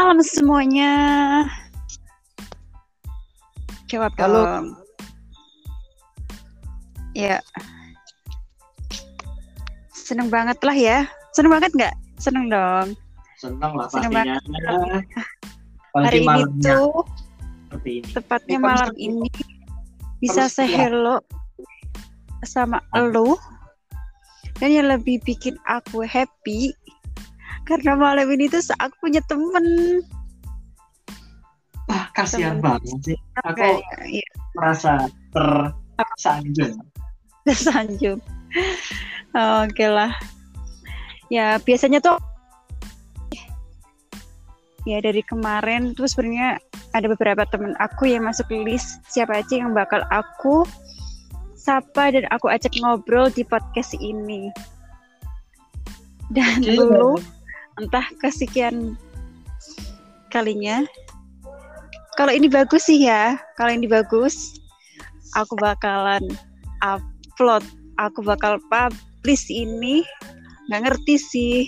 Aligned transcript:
malam 0.00 0.24
semuanya. 0.24 0.92
Jawab 3.92 4.16
Halo. 4.16 4.40
dong. 4.48 4.66
Ya. 7.12 7.36
Seneng 9.92 10.32
banget 10.32 10.56
lah 10.64 10.72
ya. 10.72 10.98
Seneng 11.36 11.52
banget 11.52 11.70
nggak? 11.76 11.94
Seneng 12.16 12.48
dong. 12.48 12.96
Senang 13.36 13.76
lah 13.76 13.92
Senang 13.92 14.12
pastinya. 14.16 14.36
Hari 16.00 16.00
Apalagi 16.00 16.16
ini 16.16 16.24
malamnya 16.24 16.64
tuh 16.64 16.92
ini. 17.82 18.08
tepatnya 18.14 18.56
Ini 18.56 18.62
malam 18.62 18.92
ini 18.94 19.28
bisa 20.22 20.46
harus 20.46 20.54
say 20.54 20.70
ya. 20.70 20.86
hello 20.86 21.18
sama 22.46 22.78
lo 22.94 23.34
dan 24.62 24.70
yang 24.70 24.86
lebih 24.86 25.18
bikin 25.26 25.58
aku 25.66 26.06
happy 26.06 26.70
karena 27.70 27.94
malam 27.94 28.26
ini 28.34 28.50
tuh 28.50 28.58
aku 28.82 29.06
punya 29.06 29.22
temen. 29.30 29.66
Ah, 31.86 32.10
kasihan 32.18 32.58
Temen. 32.58 32.66
banget 32.66 32.98
sih. 33.06 33.18
Aku 33.46 33.54
Kayak, 33.62 33.86
ya, 34.10 34.26
merasa 34.58 34.92
tersanjung. 35.30 36.74
tersanjung. 37.46 38.18
Oke 39.70 39.86
lah. 39.86 40.10
Ya 41.30 41.62
biasanya 41.62 42.02
tuh 42.02 42.18
ya 44.82 44.98
dari 44.98 45.22
kemarin 45.22 45.94
tuh 45.94 46.10
sebenarnya 46.10 46.58
ada 46.90 47.06
beberapa 47.06 47.46
temen 47.46 47.78
aku 47.78 48.10
yang 48.10 48.26
masuk 48.26 48.50
list. 48.50 48.98
Siapa 49.06 49.46
aja 49.46 49.62
yang 49.62 49.70
bakal 49.70 50.02
aku 50.10 50.66
sapa 51.54 52.10
dan 52.10 52.26
aku 52.34 52.50
ajak 52.50 52.74
ngobrol 52.82 53.30
di 53.30 53.46
podcast 53.46 53.94
ini. 54.02 54.50
Dan 56.34 56.62
dulu 56.62 57.18
entah 57.80 58.06
kesekian 58.20 58.94
kalinya. 60.28 60.84
Kalau 62.14 62.30
ini 62.30 62.46
bagus 62.46 62.86
sih 62.86 63.00
ya. 63.08 63.40
Kalau 63.56 63.72
ini 63.72 63.88
bagus 63.88 64.60
aku 65.34 65.56
bakalan 65.56 66.22
upload. 66.84 67.64
Aku 67.96 68.24
bakal 68.24 68.60
publish 68.68 69.48
ini. 69.48 70.04
Nggak 70.68 70.92
ngerti 70.92 71.14
sih. 71.16 71.58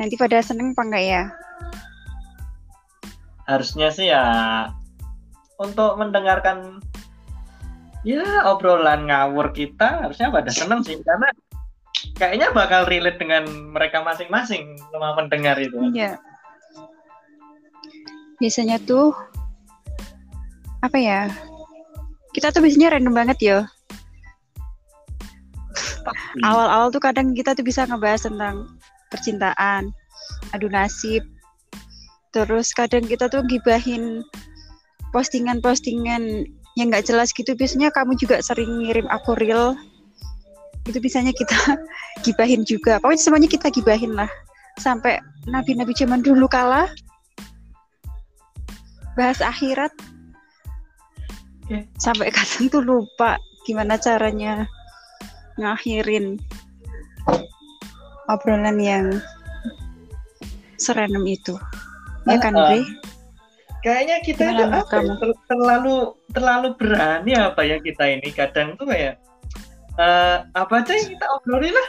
Nanti 0.00 0.16
pada 0.16 0.40
seneng 0.40 0.72
apa 0.72 0.82
enggak 0.84 1.04
ya? 1.04 1.24
Harusnya 3.44 3.88
sih 3.92 4.08
ya 4.08 4.24
untuk 5.60 6.00
mendengarkan 6.00 6.80
ya 8.00 8.48
obrolan 8.48 9.04
ngawur 9.04 9.52
kita 9.52 10.08
harusnya 10.08 10.32
pada 10.32 10.48
seneng 10.48 10.80
sih. 10.80 10.96
Karena 11.04 11.28
kayaknya 12.16 12.52
bakal 12.52 12.86
relate 12.88 13.18
dengan 13.20 13.46
mereka 13.72 14.00
masing-masing 14.04 14.76
sama 14.92 15.16
mendengar 15.16 15.56
itu. 15.60 15.76
Iya. 15.92 16.20
Biasanya 18.40 18.80
tuh 18.84 19.12
apa 20.80 20.96
ya? 20.96 21.28
Kita 22.32 22.54
tuh 22.54 22.64
biasanya 22.64 22.96
random 22.96 23.14
banget 23.14 23.38
ya. 23.42 23.58
Awal-awal 26.40 26.88
tuh 26.94 27.02
kadang 27.02 27.36
kita 27.36 27.52
tuh 27.52 27.66
bisa 27.66 27.84
ngebahas 27.84 28.24
tentang 28.24 28.70
percintaan, 29.12 29.92
adu 30.56 30.70
nasib. 30.72 31.26
Terus 32.30 32.70
kadang 32.72 33.04
kita 33.04 33.26
tuh 33.26 33.42
gibahin 33.44 34.22
postingan-postingan 35.10 36.46
yang 36.78 36.86
nggak 36.88 37.04
jelas 37.10 37.34
gitu. 37.34 37.52
Biasanya 37.58 37.90
kamu 37.90 38.14
juga 38.16 38.38
sering 38.40 38.80
ngirim 38.80 39.10
aku 39.10 39.34
reel. 39.36 39.74
Itu 40.88 40.98
bisanya 41.02 41.32
kita 41.34 41.56
gibahin 42.24 42.64
juga. 42.64 43.00
Pokoknya 43.02 43.20
semuanya 43.20 43.48
kita 43.50 43.68
gibahin 43.68 44.16
lah. 44.16 44.30
Sampai 44.80 45.20
nabi-nabi 45.48 45.92
zaman 45.96 46.20
dulu 46.20 46.46
kala 46.48 46.88
bahas 49.18 49.42
akhirat 49.42 49.92
Oke. 51.66 51.84
sampai 51.98 52.32
kadang 52.36 52.70
tuh 52.70 52.80
lupa 52.80 53.36
gimana 53.68 54.00
caranya 54.00 54.64
ngakhirin 55.60 56.40
obrolan 58.30 58.78
yang 58.80 59.06
serandom 60.80 61.26
itu 61.28 61.58
ya 62.24 62.38
kan. 62.40 62.56
Bre? 62.56 62.80
Kayaknya 63.80 64.16
kita 64.20 64.44
itu 64.44 64.60
apa 64.60 64.76
ya, 64.76 64.84
kamu? 64.92 65.12
ter- 65.16 65.42
terlalu 65.48 65.96
terlalu 66.36 66.68
berani 66.76 67.32
apa 67.32 67.60
ya 67.64 67.76
kita 67.80 68.04
ini 68.12 68.28
kadang 68.28 68.76
tuh 68.76 68.84
kayak 68.84 69.16
eh, 70.00 70.36
apa 70.56 70.74
aja 70.80 70.92
yang 70.96 71.08
kita 71.12 71.26
obrolin 71.36 71.74
lah. 71.76 71.88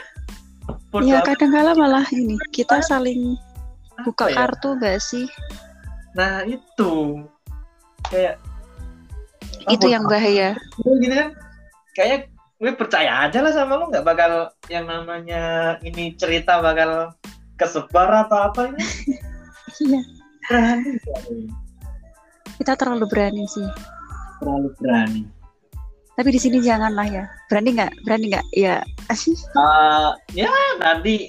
Bodo 0.92 1.08
ya 1.08 1.24
amat, 1.24 1.26
kadang 1.32 1.50
kala 1.56 1.72
malah 1.72 2.06
ini 2.12 2.36
kita 2.52 2.84
saling 2.84 3.34
apa 3.96 4.04
buka 4.04 4.28
ya? 4.28 4.36
kartu 4.44 4.68
gak 4.76 5.00
sih 5.00 5.26
Nah 6.12 6.44
itu 6.44 7.24
kayak 8.12 8.36
ah, 9.64 9.72
itu 9.72 9.86
yang 9.88 10.04
bahaya 10.04 10.52
gitu 10.76 11.14
kan. 11.16 11.32
Kayaknya 11.96 12.18
gue 12.62 12.72
percaya 12.78 13.12
aja 13.26 13.38
lah 13.42 13.52
sama 13.56 13.74
lo 13.80 13.90
nggak 13.90 14.06
bakal 14.06 14.52
yang 14.70 14.86
namanya 14.86 15.76
ini 15.82 16.14
cerita 16.14 16.62
bakal 16.62 17.10
kesebar 17.56 18.28
atau 18.28 18.38
apa 18.52 18.60
ini. 18.70 18.84
iya 19.88 20.00
Berani, 20.42 20.98
kita 22.58 22.74
terlalu 22.74 23.06
berani 23.06 23.46
sih 23.46 23.66
terlalu 24.42 24.68
berani. 24.82 25.22
Tapi 26.12 26.28
di 26.28 26.40
sini 26.40 26.58
janganlah 26.60 27.08
ya. 27.08 27.24
Berani 27.48 27.70
nggak? 27.72 27.92
Berani 28.04 28.26
nggak? 28.32 28.46
Ya. 28.52 28.76
Eh, 29.52 30.10
ya 30.44 30.48
nanti 30.80 31.28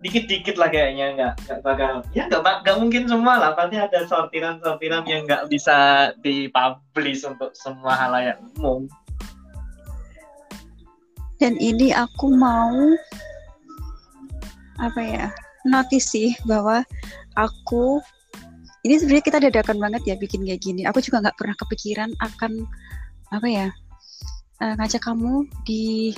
dikit-dikit 0.00 0.56
lah 0.56 0.72
kayaknya 0.72 1.12
nggak 1.12 1.34
nggak 1.44 1.60
bakal 1.60 2.00
ya 2.16 2.24
nggak 2.30 2.40
nggak 2.62 2.76
mungkin 2.78 3.04
semua 3.06 3.34
lah. 3.38 3.50
Pasti 3.58 3.76
ada 3.76 4.06
sortiran-sortiran 4.06 5.04
yang 5.06 5.26
nggak 5.26 5.50
bisa 5.50 6.10
dipublish 6.22 7.26
untuk 7.26 7.54
semua 7.54 7.94
halayak 7.98 8.38
umum. 8.56 8.86
Dan 11.40 11.56
ini 11.58 11.90
aku 11.90 12.32
mau 12.36 12.94
apa 14.80 15.00
ya 15.00 15.26
notice 15.68 16.12
sih 16.12 16.32
bahwa 16.48 16.80
aku 17.36 18.00
ini 18.86 18.96
sebenarnya 18.96 19.24
kita 19.28 19.38
dadakan 19.44 19.76
banget 19.76 20.02
ya 20.08 20.14
bikin 20.16 20.46
kayak 20.46 20.62
gini. 20.64 20.88
Aku 20.88 21.04
juga 21.04 21.20
nggak 21.28 21.36
pernah 21.36 21.56
kepikiran 21.58 22.10
akan 22.16 22.64
apa 23.30 23.46
ya? 23.46 23.66
Eh, 24.60 24.72
ngajak 24.76 25.02
kamu 25.02 25.48
di 25.64 26.12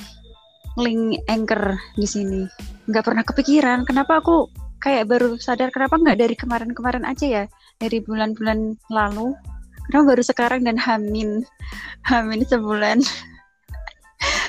link 0.81 1.21
anchor 1.29 1.77
di 1.95 2.07
sini. 2.09 2.43
Nggak 2.89 3.05
pernah 3.07 3.25
kepikiran. 3.25 3.85
Kenapa 3.87 4.19
aku 4.19 4.49
kayak 4.83 5.07
baru 5.07 5.39
sadar 5.39 5.71
kenapa 5.71 5.95
nggak 6.01 6.19
dari 6.19 6.35
kemarin-kemarin 6.35 7.05
aja 7.07 7.27
ya? 7.29 7.45
Dari 7.79 8.03
bulan-bulan 8.03 8.75
lalu. 8.91 9.37
Kenapa 9.87 10.05
baru 10.17 10.23
sekarang 10.25 10.61
dan 10.65 10.79
hamin 10.81 11.45
hamin 12.09 12.43
sebulan. 12.47 12.99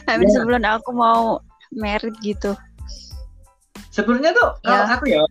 Hamin 0.06 0.30
Ya. 0.30 0.36
sebulan 0.38 0.64
aku 0.68 0.94
mau 0.94 1.42
merit 1.74 2.14
gitu. 2.22 2.54
Sebenarnya 3.90 4.36
tuh 4.38 4.50
kalau 4.62 4.84
Ya. 4.86 4.94
aku 4.94 5.06
ya 5.10 5.22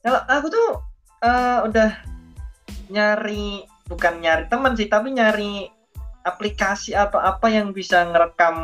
kalau 0.00 0.20
aku 0.32 0.46
tuh 0.48 0.68
eh, 1.20 1.58
udah 1.68 1.90
nyari 2.88 3.64
bukan 3.84 4.24
nyari 4.24 4.48
teman 4.48 4.72
sih 4.72 4.88
tapi 4.88 5.12
nyari 5.12 5.68
aplikasi 6.24 6.96
apa-apa 6.96 7.52
yang 7.52 7.76
bisa 7.76 8.08
ngerekam 8.08 8.56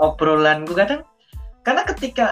obrolanku 0.00 0.72
kadang 0.72 1.04
karena 1.62 1.84
ketika 1.84 2.26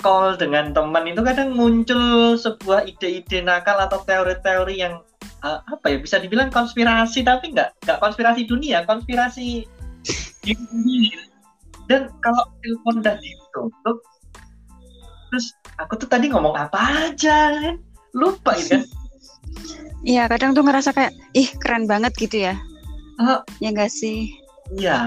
call 0.00 0.34
dengan 0.34 0.72
teman 0.72 1.06
itu 1.06 1.20
kadang 1.20 1.54
muncul 1.54 2.34
sebuah 2.34 2.88
ide-ide 2.88 3.44
nakal 3.44 3.78
atau 3.78 4.02
teori-teori 4.02 4.80
yang 4.80 5.04
eh, 5.44 5.60
apa 5.60 5.86
ya 5.92 6.00
bisa 6.00 6.18
dibilang 6.18 6.48
konspirasi 6.48 7.22
tapi 7.22 7.52
nggak 7.52 7.76
nggak 7.86 8.00
konspirasi 8.00 8.48
dunia 8.48 8.82
konspirasi 8.88 9.68
dan 11.88 12.08
kalau 12.24 12.42
telepon 12.64 13.04
udah 13.04 13.16
ditutup 13.20 14.00
terus 15.30 15.46
aku 15.78 16.00
tuh 16.00 16.08
tadi 16.08 16.28
ngomong 16.28 16.56
apa 16.56 17.08
aja 17.08 17.52
kan? 17.56 17.76
Lupa 18.12 18.52
gitu 18.60 18.76
kan? 18.76 18.82
Iya 20.04 20.28
kadang 20.28 20.52
tuh 20.52 20.66
ngerasa 20.66 20.92
kayak 20.92 21.12
ih 21.32 21.48
keren 21.56 21.88
banget 21.88 22.12
gitu 22.18 22.50
ya 22.50 22.58
Ah. 23.20 23.44
ya 23.60 23.68
enggak 23.72 23.92
sih 23.92 24.32
ya 24.72 25.00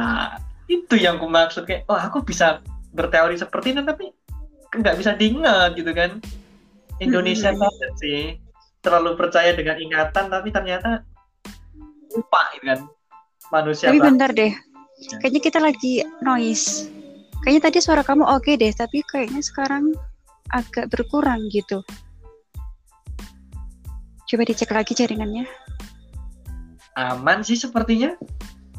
itu 0.70 0.96
yang 0.98 1.18
aku 1.22 1.28
maksud 1.30 1.64
kayak 1.66 1.86
oh 1.90 1.98
aku 1.98 2.22
bisa 2.26 2.62
berteori 2.94 3.38
seperti 3.38 3.76
ini 3.76 3.82
tapi 3.86 4.10
nggak 4.76 4.96
bisa 4.98 5.12
diingat 5.16 5.78
gitu 5.78 5.92
kan 5.94 6.20
Indonesia 7.00 7.52
Mm-mm. 7.52 7.62
banget 7.62 7.92
sih 8.00 8.22
terlalu 8.82 9.18
percaya 9.18 9.52
dengan 9.54 9.78
ingatan 9.80 10.30
tapi 10.30 10.50
ternyata 10.54 11.02
lupa 12.14 12.42
gitu 12.56 12.66
kan 12.70 12.80
manusia 13.52 13.90
tapi 13.90 14.00
banget. 14.00 14.10
bentar 14.14 14.30
deh 14.32 14.54
kayaknya 15.20 15.42
kita 15.44 15.60
lagi 15.60 15.94
noise 16.24 16.88
kayaknya 17.44 17.62
tadi 17.70 17.78
suara 17.84 18.02
kamu 18.02 18.24
oke 18.26 18.52
deh 18.56 18.72
tapi 18.74 19.04
kayaknya 19.06 19.42
sekarang 19.44 19.92
agak 20.54 20.88
berkurang 20.90 21.46
gitu 21.52 21.82
coba 24.26 24.44
dicek 24.48 24.72
lagi 24.74 24.98
jaringannya 24.98 25.46
aman 26.96 27.44
sih 27.44 27.60
sepertinya 27.60 28.16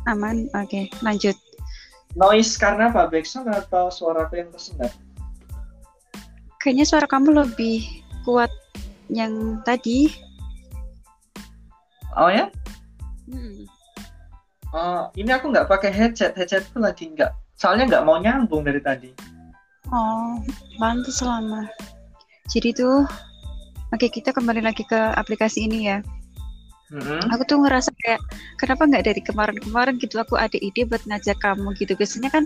aman 0.08 0.48
oke 0.56 0.88
lanjut 1.04 1.36
noise 2.16 2.56
karena 2.56 2.88
apa 2.88 3.08
backsound 3.12 3.48
atau 3.52 3.92
suaraku 3.92 4.40
yang 4.40 4.48
tersendat 4.52 4.92
kayaknya 6.66 6.82
suara 6.82 7.06
kamu 7.06 7.46
lebih 7.46 7.86
kuat 8.26 8.50
yang 9.06 9.62
tadi. 9.62 10.10
Oh 12.18 12.26
ya? 12.26 12.50
Hmm. 13.30 13.70
Oh, 14.74 15.06
ini 15.14 15.30
aku 15.30 15.54
nggak 15.54 15.70
pakai 15.70 15.94
headset. 15.94 16.34
Headsetku 16.34 16.82
lagi 16.82 17.14
nggak. 17.14 17.30
Soalnya 17.54 17.86
nggak 17.96 18.04
mau 18.04 18.18
nyambung 18.18 18.66
dari 18.66 18.82
tadi. 18.82 19.14
Oh, 19.94 20.42
pantas 20.82 21.22
lama. 21.22 21.70
Jadi 22.50 22.74
tuh, 22.74 23.06
oke 23.94 24.06
kita 24.10 24.34
kembali 24.34 24.66
lagi 24.66 24.82
ke 24.82 24.98
aplikasi 25.14 25.70
ini 25.70 25.86
ya. 25.86 26.02
Hmm. 26.86 27.18
Aku 27.34 27.42
tuh 27.50 27.58
ngerasa 27.58 27.90
kayak 27.98 28.22
kenapa 28.62 28.86
nggak 28.86 29.04
dari 29.10 29.18
kemarin-kemarin 29.18 29.98
gitu 29.98 30.22
aku 30.22 30.38
ada 30.38 30.54
ide 30.54 30.86
buat 30.86 31.02
ngajak 31.02 31.34
kamu 31.42 31.74
gitu. 31.82 31.98
Biasanya 31.98 32.30
kan 32.30 32.44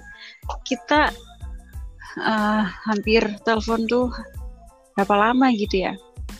kita 0.64 1.12
uh, 2.16 2.64
hampir 2.88 3.20
telepon 3.44 3.84
tuh 3.84 4.08
berapa 4.96 5.12
lama 5.12 5.52
gitu 5.52 5.84
ya, 5.84 5.92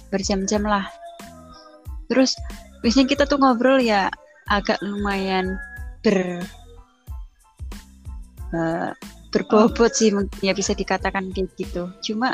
berjam-jam 0.09 0.65
lah. 0.65 0.89
Terus 2.09 2.33
biasanya 2.81 3.07
kita 3.13 3.29
tuh 3.29 3.37
ngobrol 3.37 3.85
ya 3.85 4.09
agak 4.49 4.81
lumayan 4.81 5.61
ber 6.01 6.41
uh, 8.57 8.97
berbobot 9.29 9.93
sih 9.93 10.09
mungkin 10.09 10.41
ya 10.41 10.57
bisa 10.57 10.73
dikatakan 10.73 11.29
kayak 11.37 11.53
gitu. 11.61 11.93
Cuma 12.01 12.33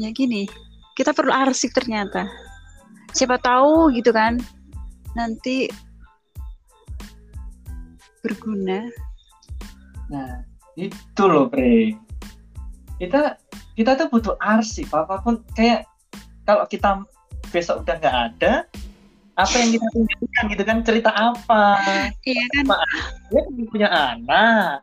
ya 0.00 0.08
gini, 0.16 0.48
kita 0.96 1.12
perlu 1.12 1.30
arsip 1.30 1.76
ternyata 1.76 2.24
siapa 3.14 3.38
tahu 3.38 3.94
gitu 3.94 4.10
kan. 4.10 4.36
Nanti 5.14 5.70
berguna. 8.20 8.90
Nah 10.10 10.42
itu 10.74 11.22
loh 11.22 11.46
Bre. 11.46 11.94
Kita 12.98 13.38
kita 13.78 13.90
tuh 13.94 14.06
butuh 14.10 14.34
arsip 14.42 14.90
apa 14.90 15.22
pun. 15.22 15.40
Kayak 15.54 15.86
kalau 16.44 16.66
kita 16.66 17.06
besok 17.54 17.86
udah 17.86 17.96
nggak 18.02 18.18
ada 18.34 18.52
apa 19.34 19.54
yang 19.58 19.70
kita 19.74 19.86
tunjukkan 19.94 20.44
gitu 20.50 20.62
kan? 20.66 20.78
Cerita 20.82 21.10
apa? 21.14 21.64
Iya 22.26 22.44
kan? 22.54 22.64
Dia 23.30 23.42
punya 23.70 23.88
anak? 23.90 24.82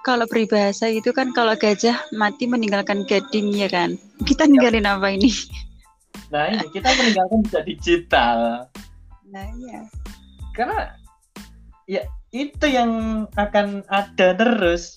Kalau 0.00 0.24
peribahasa 0.24 0.88
itu 0.88 1.12
kan 1.12 1.28
kalau 1.36 1.52
gajah 1.60 1.92
mati 2.16 2.48
meninggalkan 2.48 3.04
gading 3.04 3.52
ya 3.52 3.68
kan? 3.68 4.00
Kita 4.24 4.48
ninggalin 4.48 4.88
apa 4.88 5.12
ini 5.12 5.28
Nah 6.30 6.46
ini 6.46 6.66
kita 6.70 6.88
meninggalkan 6.94 7.38
bisa 7.42 7.60
digital. 7.66 8.38
Nah 9.30 9.46
iya. 9.58 9.86
Karena 10.54 10.94
ya 11.90 12.02
itu 12.30 12.66
yang 12.70 13.26
akan 13.34 13.82
ada 13.90 14.34
terus. 14.38 14.94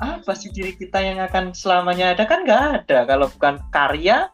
Apa 0.00 0.34
sih 0.34 0.50
diri 0.50 0.74
kita 0.74 0.98
yang 1.00 1.22
akan 1.22 1.54
selamanya 1.54 2.16
ada 2.16 2.24
kan 2.26 2.42
nggak 2.42 2.84
ada 2.84 2.98
kalau 3.04 3.28
bukan 3.36 3.60
karya. 3.70 4.32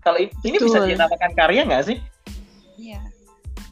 Kalau 0.00 0.18
ini 0.18 0.56
Betul. 0.58 0.66
bisa 0.72 0.78
dinamakan 0.88 1.32
karya 1.36 1.60
nggak 1.68 1.84
sih? 1.84 1.98
Iya. 2.80 3.00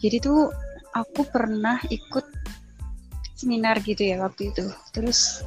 Jadi 0.05 0.17
tuh 0.20 0.52
aku 0.93 1.25
pernah 1.32 1.81
ikut 1.88 2.26
seminar 3.32 3.81
gitu 3.81 4.05
ya 4.05 4.20
waktu 4.20 4.52
itu. 4.52 4.69
Terus 4.93 5.41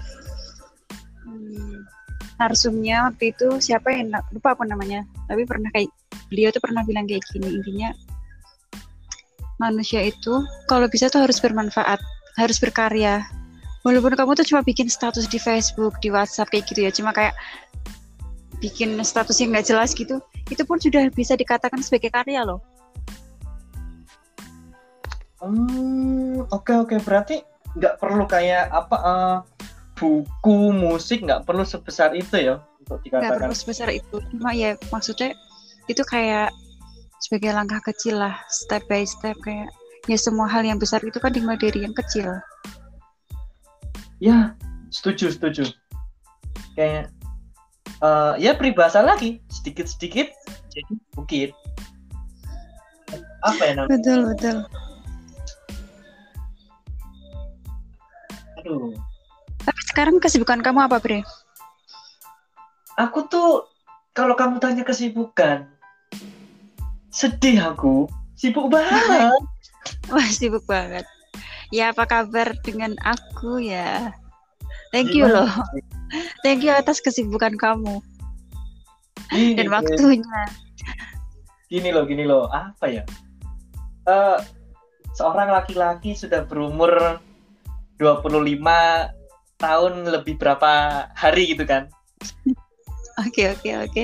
hmm, 1.24 1.86
narsumnya 2.38 3.10
waktu 3.10 3.34
itu 3.34 3.58
siapa 3.62 3.94
yang 3.94 4.14
lupa 4.34 4.54
aku 4.54 4.64
namanya. 4.66 5.04
Tapi 5.26 5.44
pernah 5.44 5.70
kayak 5.74 5.90
beliau 6.30 6.50
tuh 6.54 6.62
pernah 6.62 6.82
bilang 6.86 7.06
kayak 7.10 7.26
gini 7.34 7.62
intinya 7.62 7.90
manusia 9.58 10.06
itu 10.06 10.46
kalau 10.70 10.86
bisa 10.86 11.10
tuh 11.10 11.26
harus 11.26 11.42
bermanfaat 11.42 11.98
harus 12.38 12.58
berkarya. 12.62 13.26
Walaupun 13.82 14.14
kamu 14.14 14.38
tuh 14.38 14.46
cuma 14.46 14.62
bikin 14.62 14.92
status 14.92 15.26
di 15.32 15.40
Facebook 15.42 15.98
di 16.04 16.12
WhatsApp 16.12 16.52
kayak 16.54 16.66
gitu 16.70 16.86
ya. 16.86 16.92
Cuma 16.94 17.16
kayak 17.16 17.34
bikin 18.58 18.98
status 19.06 19.38
yang 19.38 19.54
nggak 19.54 19.70
jelas 19.70 19.94
gitu 19.94 20.18
itu 20.50 20.64
pun 20.66 20.82
sudah 20.82 21.06
bisa 21.14 21.38
dikatakan 21.38 21.82
sebagai 21.82 22.10
karya 22.10 22.42
loh. 22.42 22.62
Hmm 25.38 26.42
oke 26.50 26.66
okay, 26.66 26.76
oke. 26.82 26.90
Okay. 26.90 27.00
berarti 27.06 27.36
nggak 27.78 28.02
perlu 28.02 28.26
kayak 28.26 28.74
apa 28.74 28.98
uh, 28.98 29.38
buku 29.98 30.58
musik 30.72 31.26
nggak 31.26 31.44
perlu 31.50 31.66
sebesar 31.66 32.14
itu 32.14 32.38
ya 32.38 32.62
untuk 32.86 33.02
dikatakan. 33.02 33.34
nggak 33.34 33.40
perlu 33.42 33.56
sebesar 33.58 33.90
itu 33.90 34.16
cuma 34.30 34.54
ya 34.54 34.78
maksudnya 34.94 35.34
itu 35.90 36.06
kayak 36.06 36.54
sebagai 37.18 37.52
langkah 37.58 37.82
kecil 37.82 38.22
lah 38.22 38.38
step 38.48 38.86
by 38.86 39.02
step 39.02 39.34
kayak 39.42 39.68
ya 40.06 40.16
semua 40.16 40.46
hal 40.46 40.62
yang 40.62 40.78
besar 40.78 41.02
itu 41.02 41.18
kan 41.18 41.34
dimulai 41.34 41.58
dari 41.58 41.82
yang 41.84 41.98
kecil. 41.98 42.30
Ya 44.22 44.54
setuju 44.94 45.34
setuju. 45.34 45.74
Kayak 46.78 47.10
uh, 48.06 48.38
ya 48.38 48.54
peribahasa 48.54 49.02
lagi 49.02 49.42
sedikit 49.50 49.90
sedikit 49.90 50.30
jadi 50.70 50.94
bukit. 51.18 51.50
Apa 53.42 53.62
ya 53.66 53.74
namanya? 53.82 53.92
Betul 53.98 54.20
betul. 54.30 54.58
Aduh 58.62 58.94
sekarang 59.88 60.20
kesibukan 60.20 60.60
kamu 60.60 60.86
apa, 60.86 61.00
Bre? 61.00 61.24
Aku 63.00 63.30
tuh 63.30 63.70
kalau 64.18 64.34
kamu 64.34 64.58
tanya 64.58 64.84
kesibukan, 64.84 65.70
sedih 67.14 67.74
aku. 67.74 68.10
Sibuk 68.38 68.70
banget. 68.70 69.34
Wah, 70.14 70.30
sibuk 70.30 70.66
banget. 70.70 71.06
Ya, 71.74 71.92
apa 71.92 72.06
kabar 72.06 72.54
dengan 72.62 72.94
aku 73.02 73.62
ya? 73.62 74.14
Thank 74.94 75.14
you 75.14 75.26
loh. 75.26 75.50
Thank 76.46 76.64
you 76.64 76.72
atas 76.72 77.02
kesibukan 77.02 77.58
kamu. 77.58 78.00
Gini, 79.34 79.60
Dan 79.60 79.68
waktunya. 79.74 80.44
Gini 81.68 81.90
loh, 81.92 82.08
gini 82.08 82.24
loh. 82.24 82.48
Apa 82.48 82.86
ya? 82.88 83.04
Uh, 84.08 84.40
seorang 85.18 85.52
laki-laki 85.52 86.16
sudah 86.16 86.48
berumur 86.48 87.20
25 88.00 89.17
tahun 89.58 90.06
lebih 90.06 90.38
berapa 90.38 91.06
hari 91.14 91.54
gitu 91.54 91.66
kan. 91.66 91.90
Oke 93.26 93.50
oke 93.50 93.70
oke. 93.90 94.04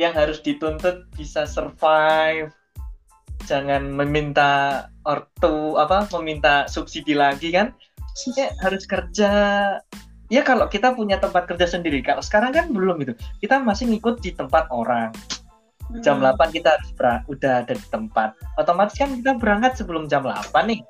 Yang 0.00 0.12
harus 0.16 0.38
dituntut 0.40 1.06
bisa 1.14 1.44
survive. 1.44 2.50
Jangan 3.44 3.92
meminta 3.92 4.84
ortu 5.04 5.76
apa 5.76 6.08
meminta 6.18 6.64
subsidi 6.64 7.12
lagi 7.12 7.52
kan. 7.52 7.76
Ya 8.34 8.50
harus 8.64 8.88
kerja. 8.88 9.30
Ya 10.32 10.40
kalau 10.40 10.66
kita 10.72 10.96
punya 10.96 11.20
tempat 11.20 11.44
kerja 11.44 11.68
sendiri 11.68 12.00
kalau 12.00 12.24
sekarang 12.24 12.56
kan 12.56 12.72
belum 12.72 13.04
gitu. 13.04 13.14
Kita 13.44 13.60
masih 13.60 13.92
ngikut 13.92 14.24
di 14.24 14.32
tempat 14.32 14.66
orang. 14.72 15.12
Jam 16.00 16.24
hmm. 16.24 16.32
8 16.32 16.56
kita 16.56 16.80
harus 16.80 16.90
udah 17.28 17.60
ada 17.60 17.76
di 17.76 17.86
tempat. 17.92 18.32
Otomatis 18.56 18.96
kan 18.96 19.12
kita 19.20 19.36
berangkat 19.36 19.76
sebelum 19.76 20.08
jam 20.08 20.24
8 20.24 20.48
nih. 20.64 20.80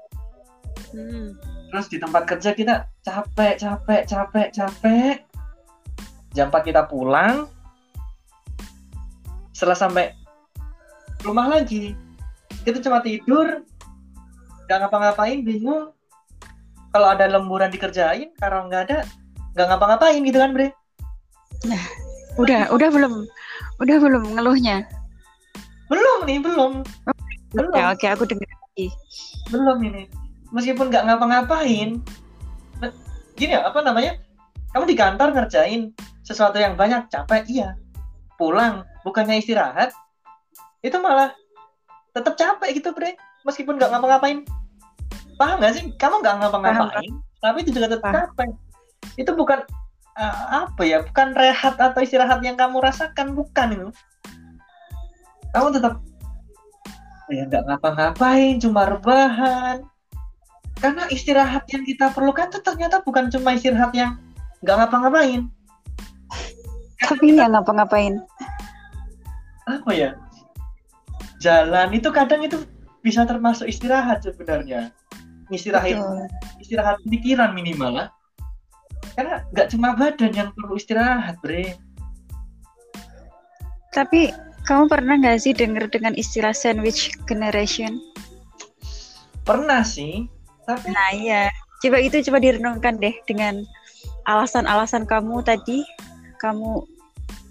Hmm 0.95 1.54
terus 1.75 1.91
di 1.91 1.99
tempat 1.99 2.23
kerja 2.23 2.55
kita 2.55 2.87
capek 3.03 3.59
capek 3.59 4.07
capek 4.07 4.49
capek. 4.55 5.27
Jam 6.31 6.47
4 6.47 6.71
kita 6.71 6.87
pulang. 6.87 7.51
Setelah 9.51 9.75
sampai 9.75 10.15
rumah 11.27 11.51
lagi 11.51 11.99
kita 12.63 12.79
cuma 12.79 13.03
tidur. 13.03 13.67
Nggak 14.71 14.87
ngapa-ngapain 14.87 15.43
bingung. 15.43 15.91
Kalau 16.95 17.11
ada 17.11 17.27
lemburan 17.27 17.75
dikerjain 17.75 18.31
kalau 18.39 18.71
nggak 18.71 18.87
ada 18.87 18.99
nggak 19.59 19.67
ngapa-ngapain 19.67 20.23
gitu 20.23 20.39
kan 20.39 20.55
bre? 20.55 20.71
Nah 21.67 21.83
udah 22.39 22.71
udah 22.71 22.87
belum 22.87 23.27
udah 23.83 23.97
belum 23.99 24.23
ngeluhnya? 24.39 24.87
Belum 25.91 26.23
nih 26.23 26.39
belum. 26.39 26.87
Belum. 27.51 27.75
oke 27.75 27.83
oke 27.99 28.07
aku 28.07 28.31
dengar 28.31 28.47
lagi. 28.47 28.87
Belum 29.51 29.83
ini 29.83 30.07
meskipun 30.55 30.89
nggak 30.89 31.05
ngapa-ngapain 31.11 31.99
gini 33.35 33.53
ya 33.53 33.67
apa 33.67 33.83
namanya? 33.83 34.15
Kamu 34.71 34.87
di 34.87 34.97
kantor 34.99 35.35
ngerjain 35.35 35.91
sesuatu 36.23 36.59
yang 36.59 36.79
banyak 36.79 37.11
capek 37.11 37.43
iya. 37.51 37.75
Pulang 38.39 38.87
bukannya 39.03 39.43
istirahat 39.43 39.91
itu 40.83 40.95
malah 41.03 41.35
tetap 42.15 42.39
capek 42.39 42.79
gitu 42.79 42.95
bre. 42.95 43.19
Meskipun 43.43 43.77
nggak 43.77 43.91
ngapa-ngapain. 43.91 44.47
Paham 45.35 45.59
nggak 45.59 45.75
sih? 45.75 45.85
Kamu 45.99 46.23
nggak 46.23 46.37
ngapa-ngapain 46.47 47.13
tapi 47.45 47.61
itu 47.61 47.77
juga 47.77 47.93
tetap 47.93 48.09
capek. 48.09 48.51
Itu 49.21 49.37
bukan 49.37 49.61
uh, 50.17 50.65
apa 50.65 50.83
ya 50.87 51.05
bukan 51.05 51.37
rehat 51.37 51.77
atau 51.77 52.01
istirahat 52.01 52.41
yang 52.41 52.57
kamu 52.57 52.81
rasakan 52.81 53.37
bukan 53.37 53.69
itu. 53.75 53.89
Kamu 55.53 55.69
tetap 55.75 56.01
ya 57.29 57.45
nggak 57.49 57.65
ngapa-ngapain 57.69 58.61
cuma 58.61 58.85
rebahan 58.85 59.81
karena 60.85 61.09
istirahat 61.09 61.65
yang 61.73 61.81
kita 61.89 62.13
perlukan 62.13 62.53
tuh 62.53 62.61
ternyata 62.61 63.01
bukan 63.01 63.33
cuma 63.33 63.57
istirahat 63.57 63.97
yang 63.97 64.21
nggak 64.61 64.85
ngapa-ngapain. 64.85 65.49
Tapi 67.01 67.25
nggak 67.33 67.57
ngapa-ngapain. 67.57 68.21
Apa 69.65 69.91
ya? 69.97 70.13
Jalan 71.41 71.89
itu 71.97 72.13
kadang 72.13 72.45
itu 72.45 72.69
bisa 73.01 73.25
termasuk 73.25 73.65
istirahat 73.65 74.29
sebenarnya. 74.29 74.93
Istirahat 75.49 75.97
Betul. 75.97 76.29
istirahat 76.61 77.01
pikiran 77.09 77.57
minimal 77.57 78.05
lah. 78.05 78.09
Karena 79.17 79.41
nggak 79.57 79.73
cuma 79.73 79.97
badan 79.97 80.37
yang 80.37 80.53
perlu 80.53 80.77
istirahat 80.77 81.41
bre. 81.41 81.81
Tapi 83.97 84.37
kamu 84.69 84.93
pernah 84.93 85.17
nggak 85.17 85.49
sih 85.49 85.57
dengar 85.57 85.89
dengan 85.89 86.13
istilah 86.13 86.53
sandwich 86.53 87.09
generation? 87.25 88.05
Pernah 89.49 89.81
sih, 89.81 90.29
tapi 90.65 90.89
Nah 90.91 91.11
iya, 91.13 91.43
coba 91.85 91.97
itu 92.01 92.21
coba 92.29 92.39
direnungkan 92.41 92.97
deh 92.97 93.15
dengan 93.29 93.65
alasan-alasan 94.25 95.05
kamu 95.05 95.45
tadi, 95.45 95.85
kamu 96.41 96.85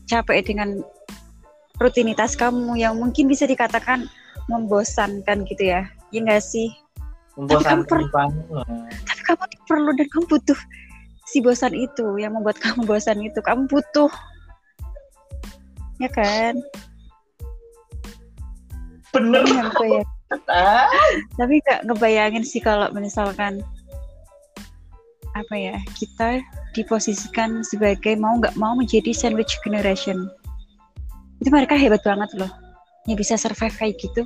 capek 0.09 0.41
dengan 0.45 0.81
rutinitas 1.77 2.33
kamu 2.37 2.77
yang 2.77 2.97
mungkin 2.97 3.29
bisa 3.29 3.45
dikatakan 3.45 4.09
membosankan 4.49 5.45
gitu 5.47 5.63
ya, 5.69 5.85
ya 6.13 6.19
nggak 6.21 6.43
sih? 6.43 6.69
membosankan 7.33 8.05
per- 8.05 8.13
banget. 8.13 8.45
Tapi 9.09 9.21
kamu 9.25 9.43
tuh 9.49 9.59
perlu 9.65 9.89
dan 9.97 10.07
kamu 10.13 10.25
butuh 10.29 10.59
si 11.25 11.41
bosan 11.41 11.73
itu 11.73 12.05
yang 12.21 12.37
membuat 12.37 12.61
kamu 12.61 12.85
bosan 12.89 13.25
itu, 13.25 13.41
kamu 13.41 13.65
butuh, 13.65 14.09
ya 15.97 16.09
kan? 16.13 16.61
Bener. 19.13 19.41
Tapi 19.41 19.49
nggak 19.49 19.65
ngebayang- 19.73 20.05
Ah, 20.05 20.22
tapi 21.37 21.61
nggak 21.61 21.85
ngebayangin 21.85 22.43
sih 22.45 22.61
kalau 22.61 22.89
misalkan 22.95 23.61
apa 25.33 25.55
ya 25.57 25.77
kita 25.97 26.41
diposisikan 26.77 27.65
sebagai 27.65 28.17
mau 28.17 28.37
nggak 28.37 28.53
mau 28.57 28.77
menjadi 28.77 29.13
sandwich 29.13 29.57
generation 29.65 30.29
itu 31.41 31.49
mereka 31.49 31.77
hebat 31.77 32.01
banget 32.05 32.29
loh 32.37 32.49
yang 33.09 33.17
bisa 33.17 33.37
survive 33.37 33.73
kayak 33.77 33.97
gitu 33.97 34.25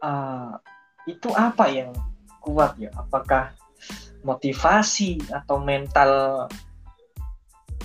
ah, 0.00 0.60
itu 1.08 1.28
apa 1.36 1.68
yang 1.68 1.92
kuat 2.40 2.76
ya? 2.80 2.90
Apakah 2.96 3.52
motivasi 4.24 5.20
atau 5.32 5.60
mental 5.60 6.44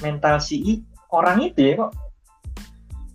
mental 0.03 0.35
si 0.43 0.83
orang 1.11 1.47
itu 1.47 1.59
ya 1.71 1.73
kok? 1.85 1.93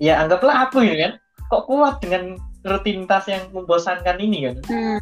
Ya 0.00 0.16
anggaplah 0.24 0.66
aku 0.66 0.80
ya 0.80 0.96
kan, 0.96 1.12
kok 1.52 1.68
kuat 1.68 2.00
dengan 2.00 2.40
rutinitas 2.64 3.28
yang 3.28 3.44
membosankan 3.52 4.16
ini 4.16 4.48
kan? 4.48 4.56
hmm, 4.68 4.98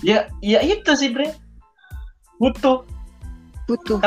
Ya, 0.00 0.30
ya 0.40 0.64
itu 0.64 0.88
sih 0.96 1.12
Bre. 1.12 1.34
Butuh 2.40 2.86
butuh 3.68 4.00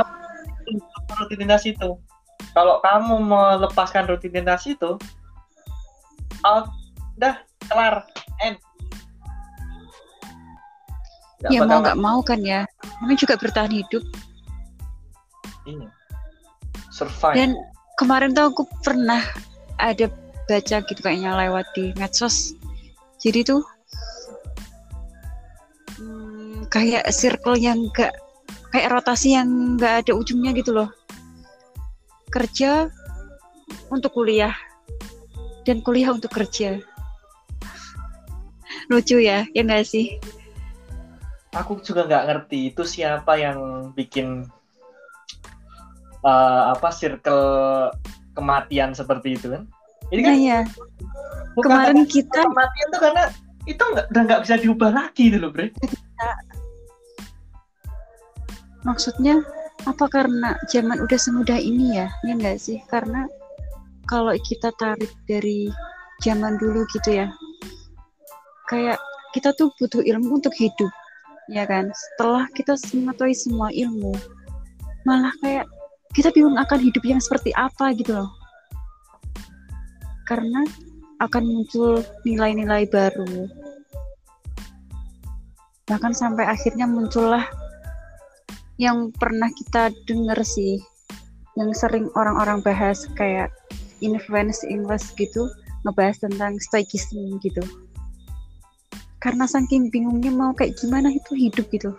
rutinitas 1.22 1.64
itu. 1.70 1.96
Kalau 2.54 2.82
kamu 2.82 3.22
melepaskan 3.24 4.10
rutinitas 4.10 4.66
itu, 4.66 4.98
out, 6.44 6.68
udah 7.22 7.38
kelar, 7.70 8.04
end. 8.42 8.58
Nggak 11.44 11.52
ya 11.52 11.60
mau 11.68 11.80
nggak 11.84 12.00
mau 12.00 12.20
kan 12.24 12.40
ya 12.40 12.64
namanya 13.04 13.20
juga 13.20 13.36
bertahan 13.36 13.68
hidup 13.76 14.00
Iya. 15.68 15.92
Survive. 16.88 17.36
dan 17.36 17.50
kemarin 17.98 18.34
tuh 18.34 18.50
aku 18.50 18.64
pernah 18.82 19.22
ada 19.78 20.10
baca 20.50 20.78
gitu 20.84 21.00
kayaknya 21.00 21.34
lewat 21.38 21.66
di 21.78 21.94
medsos. 21.98 22.58
Jadi 23.22 23.48
tuh 23.48 23.62
hmm, 25.98 26.68
kayak 26.68 27.08
circle 27.14 27.56
yang 27.56 27.88
enggak 27.88 28.12
kayak 28.74 28.92
rotasi 28.92 29.38
yang 29.38 29.78
enggak 29.78 30.04
ada 30.06 30.12
ujungnya 30.18 30.52
gitu 30.58 30.76
loh. 30.76 30.90
Kerja 32.34 32.90
untuk 33.94 34.12
kuliah 34.12 34.54
dan 35.64 35.80
kuliah 35.80 36.12
untuk 36.12 36.34
kerja. 36.34 36.82
Lucu 38.92 39.22
ya 39.22 39.48
ya 39.54 39.62
enggak 39.64 39.88
sih? 39.88 40.20
Aku 41.54 41.78
juga 41.86 42.10
nggak 42.10 42.26
ngerti 42.26 42.74
itu 42.74 42.82
siapa 42.82 43.38
yang 43.38 43.94
bikin 43.94 44.50
eh, 46.24 46.64
apa 46.74 46.90
circle 46.90 47.92
kematian 48.34 48.96
seperti 48.96 49.38
itu 49.38 49.54
kan? 49.54 49.64
Ini 50.10 50.22
kan 50.22 50.36
ya 50.40 50.60
kemarin 51.62 52.06
kita 52.10 52.42
kematian 52.50 52.88
tuh 52.90 53.02
karena 53.02 53.24
itu 53.64 53.80
nggak 53.80 54.06
udah 54.12 54.22
nggak 54.28 54.42
bisa 54.44 54.56
diubah 54.60 54.92
lagi 54.92 55.32
gitu 55.32 55.38
loh, 55.40 55.52
Bre. 55.54 55.72
Maksudnya 58.84 59.40
apa 59.88 60.06
karena 60.12 60.60
zaman 60.68 61.00
udah 61.00 61.20
semudah 61.20 61.56
ini 61.56 62.00
ya? 62.00 62.08
Ya 62.28 62.34
enggak 62.36 62.60
sih? 62.60 62.84
Karena 62.92 63.28
kalau 64.12 64.36
kita 64.44 64.76
tarik 64.76 65.12
dari 65.30 65.72
zaman 66.20 66.60
dulu 66.60 66.84
gitu 66.92 67.24
ya. 67.24 67.28
Kayak 68.68 69.00
kita 69.32 69.56
tuh 69.56 69.72
butuh 69.80 70.04
ilmu 70.04 70.44
untuk 70.44 70.52
hidup. 70.56 70.92
Ya 71.48 71.64
kan? 71.64 71.92
Setelah 71.92 72.48
kita 72.56 72.76
mengetahui 72.96 73.36
semua 73.36 73.72
ilmu, 73.72 74.16
malah 75.08 75.32
kayak 75.44 75.68
kita 76.14 76.30
bingung 76.30 76.58
akan 76.58 76.80
hidup 76.80 77.04
yang 77.06 77.22
seperti 77.22 77.50
apa 77.58 77.94
gitu 77.98 78.14
loh. 78.14 78.30
Karena 80.30 80.64
akan 81.20 81.44
muncul 81.44 82.02
nilai-nilai 82.24 82.88
baru. 82.90 83.50
Bahkan 85.90 86.14
sampai 86.16 86.48
akhirnya 86.48 86.88
muncullah 86.88 87.44
yang 88.82 89.14
pernah 89.14 89.52
kita 89.54 89.94
dengar 90.10 90.42
sih 90.42 90.82
yang 91.54 91.70
sering 91.78 92.10
orang-orang 92.18 92.66
bahas 92.66 93.06
kayak 93.14 93.54
influence 94.02 94.66
English 94.66 95.14
gitu 95.14 95.46
ngebahas 95.86 96.18
tentang 96.26 96.58
stoikisme 96.58 97.38
gitu 97.44 97.62
karena 99.22 99.48
saking 99.48 99.88
bingungnya 99.94 100.34
mau 100.34 100.52
kayak 100.52 100.76
gimana 100.76 101.14
itu 101.14 101.32
hidup 101.38 101.70
gitu 101.70 101.96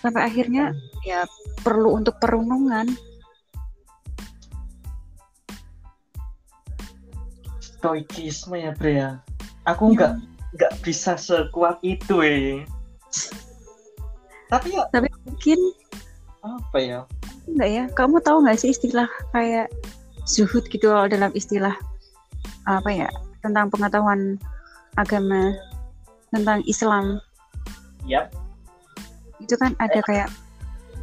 sampai 0.00 0.22
akhirnya 0.24 0.72
ya 1.02 1.26
perlu 1.66 1.98
untuk 1.98 2.14
perenungan 2.22 2.94
Stoikisme 7.58 8.56
ya, 8.56 8.72
Bre 8.72 8.92
ya. 8.98 9.10
Aku 9.66 9.92
nggak 9.92 10.18
nggak 10.56 10.72
bisa 10.80 11.18
sekuat 11.18 11.76
itu 11.82 12.22
eh. 12.24 12.62
Tapi 14.48 14.74
ya 14.74 14.86
mungkin 15.26 15.58
apa 16.46 16.78
ya? 16.78 17.00
enggak 17.46 17.70
ya 17.70 17.84
kamu 17.94 18.18
tahu 18.22 18.42
nggak 18.42 18.58
sih 18.58 18.74
istilah 18.74 19.06
kayak 19.30 19.70
zuhud 20.26 20.66
gitu 20.66 20.90
loh 20.90 21.06
dalam 21.06 21.30
istilah 21.32 21.74
apa 22.66 22.90
ya 22.90 23.08
tentang 23.46 23.70
pengetahuan 23.70 24.34
agama 24.98 25.54
tentang 26.34 26.66
Islam 26.66 27.22
Yap. 28.10 28.34
itu 29.38 29.54
kan 29.54 29.78
ada 29.78 30.02
kayak 30.02 30.26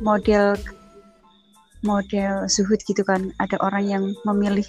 model 0.04 0.60
model 1.82 2.46
zuhud 2.52 2.80
gitu 2.84 3.02
kan. 3.08 3.32
Ada 3.40 3.58
orang 3.64 3.84
yang 3.88 4.04
memilih 4.28 4.68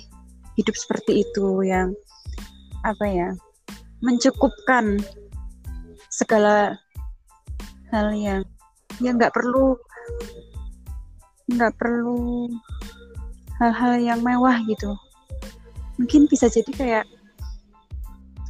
hidup 0.55 0.79
seperti 0.79 1.27
itu 1.27 1.67
yang 1.67 1.91
apa 2.87 3.05
ya 3.09 3.29
mencukupkan 4.05 5.01
segala 6.13 6.79
hal 7.91 8.15
yang 8.15 8.43
yang 9.03 9.19
nggak 9.19 9.35
perlu 9.35 9.75
nggak 11.51 11.75
perlu 11.75 12.47
hal-hal 13.59 13.99
yang 13.99 14.21
mewah 14.23 14.59
gitu. 14.71 14.95
Mungkin 15.99 16.27
bisa 16.27 16.51
jadi 16.51 16.71
kayak 16.75 17.05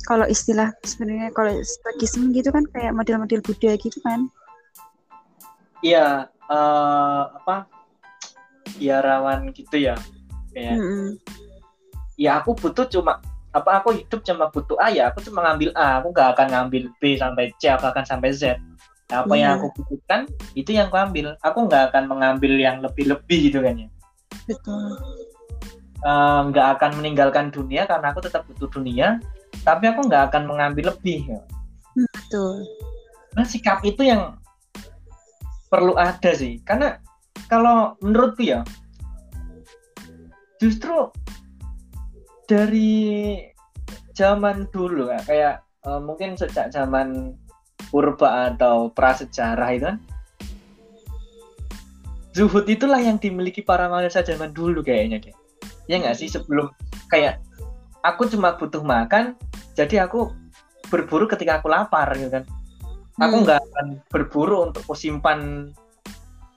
kalau 0.05 0.29
istilah 0.29 0.73
sebenarnya 0.85 1.33
kalau 1.33 1.53
stoikisme 1.65 2.33
gitu 2.37 2.53
kan 2.53 2.65
kayak 2.73 2.93
model-model 2.93 3.41
Buddha 3.41 3.77
gitu 3.81 3.97
kan. 4.05 4.29
Iya, 5.85 6.33
eh, 6.49 7.23
apa? 7.39 7.65
Biarawan 8.77 9.53
gitu 9.53 9.77
ya. 9.79 9.95
Kayak 10.51 10.79
Mm-mm. 10.79 11.09
ya 12.15 12.39
aku 12.39 12.55
butuh 12.55 12.87
cuma 12.87 13.19
apa 13.51 13.71
aku 13.83 13.95
hidup 13.95 14.23
cuma 14.23 14.51
butuh 14.51 14.75
A 14.79 14.91
ya 14.91 15.11
aku 15.11 15.23
cuma 15.23 15.43
ngambil 15.43 15.71
A 15.75 15.99
aku 16.03 16.11
nggak 16.11 16.29
akan 16.35 16.47
ngambil 16.51 16.83
B 16.99 17.15
sampai 17.19 17.55
C 17.59 17.71
aku 17.71 17.87
akan 17.87 18.03
sampai 18.03 18.31
Z 18.35 18.59
apa 19.11 19.35
yang 19.35 19.55
Iya. 19.55 19.59
aku 19.63 19.67
butuhkan 19.79 20.21
itu 20.55 20.75
yang 20.75 20.91
aku 20.91 20.99
ambil 20.99 21.35
aku 21.39 21.59
nggak 21.71 21.91
akan 21.91 22.05
mengambil 22.11 22.51
yang 22.55 22.83
lebih-lebih 22.83 23.39
gitu 23.51 23.59
kan 23.63 23.75
ya 23.79 23.89
betul 24.47 24.95
Eh, 26.05 26.41
nggak 26.53 26.67
akan 26.77 26.91
meninggalkan 27.01 27.49
dunia 27.49 27.89
karena 27.89 28.13
aku 28.13 28.21
tetap 28.21 28.45
butuh 28.45 28.69
dunia 28.69 29.23
tapi 29.65 29.89
aku 29.89 30.05
nggak 30.05 30.29
akan 30.29 30.45
mengambil 30.45 30.93
lebih 30.93 31.25
ya. 31.25 31.41
betul 31.95 32.61
nah 33.33 33.47
sikap 33.47 33.81
itu 33.83 34.05
yang 34.05 34.37
perlu 35.75 35.99
ada 35.99 36.31
sih. 36.31 36.63
Karena 36.63 36.95
kalau 37.51 37.99
menurutku 37.99 38.47
ya 38.47 38.63
justru 40.63 41.11
dari 42.47 43.43
zaman 44.15 44.71
dulu 44.71 45.11
ya, 45.11 45.19
kayak 45.27 45.55
eh, 45.83 46.01
mungkin 46.01 46.39
sejak 46.39 46.71
zaman 46.71 47.35
purba 47.91 48.55
atau 48.55 48.95
prasejarah 48.95 49.71
itu 49.75 49.87
kan 49.91 49.99
zuhud 52.35 52.67
itulah 52.67 52.99
yang 52.99 53.23
dimiliki 53.23 53.63
para 53.63 53.87
manusia 53.87 54.27
zaman 54.27 54.51
dulu 54.51 54.83
kayaknya 54.83 55.23
deh 55.23 55.35
ya 55.87 56.03
nggak 56.03 56.19
sih 56.19 56.27
sebelum 56.27 56.67
kayak 57.07 57.39
aku 58.03 58.27
cuma 58.27 58.59
butuh 58.59 58.83
makan 58.83 59.39
jadi 59.79 60.11
aku 60.11 60.35
berburu 60.91 61.31
ketika 61.31 61.63
aku 61.63 61.71
lapar 61.71 62.11
gitu 62.19 62.35
kan 62.35 62.45
aku 63.19 63.37
Hmm. 63.39 63.45
nggak 63.47 63.61
akan 63.63 63.87
berburu 64.11 64.71
untuk 64.71 64.83
aku 64.83 64.95
simpan 64.99 65.71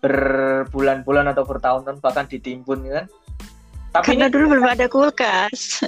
berbulan-bulan 0.01 1.33
atau 1.33 1.43
bertahun-tahun 1.45 2.01
bahkan 2.01 2.25
ditimbun 2.29 2.85
kan 2.85 3.05
tapi 3.93 4.13
karena 4.13 4.29
ini, 4.29 4.33
dulu 4.33 4.45
belum 4.57 4.67
ada 4.67 4.85
kulkas 4.89 5.81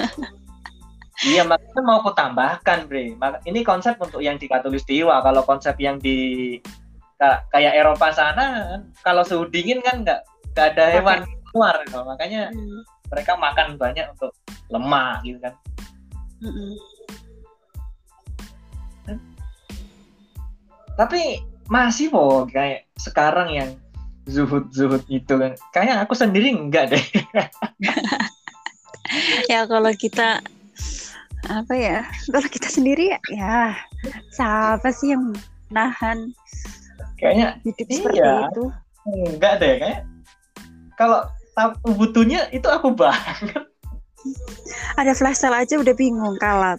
iya 1.30 1.46
makanya 1.46 1.82
mau 1.86 2.02
aku 2.02 2.14
tambahkan 2.14 2.90
bre 2.90 3.14
ini 3.46 3.60
konsep 3.62 3.98
untuk 4.02 4.22
yang 4.22 4.38
di 4.38 4.50
katulistiwa 4.50 5.22
kalau 5.22 5.42
konsep 5.46 5.78
yang 5.78 6.02
di 6.02 6.58
kayak 7.52 7.76
Eropa 7.76 8.16
sana 8.16 8.80
kalau 9.04 9.28
suhu 9.28 9.46
dingin 9.52 9.84
kan 9.84 10.02
nggak 10.08 10.22
nggak 10.56 10.68
ada 10.76 10.86
hewan 10.96 11.20
keluar 11.52 11.76
gitu. 11.84 12.00
makanya 12.06 12.42
hmm. 12.54 12.82
mereka 13.12 13.34
makan 13.36 13.68
banyak 13.76 14.06
untuk 14.16 14.32
lemak 14.72 15.22
gitu 15.28 15.38
kan 15.44 15.54
hmm. 16.42 16.74
Tapi 21.00 21.40
masih 21.72 22.12
kok 22.12 22.52
kayak 22.52 22.84
sekarang 23.00 23.48
yang 23.56 23.70
zuhud 24.28 24.68
zuhud 24.76 25.00
itu 25.08 25.32
kan. 25.32 25.56
Kayaknya 25.72 25.96
aku 26.04 26.14
sendiri 26.20 26.52
enggak 26.52 26.92
deh. 26.92 27.06
Ya 29.50 29.66
kalau 29.66 29.90
kita 29.98 30.38
apa 31.50 31.74
ya 31.74 32.06
kalau 32.30 32.46
kita 32.46 32.70
sendiri 32.70 33.18
ya 33.34 33.74
siapa 34.30 34.94
sih 34.94 35.18
yang 35.18 35.34
nahan 35.74 36.30
kayaknya 37.18 37.58
hidup 37.66 37.90
iya. 37.90 37.98
seperti 37.98 38.20
itu? 38.22 38.64
Enggak 39.34 39.54
deh 39.66 39.74
kayak 39.82 40.00
kalau 40.94 41.26
butuhnya 41.98 42.54
itu 42.54 42.70
aku 42.70 42.94
banget. 42.94 43.66
Ada 44.94 45.18
flash 45.18 45.42
sale 45.42 45.66
aja 45.66 45.82
udah 45.82 45.96
bingung 45.98 46.38
kalap 46.38 46.78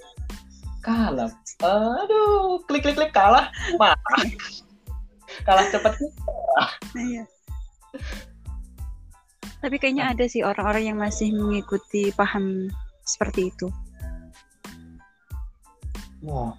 kalap 0.81 1.33
aduh 1.61 2.61
klik 2.69 2.85
klik 2.85 2.97
klik 2.97 3.13
kalah. 3.13 3.53
Mah 3.77 3.97
kalah 5.47 5.67
cepet. 5.71 5.93
Iya. 6.97 7.25
Tapi 9.61 9.77
kayaknya 9.77 10.09
ada 10.17 10.25
sih 10.25 10.41
orang-orang 10.41 10.85
yang 10.89 10.99
masih 10.99 11.37
mengikuti 11.37 12.09
paham 12.17 12.73
seperti 13.05 13.53
itu. 13.53 13.69
Wah, 16.25 16.57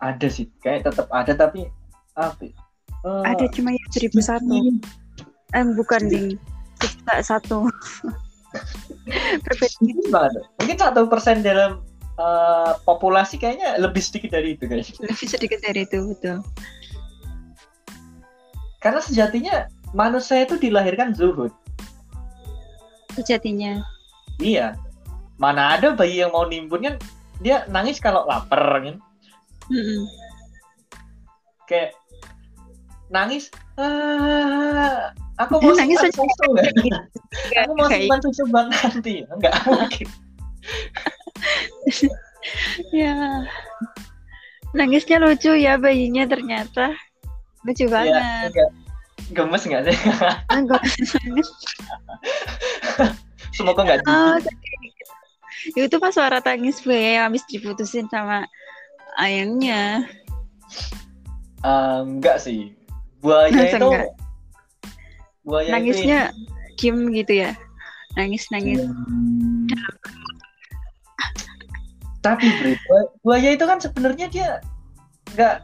ada 0.00 0.28
sih, 0.28 0.48
kayak 0.64 0.88
tetap 0.88 1.08
ada 1.12 1.32
tapi 1.36 1.68
apa? 2.16 2.52
Uh, 3.04 3.24
ada 3.24 3.48
cuma 3.52 3.72
yang 3.72 3.88
seribu 3.92 4.20
satu. 4.20 4.76
Eh 5.56 5.64
bukan 5.76 6.02
ding, 6.08 6.28
tidak 6.80 7.20
satu. 7.24 7.68
Mungkin 10.60 10.76
satu 10.80 11.08
persen 11.08 11.44
dalam 11.44 11.84
uh, 12.20 12.76
populasi 12.84 13.40
kayaknya 13.40 13.80
lebih 13.80 14.02
sedikit 14.02 14.36
dari 14.36 14.56
itu 14.56 14.64
guys. 14.68 14.92
Lebih 15.00 15.28
sedikit 15.28 15.58
dari 15.62 15.84
itu 15.84 15.98
betul. 16.12 16.44
Karena 18.80 19.00
sejatinya 19.02 19.66
manusia 19.96 20.44
itu 20.44 20.60
dilahirkan 20.60 21.16
zuhud. 21.16 21.50
Sejatinya. 23.16 23.80
Iya. 24.40 24.76
Mana 25.36 25.76
ada 25.76 25.92
bayi 25.92 26.24
yang 26.24 26.32
mau 26.32 26.48
nimbun 26.48 26.84
kan 26.84 26.96
dia 27.44 27.68
nangis 27.68 28.00
kalau 28.00 28.24
lapar 28.24 28.80
kan. 28.80 28.96
Mm 29.68 29.82
-hmm. 29.82 30.00
Kayak 31.66 31.98
nangis 33.10 33.50
ah, 33.78 35.14
aku 35.38 35.62
mau 35.62 35.72
nangis 35.80 35.98
susu 36.10 36.46
aku 37.60 37.72
mau 37.78 37.88
simpan 37.90 38.18
susu 38.22 38.42
buat 38.50 38.66
nanti 38.72 39.22
enggak 39.30 39.54
mungkin 39.66 40.08
ya 42.92 43.44
nangisnya 44.76 45.18
lucu 45.18 45.56
ya 45.56 45.80
bayinya 45.80 46.28
ternyata 46.28 46.94
lucu 47.66 47.88
iya, 47.88 47.92
banget 47.92 48.52
ya, 48.54 48.66
gemes 49.34 49.62
nggak 49.66 49.82
sih? 49.90 49.98
Enggak 50.54 50.82
gemes. 50.98 51.48
Semoga 53.56 53.80
nggak 53.82 54.06
oh, 54.06 54.38
Itu 55.74 55.96
pas 55.98 56.14
suara 56.14 56.38
tangis 56.38 56.78
gue 56.78 57.18
habis 57.18 57.42
diputusin 57.50 58.06
sama 58.06 58.46
ayamnya. 59.18 60.06
Uh, 61.66 62.06
enggak 62.06 62.38
sih. 62.38 62.76
Buaya 63.18 63.50
itu 63.50 63.82
enggak? 63.82 64.14
buaya 65.46 65.70
nangisnya 65.78 66.30
itu... 66.30 66.78
diem 66.78 66.98
gitu 67.10 67.32
ya. 67.42 67.50
Nangis 68.14 68.46
nangis. 68.54 68.86
Hmm. 68.86 69.66
Tapi 72.24 72.46
buaya 73.22 73.54
itu 73.54 73.64
kan 73.64 73.78
sebenarnya 73.78 74.26
dia 74.26 74.48
nggak 75.36 75.62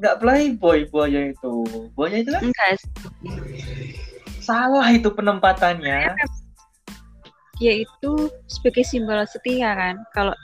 nggak 0.00 0.16
playboy 0.20 0.84
buaya 0.92 1.32
itu. 1.32 1.64
Buaya 1.96 2.20
itu 2.20 2.30
kan 2.34 2.42
enggak 2.44 2.76
salah 4.44 4.86
itu 4.92 5.08
penempatannya. 5.08 6.12
Dia 7.56 7.72
itu 7.86 8.28
sebagai 8.50 8.84
simbol 8.84 9.22
setia 9.24 9.72
kan. 9.72 9.96
Kalau 10.12 10.34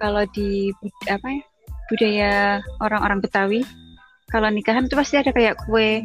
kalau 0.00 0.24
di 0.32 0.72
apa 1.12 1.28
ya 1.28 1.42
budaya 1.86 2.32
orang-orang 2.82 3.20
Betawi 3.22 3.60
kalau 4.32 4.50
nikahan 4.50 4.88
itu 4.88 4.96
pasti 4.96 5.20
ada 5.20 5.30
kayak 5.30 5.60
kue. 5.68 6.02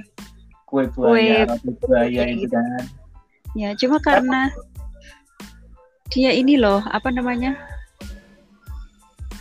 Kue 0.67 0.85
buaya 0.91 1.47
kue 1.63 1.73
buaya 1.87 2.23
itu 2.27 2.51
kan. 2.51 2.83
Ya 3.55 3.75
cuma 3.75 3.99
karena 4.03 4.51
dia 6.11 6.35
ini 6.35 6.59
loh 6.59 6.83
apa 6.91 7.09
namanya? 7.09 7.55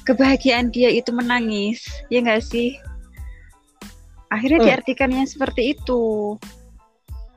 Kebahagiaan 0.07 0.71
dia 0.71 0.89
itu 0.89 1.11
menangis 1.11 1.85
ya 2.09 2.23
enggak 2.23 2.47
sih? 2.47 2.79
Akhirnya 4.31 4.63
hmm. 4.63 4.67
diartikannya 4.71 5.25
seperti 5.27 5.75
itu. 5.75 6.35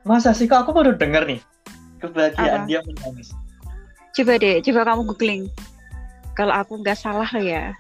Masa 0.05 0.31
sih 0.37 0.45
kok 0.45 0.63
aku 0.63 0.71
baru 0.71 0.93
denger 0.93 1.25
nih 1.25 1.41
kebahagiaan 1.97 2.63
Apa? 2.63 2.69
dia 2.69 2.79
menangis. 2.85 3.33
Coba 4.13 4.37
deh 4.37 4.61
coba 4.61 4.81
kamu 4.93 5.01
googling. 5.09 5.43
Kalau 6.37 6.53
aku 6.53 6.77
nggak 6.79 6.97
salah 6.97 7.29
ya. 7.41 7.73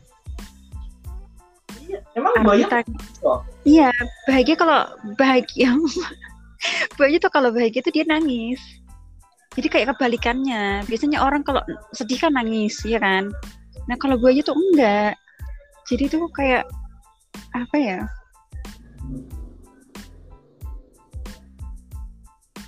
Iya 1.85 1.99
emang 2.17 2.33
bahagia 2.41 2.81
iya 3.65 3.89
bahagia 4.25 4.55
kalau 4.57 4.79
bahagia. 5.15 5.69
Bahagia 6.95 7.19
tuh 7.19 7.27
kalau 7.27 7.51
bahagia 7.51 7.83
tuh 7.83 7.91
dia 7.91 8.07
nangis 8.07 8.55
jadi 9.53 9.67
kayak 9.69 9.87
kebalikannya 9.95 10.85
biasanya 10.89 11.21
orang 11.21 11.41
kalau 11.45 11.61
sedih 11.93 12.17
kan 12.17 12.33
nangis 12.33 12.81
ya 12.85 12.97
kan 12.97 13.29
nah 13.85 13.95
kalau 13.99 14.17
bahagia 14.17 14.45
tuh 14.45 14.57
enggak 14.57 15.17
jadi 15.89 16.09
tuh 16.09 16.25
kayak 16.33 16.63
apa 17.53 17.75
ya 17.77 17.99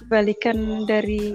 kebalikan 0.05 0.85
dari 0.85 1.33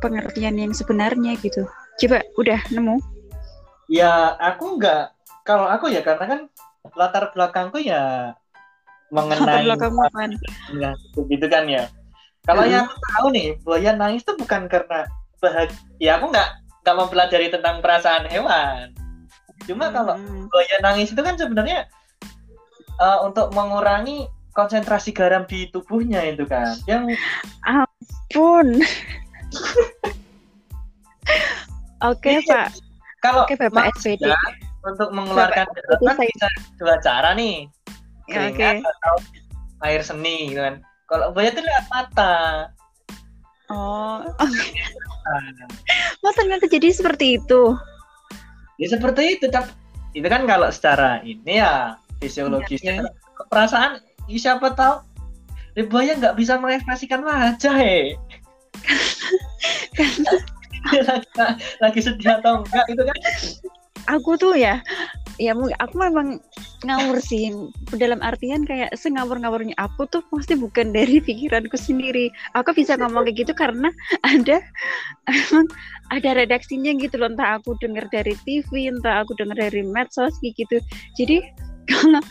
pengertian 0.00 0.56
yang 0.56 0.72
sebenarnya 0.72 1.36
gitu. 1.42 1.68
Coba 2.00 2.24
udah 2.40 2.60
nemu? 2.72 2.96
Ya 3.90 4.38
aku 4.38 4.80
nggak. 4.80 5.12
Kalau 5.44 5.66
aku 5.66 5.90
ya 5.90 6.00
karena 6.06 6.24
kan 6.24 6.40
latar 6.96 7.34
belakangku 7.34 7.82
ya 7.82 8.32
mengenai 9.10 9.66
latar 9.66 9.90
belakang 9.90 9.92
kan. 10.14 10.30
Ya, 10.78 10.90
begitu 11.18 11.46
kan 11.50 11.66
ya. 11.66 11.90
Kalau 12.48 12.64
hmm. 12.64 12.72
yang 12.72 12.84
aku 12.88 12.96
tahu 12.96 13.26
nih, 13.36 13.48
buaya 13.60 13.90
nangis 13.94 14.24
itu 14.24 14.32
bukan 14.36 14.66
karena 14.66 15.06
bahagia. 15.40 15.76
Ya 16.00 16.16
aku 16.16 16.32
nggak 16.32 16.48
nggak 16.84 16.96
mempelajari 16.96 17.46
tentang 17.52 17.84
perasaan 17.84 18.24
hewan. 18.28 18.96
Cuma 19.68 19.88
hmm. 19.88 19.94
kalau 19.94 20.14
buaya 20.48 20.76
nangis 20.80 21.12
itu 21.12 21.20
kan 21.20 21.36
sebenarnya 21.36 21.88
uh, 23.00 23.24
untuk 23.24 23.50
mengurangi 23.56 24.28
konsentrasi 24.52 25.16
garam 25.16 25.46
di 25.46 25.70
tubuhnya 25.70 26.20
itu 26.26 26.44
kan 26.44 26.74
yang 26.84 27.06
ampun 27.64 28.82
oke 32.02 32.18
okay, 32.18 32.42
pak 32.44 32.74
kalau 33.22 33.46
okay, 33.46 33.56
bapak 33.56 33.94
SPD 33.98 34.26
untuk 34.84 35.10
mengeluarkan 35.14 35.66
garam 35.70 36.00
kan 36.02 36.16
bisa 36.18 36.48
dua 36.76 36.96
cara 37.00 37.32
nih 37.36 37.68
ya, 38.28 38.50
keringat 38.50 38.76
okay. 38.82 38.90
atau 38.90 39.14
air 39.86 40.02
seni 40.02 40.52
gitu 40.52 40.60
kan 40.60 40.82
kalau 41.10 41.34
banyak 41.34 41.58
itu 41.58 41.62
lihat 41.66 41.86
mata. 41.90 42.34
Oh. 43.66 44.22
Okay. 44.38 44.78
oh 46.24 46.32
ternyata 46.38 46.70
jadi 46.70 46.94
seperti 46.94 47.42
itu. 47.42 47.74
Ya 48.78 48.86
seperti 48.94 49.36
itu 49.36 49.50
tapi 49.50 49.74
itu 50.14 50.26
kan 50.30 50.46
kalau 50.46 50.70
secara 50.70 51.18
ini 51.26 51.58
ya 51.58 51.98
fisiologisnya 52.22 53.02
ya, 53.02 53.06
ya. 53.06 53.44
perasaan 53.46 54.02
siapa 54.30 54.74
tahu 54.74 55.02
Ribaya 55.78 56.18
nggak 56.18 56.34
bisa 56.34 56.58
mengekspresikan 56.58 57.22
wajah 57.22 57.74
he. 57.78 58.14
Lagi, 60.90 61.28
lagi 61.78 62.00
sedih 62.00 62.40
atau 62.40 62.64
enggak 62.64 62.82
itu 62.90 63.02
kan. 63.04 63.18
Aku 64.16 64.34
tuh 64.34 64.56
ya 64.56 64.82
ya 65.36 65.54
aku 65.54 65.94
memang 66.00 66.40
ngawur 66.84 67.18
sih. 67.20 67.52
Dalam 67.94 68.20
artian 68.24 68.64
kayak 68.64 68.96
sengawur-ngawurnya 68.96 69.76
aku 69.76 70.08
tuh 70.08 70.22
pasti 70.32 70.56
bukan 70.56 70.92
dari 70.92 71.20
pikiranku 71.20 71.76
sendiri. 71.76 72.32
Aku 72.56 72.72
bisa 72.72 72.96
ngomong 72.96 73.28
kayak 73.28 73.46
gitu 73.46 73.52
karena 73.52 73.88
ada 74.24 74.64
emang 75.28 75.66
ada 76.10 76.30
redaksinya 76.36 76.96
gitu 76.96 77.20
loh. 77.20 77.32
Entah 77.32 77.60
aku 77.60 77.76
dengar 77.80 78.08
dari 78.08 78.34
TV 78.48 78.88
entah 78.88 79.24
aku 79.24 79.36
dengar 79.36 79.56
dari 79.58 79.84
medsos 79.84 80.34
gitu. 80.42 80.80
Jadi 81.16 81.44
kalau 81.90 82.22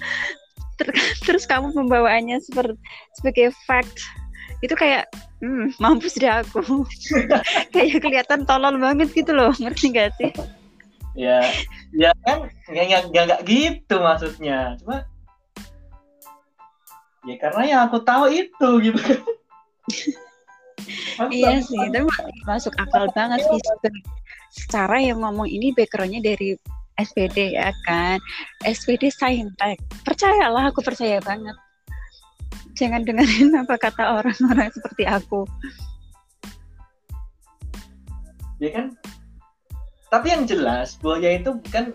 Ter- 0.80 0.96
terus 1.28 1.44
kamu 1.44 1.76
membawaannya 1.76 2.40
seperti 2.40 2.80
sebagai 3.20 3.52
fact 3.68 4.00
itu 4.64 4.72
kayak 4.80 5.12
hmm, 5.44 5.76
mampus 5.76 6.16
deh 6.16 6.32
aku. 6.32 6.88
Kayak 7.76 8.00
kelihatan 8.00 8.48
tolol 8.48 8.80
banget 8.80 9.12
gitu 9.12 9.36
loh. 9.36 9.52
Ngerti 9.56 9.92
gak 9.92 10.16
sih 10.20 10.32
ya 11.18 11.42
ya 11.96 12.12
kan 12.26 12.46
nggak 12.70 12.86
nggak 12.86 13.02
nggak 13.10 13.24
nggak 13.30 13.42
gitu 13.50 13.96
maksudnya. 14.02 14.78
Cuma 14.82 15.06
ya 17.26 17.36
karena 17.42 17.64
yang 17.66 17.82
aku 17.90 17.98
tahu 18.06 18.30
itu 18.30 18.70
gitu. 18.90 19.00
Kan 21.18 21.30
iya 21.36 21.60
sih 21.60 21.80
tapi 21.90 22.08
masuk 22.46 22.74
akal 22.78 23.10
banget 23.14 23.42
sih. 23.42 23.60
Secara 24.50 25.02
yang 25.02 25.22
ngomong 25.22 25.50
ini 25.50 25.74
backgroundnya 25.74 26.22
dari 26.22 26.54
SPD 27.00 27.58
ya 27.58 27.74
kan. 27.88 28.22
SPD 28.62 29.10
saintek. 29.10 29.82
Percayalah 30.06 30.70
aku 30.70 30.86
percaya 30.86 31.18
banget. 31.24 31.56
Jangan 32.78 33.04
dengerin 33.04 33.60
apa 33.60 33.76
kata 33.76 34.24
orang-orang 34.24 34.72
seperti 34.72 35.04
aku. 35.04 35.44
Ya 38.60 38.76
kan 38.76 38.88
tapi 40.10 40.34
yang 40.34 40.44
jelas 40.50 40.98
buaya 40.98 41.38
itu 41.38 41.54
bukan 41.54 41.94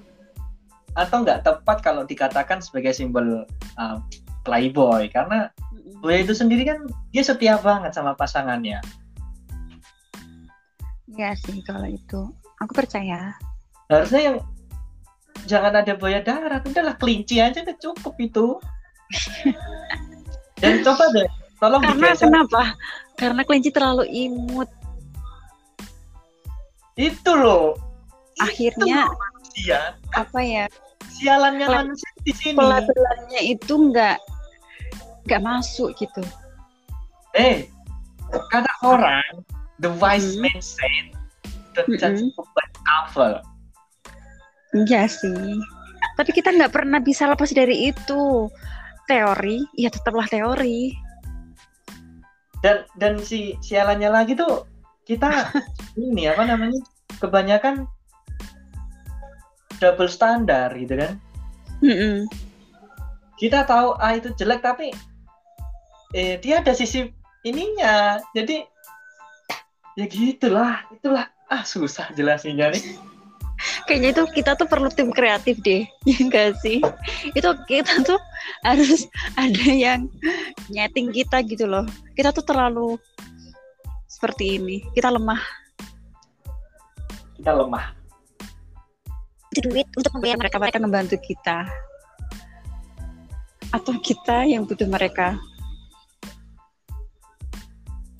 atau 0.94 1.26
nggak 1.26 1.42
tepat 1.42 1.82
kalau 1.82 2.06
dikatakan 2.06 2.62
sebagai 2.62 2.94
simbol 2.94 3.42
uh, 3.78 3.98
playboy. 4.46 5.10
Karena 5.10 5.50
buaya 5.98 6.22
itu 6.22 6.34
sendiri 6.34 6.62
kan 6.62 6.86
dia 7.10 7.26
setia 7.26 7.58
banget 7.58 7.94
sama 7.94 8.14
pasangannya. 8.14 8.78
Iya 11.10 11.34
sih 11.34 11.58
kalau 11.66 11.90
itu. 11.90 12.30
Aku 12.62 12.70
percaya. 12.70 13.34
Harusnya 13.90 14.20
yang 14.22 14.36
jangan 15.50 15.74
ada 15.82 15.92
buaya 15.98 16.22
darat. 16.22 16.62
Udahlah 16.62 16.94
kelinci 16.94 17.42
aja 17.42 17.66
udah 17.66 17.76
cukup 17.82 18.14
itu. 18.22 18.46
Dan 20.62 20.86
coba 20.86 21.10
deh 21.10 21.28
tolong 21.58 21.82
karena 21.82 22.14
digeser. 22.14 22.30
kenapa? 22.30 22.62
Karena 23.18 23.42
kelinci 23.42 23.70
terlalu 23.74 24.06
imut. 24.06 24.70
Itu 26.94 27.34
loh 27.34 27.74
akhirnya 28.42 29.06
dia 29.54 29.94
apa 30.16 30.40
ya 30.42 30.64
sialannya 31.14 31.66
manusia 31.66 32.10
di 32.26 32.32
sini 32.34 32.58
pelabelannya 32.58 33.40
itu 33.44 33.74
nggak 33.90 34.18
nggak 35.28 35.42
masuk 35.42 35.94
gitu 35.94 36.22
eh 37.38 37.66
kata 38.50 38.70
orang 38.82 39.42
the 39.78 39.90
wise 40.02 40.34
Hmm. 40.34 40.46
man 40.46 40.58
said 40.58 41.06
the 41.74 41.82
judge 41.98 42.22
by 42.54 42.66
cover 42.86 43.38
Iya 44.74 45.06
sih. 45.06 45.62
Tapi 46.18 46.34
kita 46.34 46.50
nggak 46.50 46.74
pernah 46.74 46.98
bisa 46.98 47.30
lepas 47.30 47.46
dari 47.54 47.94
itu. 47.94 48.50
Teori, 49.06 49.62
ya 49.78 49.86
tetaplah 49.86 50.26
teori. 50.26 50.90
dan 52.58 52.82
dan 52.96 53.20
si 53.20 53.54
sialannya 53.60 54.08
lagi 54.08 54.32
tuh 54.32 54.64
kita 55.04 55.28
ini 56.00 56.26
apa 56.26 56.48
namanya 56.48 56.80
kebanyakan 57.20 57.84
double 59.78 60.10
standar 60.10 60.70
gitu 60.74 60.94
kan 60.98 61.12
Mm-mm. 61.82 62.26
kita 63.36 63.66
tahu 63.66 63.98
A 63.98 64.18
itu 64.18 64.30
jelek 64.38 64.62
tapi 64.62 64.94
eh 66.14 66.38
dia 66.38 66.62
ada 66.62 66.72
sisi 66.72 67.10
ininya 67.42 68.22
jadi 68.32 68.64
ya 69.98 70.06
gitulah 70.06 70.86
itulah 70.94 71.26
ah 71.50 71.62
susah 71.66 72.10
jelasinnya 72.14 72.72
nih 72.74 72.84
Kayaknya 73.86 74.10
itu 74.12 74.24
kita 74.42 74.50
tuh 74.58 74.66
perlu 74.66 74.90
tim 74.90 75.14
kreatif 75.14 75.56
deh, 75.62 75.86
ya 76.10 76.16
enggak 76.20 76.58
sih? 76.58 76.82
Itu 77.38 77.54
kita 77.70 78.02
tuh 78.02 78.18
harus 78.66 79.06
ada 79.40 79.66
yang 79.70 80.10
nyeting 80.68 81.14
kita 81.14 81.40
gitu 81.46 81.64
loh. 81.64 81.86
Kita 82.18 82.34
tuh 82.34 82.44
terlalu 82.44 82.98
seperti 84.10 84.58
ini. 84.58 84.82
Kita 84.92 85.08
lemah. 85.08 85.38
kita 87.44 87.60
lemah 87.60 87.92
Butuh 89.54 89.70
duit 89.70 89.86
untuk 89.94 90.10
membayar 90.18 90.34
mereka, 90.34 90.58
mereka 90.58 90.78
membantu 90.82 91.14
kita. 91.22 91.62
Atau 93.70 93.94
kita 94.02 94.50
yang 94.50 94.66
butuh 94.66 94.90
mereka. 94.90 95.38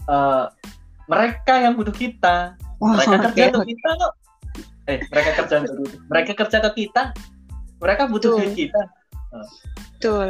Eh, 0.07 0.47
mereka 1.11 1.55
yang 1.59 1.75
butuh 1.75 1.91
kita. 1.91 2.55
Wah, 2.79 2.95
mereka 2.95 3.35
kerja 3.35 3.43
untuk 3.51 3.67
kita 3.67 3.89
kok. 3.99 4.13
Eh 4.85 4.99
mereka 5.11 5.31
kerja 5.43 5.55
untuk 5.65 5.75
mereka 6.07 6.31
kerja 6.39 6.59
ke 6.63 6.71
kita. 6.87 7.03
Mereka 7.83 8.03
butuh 8.07 8.31
Betul. 8.37 8.41
duit 8.47 8.55
kita. 8.55 8.83
Betul. 9.99 10.29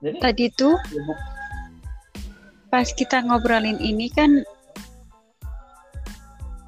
jadi 0.00 0.16
Tadi 0.16 0.44
tuh 0.56 0.80
ya 0.88 1.04
pas 2.72 2.88
kita 2.88 3.20
ngobrolin 3.20 3.76
ini 3.84 4.08
kan 4.08 4.40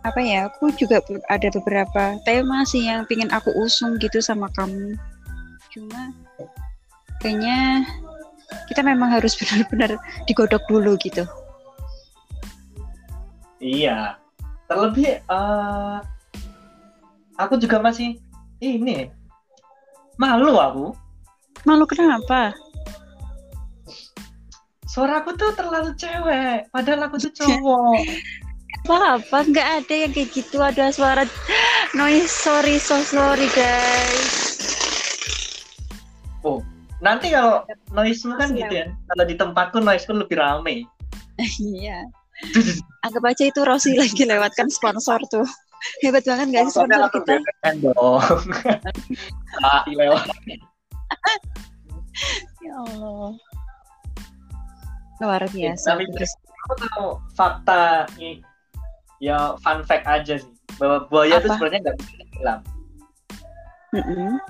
apa 0.02 0.18
ya 0.18 0.50
aku 0.50 0.74
juga 0.74 0.98
ada 1.30 1.48
beberapa 1.54 2.18
tema 2.26 2.66
sih 2.66 2.90
yang 2.90 3.06
pingin 3.06 3.30
aku 3.30 3.54
usung 3.54 3.98
gitu 4.02 4.18
sama 4.18 4.50
kamu. 4.58 4.98
Cuma 5.70 6.10
kayaknya 7.22 7.86
kita 8.66 8.82
memang 8.82 9.14
harus 9.14 9.34
benar-benar 9.38 9.94
digodok 10.26 10.62
dulu 10.66 10.98
gitu. 10.98 11.22
Iya. 13.62 14.18
Terlebih 14.66 15.22
eh, 15.22 15.96
aku 17.38 17.54
juga 17.62 17.78
masih 17.78 18.18
ini. 18.58 19.06
Malu 20.18 20.58
aku. 20.58 20.86
Malu 21.62 21.86
kenapa? 21.86 22.50
Suaraku 24.90 25.38
tuh 25.38 25.56
terlalu 25.56 25.96
cewek 25.96 26.68
padahal 26.68 27.08
aku 27.08 27.16
tuh 27.16 27.32
cowok 27.32 27.96
apa 28.82 29.22
apa 29.22 29.38
nggak 29.46 29.68
ada 29.82 29.94
yang 29.94 30.12
kayak 30.12 30.30
gitu. 30.34 30.58
Ada 30.58 30.90
suara 30.90 31.24
noise. 31.94 32.30
Sorry 32.30 32.82
so 32.82 32.98
sorry 33.06 33.46
guys. 33.54 34.42
Nanti 37.02 37.34
kalau 37.34 37.66
noise 37.90 38.22
kan 38.22 38.54
Masih 38.54 38.62
gitu 38.62 38.74
ya. 38.78 38.86
kalau 39.10 39.24
di 39.26 39.34
tempatku 39.34 39.78
noise 39.82 40.06
lebih 40.06 40.38
rame. 40.38 40.86
Iya. 41.58 42.06
Anggap 43.04 43.24
aja 43.26 43.44
itu 43.50 43.60
Rossi 43.66 43.98
lagi 43.98 44.22
lewatkan 44.22 44.70
sponsor 44.70 45.18
tuh. 45.26 45.46
Hebat 46.06 46.22
banget 46.22 46.46
nggak 46.54 46.64
sih 46.70 46.78
sponsor 46.78 46.98
langsung 47.02 47.26
kita? 47.26 47.34
dong. 47.82 48.42
Ah 49.66 49.84
lewat 49.84 50.24
ya 52.62 52.72
Allah. 52.86 53.34
Luar 55.18 55.42
biasa. 55.50 55.98
tapi 55.98 56.06
Terus, 56.14 56.32
aku 56.64 56.74
tahu 56.86 57.06
fakta 57.34 58.06
nih 58.16 58.40
ya 59.22 59.54
fun 59.62 59.86
fact 59.86 60.02
aja 60.10 60.34
sih 60.42 60.52
bahwa 60.82 61.06
buaya 61.06 61.38
itu 61.38 61.46
sebenarnya 61.46 61.80
nggak 61.86 61.96
bisa 62.02 62.12
tenggelam. 62.18 62.60
Mm-mm. 63.92 64.40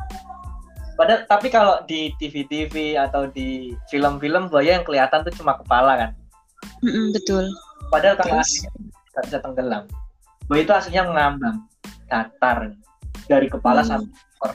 padahal 0.94 1.26
tapi 1.26 1.50
kalau 1.50 1.82
di 1.84 2.14
TV-TV 2.16 2.94
atau 2.94 3.26
di 3.26 3.74
film-film 3.90 4.46
buaya 4.48 4.78
yang 4.78 4.86
kelihatan 4.86 5.26
tuh 5.26 5.34
cuma 5.34 5.58
kepala 5.60 5.98
kan? 5.98 6.10
Mm-mm, 6.80 7.12
betul. 7.12 7.44
Padahal 7.92 8.16
kalau 8.16 8.38
nggak 8.40 9.24
bisa 9.28 9.38
tenggelam. 9.44 9.84
Buaya 10.48 10.62
itu 10.64 10.72
aslinya 10.72 11.04
mengambang 11.10 11.68
datar 12.08 12.72
dari 13.28 13.48
kepala 13.50 13.84
Hmm. 13.84 13.90
sampai 13.98 14.08
ekor. 14.14 14.52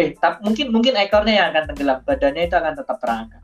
Eh 0.00 0.08
tapi 0.16 0.36
mungkin 0.44 0.66
mungkin 0.72 0.92
ekornya 0.96 1.34
yang 1.38 1.46
akan 1.52 1.64
tenggelam 1.72 1.98
badannya 2.04 2.42
itu 2.48 2.56
akan 2.56 2.74
tetap 2.76 2.96
terangkat. 3.00 3.42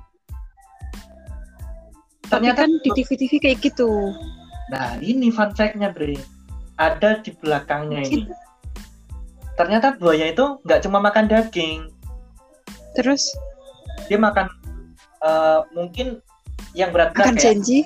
Tapi 2.28 2.32
ternyata 2.52 2.60
kan 2.64 2.70
di 2.84 2.90
TV-TV 2.92 3.32
kayak 3.40 3.58
gitu 3.64 4.12
Nah, 4.68 5.00
ini 5.00 5.32
fun 5.32 5.52
fact-nya, 5.56 5.92
Bre. 5.92 6.18
Ada 6.78 7.24
di 7.24 7.34
belakangnya 7.38 8.04
ini. 8.04 8.28
Mungkin. 8.28 9.56
Ternyata 9.58 9.98
buaya 9.98 10.30
itu 10.30 10.62
nggak 10.62 10.80
cuma 10.86 11.02
makan 11.02 11.26
daging, 11.26 11.90
terus 12.94 13.26
dia 14.06 14.14
makan 14.14 14.46
eh, 15.26 15.60
mungkin 15.74 16.22
yang 16.78 16.94
berat-berat 16.94 17.26
akan 17.26 17.34
kayak 17.34 17.58
janji 17.58 17.82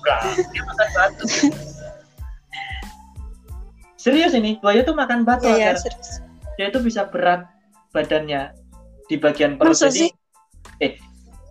Enggak, 0.00 0.20
dia 0.52 0.62
makan 0.68 0.88
batu. 0.92 1.24
Serius 3.96 4.36
ini, 4.36 4.60
buaya 4.60 4.84
tuh 4.84 4.92
makan 4.92 5.24
batu 5.24 5.48
ya 5.48 5.72
ya 5.72 5.80
serius 5.80 6.20
dia 6.60 6.68
itu 6.68 6.84
bisa 6.84 7.08
berat 7.08 7.48
badannya 7.96 8.52
di 9.08 9.16
bagian 9.16 9.56
perut. 9.56 9.72
Masa 9.72 9.88
Jadi, 9.88 9.96
sih? 10.04 10.10
eh 10.84 11.00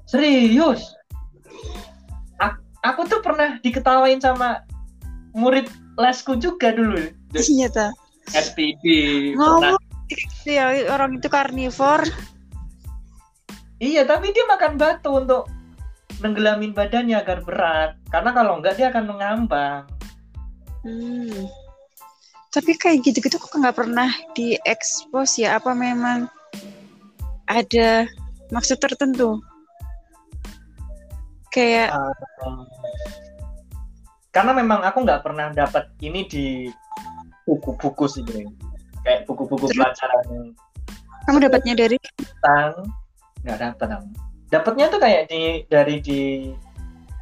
serius? 0.06 0.94
Aku 2.94 3.06
tuh 3.06 3.22
pernah 3.22 3.62
diketawain 3.62 4.20
sama 4.20 4.64
murid 5.36 5.70
lesku 6.00 6.40
juga 6.40 6.74
dulu. 6.74 7.12
iya 7.36 7.70
ta 7.70 7.94
SPD 8.34 8.86
pernah 9.38 9.38
ngomong 9.38 9.78
ya 10.50 10.90
orang 10.90 11.22
itu 11.22 11.30
karnivor 11.30 12.02
Iya, 13.80 14.04
tapi 14.04 14.36
dia 14.36 14.44
makan 14.44 14.76
batu 14.76 15.24
untuk 15.24 15.48
nenggelamin 16.20 16.76
badannya 16.76 17.16
agar 17.16 17.48
berat. 17.48 17.96
Karena 18.12 18.36
kalau 18.36 18.60
enggak 18.60 18.76
dia 18.76 18.92
akan 18.92 19.08
mengambang. 19.08 19.88
hmm. 20.84 21.48
tapi 22.50 22.74
kayak 22.80 23.06
gitu-gitu 23.06 23.36
kok 23.38 23.52
nggak 23.52 23.78
pernah 23.78 24.10
diekspos 24.34 25.38
ya 25.38 25.60
apa 25.60 25.76
memang 25.76 26.26
ada 27.46 28.10
maksud 28.50 28.80
tertentu 28.82 29.38
kayak 31.54 31.90
Uh, 32.40 32.64
karena 34.30 34.56
memang 34.56 34.86
aku 34.86 35.04
nggak 35.04 35.26
pernah 35.26 35.52
dapat 35.52 35.90
ini 36.00 36.24
di 36.30 36.46
buku-buku 37.44 38.06
sih 38.08 38.24
Bre. 38.24 38.46
kayak 39.04 39.26
buku-buku 39.26 39.68
pelajaran 39.74 40.54
kamu 41.28 41.38
dapatnya 41.50 41.74
dari? 41.76 41.98
tentang 42.18 42.88
nggak 43.44 43.60
dapat 43.60 43.88
aku 44.00 44.08
dapatnya 44.50 44.86
tuh 44.90 45.00
kayak 45.02 45.24
di 45.30 45.66
dari 45.70 45.96
di 46.02 46.22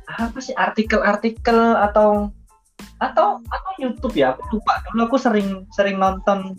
apa 0.08 0.40
sih 0.40 0.56
artikel-artikel 0.56 1.76
atau 1.76 2.32
atau 3.04 3.44
atau 3.44 3.72
YouTube 3.78 4.16
ya 4.16 4.34
aku 4.34 4.58
lupa. 4.58 4.80
Dulu 4.90 5.02
aku 5.06 5.18
sering 5.20 5.68
sering 5.76 6.00
nonton 6.00 6.56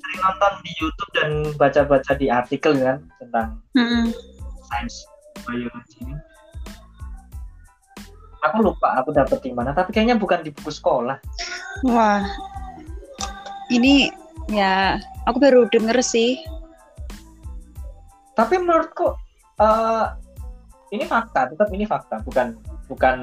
sering 0.00 0.20
nonton 0.20 0.52
di 0.62 0.72
YouTube 0.78 1.10
dan 1.16 1.30
baca-baca 1.56 2.12
di 2.14 2.26
artikel 2.28 2.76
kan 2.76 2.98
tentang 3.18 3.48
Mm-mm. 3.74 4.12
sains 4.68 5.06
biologi 5.48 5.98
ini 6.04 6.14
aku 8.40 8.56
lupa 8.64 9.00
aku 9.00 9.12
dapet 9.12 9.38
di 9.44 9.52
mana 9.52 9.76
tapi 9.76 9.92
kayaknya 9.92 10.16
bukan 10.16 10.40
di 10.40 10.50
buku 10.52 10.72
sekolah. 10.72 11.16
Wah. 11.88 12.24
Ini 13.70 14.10
ya 14.50 14.98
aku 15.28 15.38
baru 15.38 15.68
denger 15.70 16.00
sih. 16.02 16.40
Tapi 18.34 18.54
menurutku 18.58 19.14
eh, 19.60 20.04
ini 20.90 21.04
fakta 21.06 21.52
tetap 21.52 21.68
ini 21.70 21.84
fakta 21.86 22.24
bukan 22.26 22.58
bukan 22.90 23.16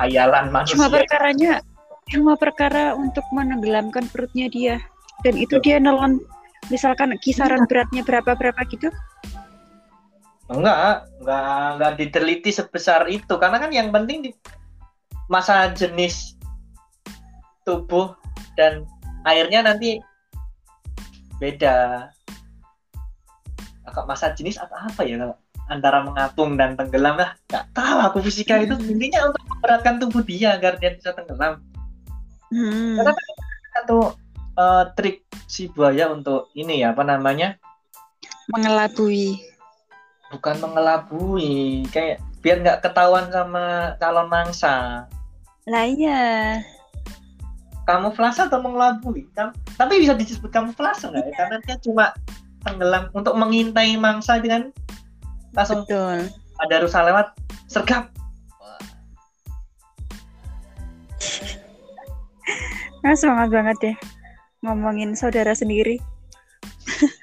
hayalan 0.00 0.48
manusia. 0.48 0.78
Cuma 0.78 0.88
perkaranya 0.88 1.60
cuma 2.08 2.32
perkara 2.40 2.96
untuk 2.96 3.26
menenggelamkan 3.34 4.08
perutnya 4.08 4.48
dia. 4.48 4.76
Dan 5.26 5.34
itu 5.34 5.58
dia 5.60 5.82
nelan 5.82 6.22
misalkan 6.70 7.12
kisaran 7.20 7.66
beratnya 7.66 8.06
berapa 8.06 8.38
berapa 8.38 8.60
gitu 8.70 8.88
enggak 10.48 11.08
enggak 11.20 11.64
enggak 11.76 11.92
diteliti 12.00 12.50
sebesar 12.52 13.06
itu. 13.08 13.36
Karena 13.36 13.60
kan 13.60 13.70
yang 13.72 13.92
penting 13.92 14.28
di 14.28 14.30
masa 15.28 15.72
jenis 15.76 16.36
tubuh 17.68 18.16
dan 18.56 18.88
airnya 19.28 19.64
nanti 19.64 20.00
beda. 21.38 22.08
Masa 24.06 24.30
jenis 24.36 24.60
atau 24.60 24.78
apa 24.78 25.02
ya 25.02 25.18
kalau 25.18 25.36
antara 25.68 26.00
mengapung 26.04 26.56
dan 26.56 26.74
tenggelam 26.74 27.20
lah. 27.20 27.36
Nggak 27.52 27.64
tahu 27.76 27.98
aku 28.04 28.18
fisika 28.24 28.56
itu 28.62 28.74
intinya 28.88 29.32
untuk 29.32 29.42
memberatkan 29.52 30.00
tubuh 30.00 30.22
dia 30.24 30.56
agar 30.56 30.80
dia 30.80 30.96
bisa 30.96 31.12
tenggelam. 31.12 31.60
Hmm. 32.48 32.96
Karena 32.96 33.12
satu 33.76 33.98
eh, 34.56 34.84
trik 34.96 35.28
si 35.44 35.68
buaya 35.68 36.08
untuk 36.08 36.48
ini 36.56 36.80
ya 36.84 36.96
apa 36.96 37.04
namanya? 37.04 37.60
Mengelabui 38.48 39.57
bukan 40.28 40.56
mengelabui 40.60 41.84
kayak 41.88 42.20
biar 42.44 42.60
nggak 42.62 42.80
ketahuan 42.84 43.28
sama 43.32 43.96
calon 43.98 44.28
mangsa. 44.28 45.04
Lah 45.68 45.84
iya. 45.88 46.58
Kamuflase 47.88 48.44
atau 48.46 48.60
mengelabui? 48.60 49.24
Kam- 49.32 49.56
tapi 49.80 50.04
bisa 50.04 50.12
disebut 50.12 50.52
kamuflase 50.52 51.08
nggak 51.08 51.24
ya? 51.24 51.34
Karena 51.34 51.56
dia 51.64 51.76
cuma 51.80 52.12
tenggelam 52.62 53.08
untuk 53.16 53.34
mengintai 53.34 53.96
mangsa 53.96 54.36
dengan 54.40 54.68
langsung 55.56 55.88
betul. 55.88 56.28
ada 56.60 56.76
rusa 56.84 57.00
lewat 57.04 57.26
sergap. 57.66 58.12
Nah 62.98 63.14
semangat 63.14 63.54
banget 63.54 63.76
deh 63.78 63.96
ngomongin 64.62 65.14
saudara 65.14 65.54
sendiri 65.54 66.02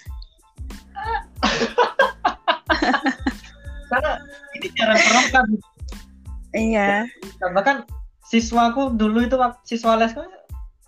ini 4.75 4.83
cara 4.83 4.93
perangkat 4.99 5.45
iya. 6.51 6.91
Bahkan 7.39 7.87
siswaku 8.27 8.91
dulu 8.99 9.23
itu 9.23 9.39
siswa 9.63 9.95
lesku 9.95 10.19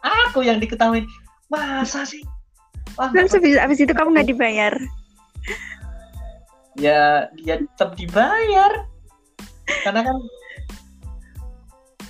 aku 0.03 0.43
yang 0.43 0.59
diketahui. 0.59 1.07
Masa 1.47 2.03
sih? 2.03 2.19
Wah, 2.99 3.07
terus 3.15 3.31
habis, 3.31 3.55
habis 3.55 3.79
itu 3.79 3.93
kamu 3.95 4.11
nggak 4.11 4.29
dibayar? 4.35 4.73
Ya 6.75 7.31
dia 7.39 7.63
tetap 7.63 7.95
dibayar. 7.95 8.83
Karena 9.87 10.01
kan 10.03 10.17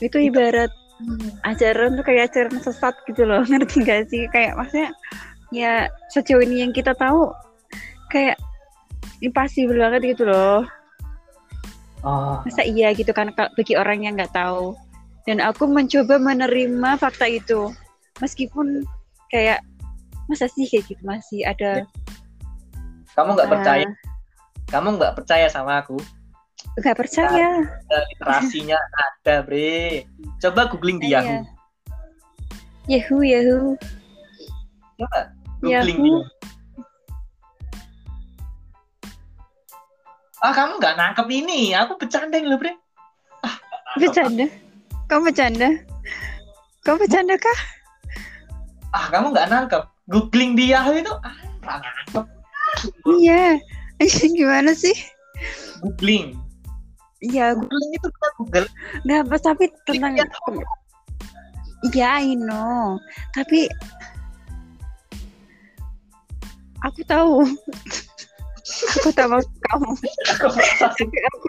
itu 0.01 0.17
ibarat 0.29 0.69
ajaran 1.45 1.97
tuh 1.97 2.05
kayak 2.05 2.33
ajaran 2.33 2.57
sesat 2.57 2.97
gitu 3.05 3.29
loh. 3.29 3.45
Ngerti 3.49 3.85
gak 3.85 4.09
sih? 4.09 4.25
Kayak 4.33 4.57
maksudnya 4.57 4.89
ya 5.53 5.85
sejauh 6.09 6.41
ini 6.41 6.65
yang 6.65 6.73
kita 6.73 6.97
tahu 6.97 7.29
kayak 8.09 8.41
impossible 9.21 9.77
banget 9.77 10.17
gitu 10.17 10.25
loh 10.27 10.65
oh, 12.03 12.41
masa 12.45 12.61
iya 12.65 12.93
gitu 12.93 13.09
kan 13.15 13.31
bagi 13.33 13.73
orang 13.77 14.05
yang 14.05 14.13
nggak 14.17 14.33
tahu. 14.33 14.73
Dan 15.27 15.43
aku 15.43 15.67
mencoba 15.67 16.17
menerima 16.19 16.95
fakta 16.99 17.27
itu. 17.27 17.69
Meskipun 18.23 18.87
kayak 19.29 19.59
masa 20.31 20.47
sih 20.51 20.67
kayak 20.67 20.87
gitu? 20.87 21.01
Masih 21.03 21.43
ada 21.43 21.83
kamu 23.17 23.33
nggak 23.33 23.49
Ah. 23.49 23.53
percaya? 23.57 23.87
Kamu 24.69 24.87
nggak 25.01 25.13
percaya 25.17 25.47
sama 25.49 25.81
aku? 25.81 25.97
Nggak 26.77 26.97
percaya. 27.01 27.65
Ada 27.65 27.97
literasinya 28.13 28.77
ada 28.77 29.35
bre. 29.41 30.05
Coba 30.37 30.69
googling 30.69 31.01
di 31.01 31.17
Yahoo. 31.17 31.41
Yahoo 32.85 33.25
Yahoo. 33.25 33.73
Coba 35.01 35.33
googling 35.65 35.97
Yahoo. 35.97 36.21
di 36.21 36.56
ah 40.41 40.53
kamu 40.53 40.77
nggak 40.77 40.95
nangkep 40.97 41.27
ini. 41.31 41.73
Aku 41.73 41.97
bercanda 41.97 42.37
loh 42.41 42.57
bre. 42.59 42.73
Ah, 43.41 43.55
bercanda. 43.97 44.45
Kamu 45.09 45.21
bercanda? 45.31 45.69
Kamu 46.85 46.97
bercanda 47.01 47.35
kah? 47.39 47.59
Ah 48.93 49.05
kamu 49.09 49.33
nggak 49.33 49.49
nangkep. 49.49 49.83
Googling 50.07 50.55
di 50.55 50.71
Yahoo 50.71 50.95
itu 50.95 51.13
ah 51.25 51.35
nggak 51.65 51.81
nangkep. 51.81 52.25
Iya. 53.19 53.57
Gimana 54.37 54.71
sih? 54.77 54.93
Googling. 55.81 56.37
Iya, 57.17 57.57
googling 57.57 57.91
itu 57.97 58.07
kita 58.13 58.29
google. 58.37 58.67
Nggak 59.05 59.19
apa 59.25 59.35
tapi 59.41 59.65
tentang 59.89 60.13
Lihat. 60.13 60.29
Iya, 61.93 62.09
I 62.21 62.33
know. 62.37 63.01
Tapi 63.33 63.69
aku 66.85 67.01
tahu. 67.09 67.41
aku 68.67 69.09
tahu 69.15 69.27
maksud 69.31 69.55
kamu. 69.71 69.91
aku 70.31 70.45
Tapi 70.99 71.17
aku 71.23 71.45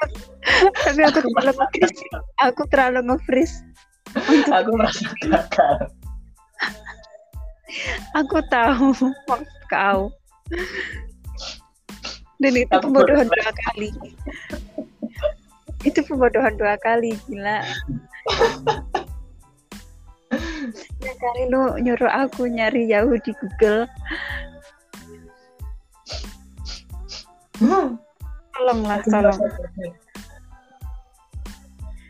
tapi 0.86 1.00
aku 1.04 1.18
terlalu 1.22 1.52
nge-freeze. 1.58 1.98
Aku 2.40 2.62
terlalu 2.70 3.00
nge-freeze. 3.12 3.56
Untuk 4.14 4.54
aku 4.54 4.70
merasa 4.78 5.04
gagal 5.20 5.92
aku 8.16 8.38
tahu 8.48 8.86
maksud 9.28 9.62
kau. 9.68 10.00
Dan 12.38 12.54
itu 12.54 12.70
Aku 12.70 12.88
pembodohan 12.88 13.26
dua 13.26 13.50
kali. 13.66 13.90
itu 15.86 16.00
pembodohan 16.06 16.54
dua 16.58 16.74
kali, 16.82 17.14
gila. 17.26 17.62
Ya 21.02 21.12
kali 21.18 21.42
lu 21.50 21.78
nyuruh 21.82 22.10
aku 22.10 22.46
nyari 22.46 22.86
Yahoo 22.90 23.18
di 23.18 23.32
Google. 23.42 23.90
Hmm. 27.58 27.98
Tolonglah, 28.54 28.98
tolong. 29.06 29.38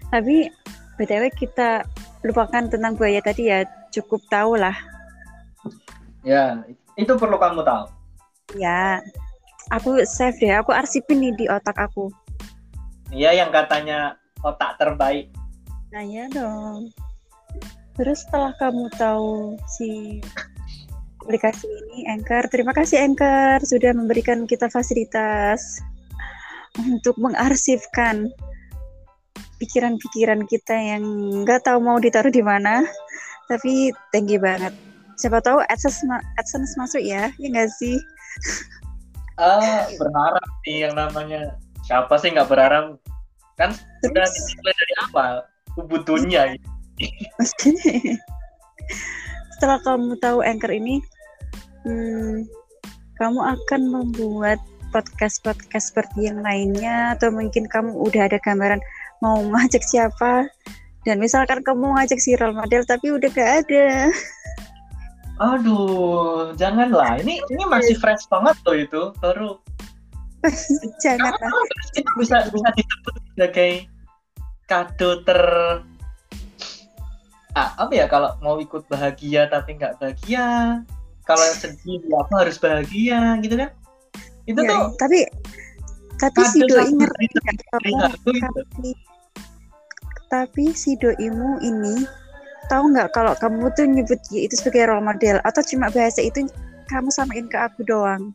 Tapi 0.09 0.49
BTW 0.97 1.25
kita 1.37 1.85
lupakan 2.25 2.65
tentang 2.69 2.97
buaya 2.97 3.21
tadi 3.21 3.53
ya, 3.53 3.69
cukup 3.93 4.21
tahu 4.33 4.57
lah. 4.57 4.77
Ya, 6.25 6.65
itu 6.97 7.13
perlu 7.17 7.37
kamu 7.37 7.65
tahu. 7.65 7.85
Ya. 8.57 9.01
Aku 9.69 10.01
save 10.09 10.41
deh, 10.41 10.57
aku 10.57 10.73
arsipin 10.73 11.21
nih 11.21 11.33
di 11.37 11.45
otak 11.45 11.77
aku. 11.77 12.09
Iya, 13.13 13.45
yang 13.45 13.53
katanya 13.53 14.17
otak 14.41 14.81
terbaik. 14.81 15.29
Nah 15.93 16.05
ya 16.05 16.25
dong. 16.33 16.93
Terus 17.97 18.25
setelah 18.25 18.53
kamu 18.57 18.89
tahu 18.97 19.57
si 19.69 20.21
aplikasi 21.29 21.69
ini 21.69 22.09
Anchor, 22.09 22.49
terima 22.49 22.73
kasih 22.73 23.05
Anchor 23.05 23.61
sudah 23.61 23.93
memberikan 23.93 24.49
kita 24.49 24.73
fasilitas 24.73 25.85
untuk 26.81 27.21
mengarsipkan 27.21 28.33
pikiran-pikiran 29.61 30.49
kita 30.49 30.73
yang 30.73 31.05
nggak 31.45 31.69
tahu 31.69 31.85
mau 31.85 32.01
ditaruh 32.01 32.33
di 32.33 32.41
mana. 32.41 32.81
Tapi 33.45 33.93
thank 34.09 34.33
you 34.33 34.41
banget. 34.41 34.73
Siapa 35.21 35.45
tahu 35.45 35.61
AdSense, 35.69 36.01
ma- 36.09 36.25
AdSense 36.41 36.73
masuk 36.81 37.05
ya, 37.05 37.29
ya 37.37 37.47
nggak 37.53 37.69
sih? 37.77 38.01
Ah, 39.37 39.85
berharap 40.01 40.49
sih 40.64 40.81
yang 40.81 40.97
namanya 40.97 41.61
siapa 41.85 42.17
sih 42.17 42.33
nggak 42.33 42.49
berharap 42.49 42.97
kan 43.61 43.77
sudah 44.01 44.25
Terus? 44.25 44.33
dimulai 44.49 44.75
dari 44.81 44.95
awal 45.05 45.33
kebutuhannya 45.77 46.43
setelah 49.59 49.83
kamu 49.83 50.14
tahu 50.23 50.38
anchor 50.47 50.71
ini 50.71 51.03
hmm, 51.85 52.47
kamu 53.19 53.41
akan 53.43 53.83
membuat 53.91 54.59
podcast-podcast 54.88 55.93
seperti 55.93 56.33
yang 56.33 56.41
lainnya 56.41 57.12
atau 57.19 57.29
mungkin 57.29 57.69
kamu 57.69 57.93
udah 57.93 58.31
ada 58.31 58.41
gambaran 58.41 58.81
mau 59.21 59.43
ngajak 59.43 59.85
siapa? 59.85 60.49
Dan 61.05 61.23
misalkan 61.23 61.64
kamu 61.64 61.95
ngajak 61.99 62.21
si 62.21 62.37
role 62.37 62.57
model 62.57 62.83
tapi 62.88 63.12
udah 63.12 63.29
gak 63.33 63.53
ada. 63.64 64.12
Aduh 65.38 66.53
janganlah. 66.59 67.23
Ini 67.23 67.38
ini 67.55 67.64
masih 67.71 67.95
fresh 67.95 68.27
banget 68.27 68.57
tuh 68.67 68.77
itu 68.77 69.03
baru. 69.23 69.59
Jangan 71.05 71.35
itu 71.95 72.11
bisa 72.19 72.47
bisa 72.51 72.69
disebut 72.75 73.14
sebagai 73.35 73.73
kado 74.71 75.11
ter 75.27 75.41
ah, 77.59 77.71
apa 77.75 77.93
ya 77.95 78.07
kalau 78.07 78.38
mau 78.38 78.55
ikut 78.62 78.87
bahagia 78.87 79.51
tapi 79.51 79.75
nggak 79.75 79.99
bahagia 79.99 80.79
kalau 81.29 81.45
sedih 81.55 82.01
apa 82.17 82.35
harus 82.41 82.57
bahagia 82.57 83.37
gitu 83.45 83.55
kan 83.61 83.71
itu 84.49 84.61
ya, 84.64 84.69
tuh 84.73 84.97
tapi 84.97 85.29
tapi 86.17 86.41
si 86.49 86.64
doi 86.64 86.88
ngerti 86.88 87.27
tapi 87.69 87.93
tapi 90.29 90.64
si 90.77 90.97
doimu 90.97 91.61
ini 91.64 92.05
tahu 92.69 92.93
nggak 92.93 93.17
kalau 93.17 93.33
kamu 93.41 93.73
tuh 93.73 93.88
nyebut 93.88 94.21
dia 94.29 94.45
itu 94.45 94.55
sebagai 94.61 94.93
role 94.93 95.05
model 95.05 95.41
atau 95.45 95.64
cuma 95.64 95.88
bahasa 95.88 96.21
itu 96.21 96.45
kamu 96.88 97.09
samain 97.12 97.49
ke 97.49 97.57
aku 97.57 97.85
doang? 97.85 98.33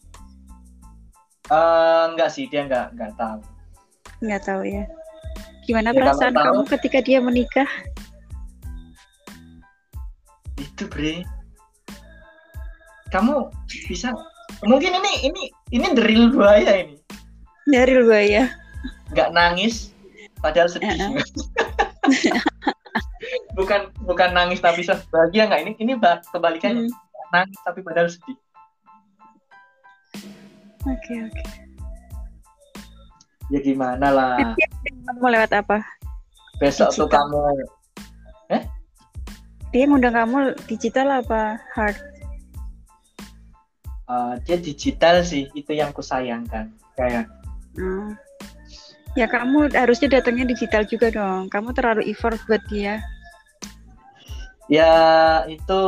Uh, 1.50 2.14
enggak 2.14 2.34
sih 2.34 2.50
dia 2.50 2.66
enggak 2.66 2.94
enggak 2.98 3.14
tahu. 3.18 3.40
Enggak 4.26 4.42
tahu 4.46 4.62
ya. 4.66 4.84
Gimana 5.66 5.90
ya, 5.94 5.98
perasaan 6.02 6.34
kamu 6.34 6.62
ketika 6.78 7.00
dia 7.02 7.20
menikah? 7.22 7.70
Itu 10.58 10.90
bre. 10.90 11.26
Kamu 13.14 13.54
bisa. 13.86 14.10
Mungkin 14.66 14.90
ini 14.90 15.30
ini 15.30 15.44
ini 15.70 15.88
deril 15.94 16.34
buaya 16.34 16.82
ini. 16.82 16.98
Deril 17.70 18.10
buaya 18.10 18.64
nggak 19.14 19.30
nangis 19.32 19.94
padahal 20.42 20.68
sedih. 20.68 20.90
Bukan 23.54 23.94
bukan 24.04 24.36
nangis 24.36 24.60
tapi 24.60 24.84
bahagia 25.14 25.48
nggak? 25.48 25.62
Ini 25.64 25.72
ini 25.80 25.94
kebalikannya. 26.34 26.90
Hmm. 26.90 27.00
nangis 27.32 27.58
tapi 27.64 27.80
padahal 27.80 28.10
sedih. 28.12 28.36
Oke 30.84 30.92
okay, 31.00 31.18
oke. 31.24 31.32
Okay. 31.32 31.50
ya 33.56 33.60
gimana 33.64 34.12
lah. 34.12 34.36
Kamu 35.08 35.30
lewat 35.32 35.56
apa? 35.56 35.80
Besok 36.60 36.92
digital. 36.92 37.00
tuh 37.00 37.10
kamu 37.10 37.38
eh? 38.52 38.64
Dia 39.72 39.88
ngundang 39.88 40.18
kamu 40.18 40.60
digital 40.68 41.24
apa 41.24 41.64
hard 41.72 41.98
uh, 44.08 44.36
dia 44.44 44.58
digital 44.60 45.22
sih 45.24 45.48
itu 45.54 45.72
yang 45.74 45.92
kusayangkan. 45.96 46.72
Kayak 46.94 47.30
hmm. 47.78 48.16
ya 49.18 49.26
kamu 49.30 49.74
harusnya 49.74 50.20
datangnya 50.20 50.50
digital 50.50 50.84
juga 50.86 51.10
dong. 51.14 51.50
Kamu 51.50 51.74
terlalu 51.76 52.10
effort 52.12 52.40
buat 52.46 52.62
dia. 52.68 53.02
Ya 54.72 54.94
itu 55.48 55.82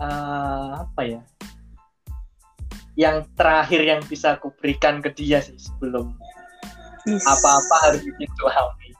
uh, 0.00 0.70
apa 0.82 1.02
ya? 1.04 1.22
Yang 2.98 3.28
terakhir 3.38 3.80
yang 3.86 4.00
bisa 4.04 4.36
aku 4.36 4.52
berikan 4.60 5.00
ke 5.00 5.12
dia 5.14 5.40
sih 5.40 5.56
sebelum 5.56 6.12
apa-apa 7.08 7.76
harus 7.88 8.04
bikin 8.04 8.28
suami 8.36 8.90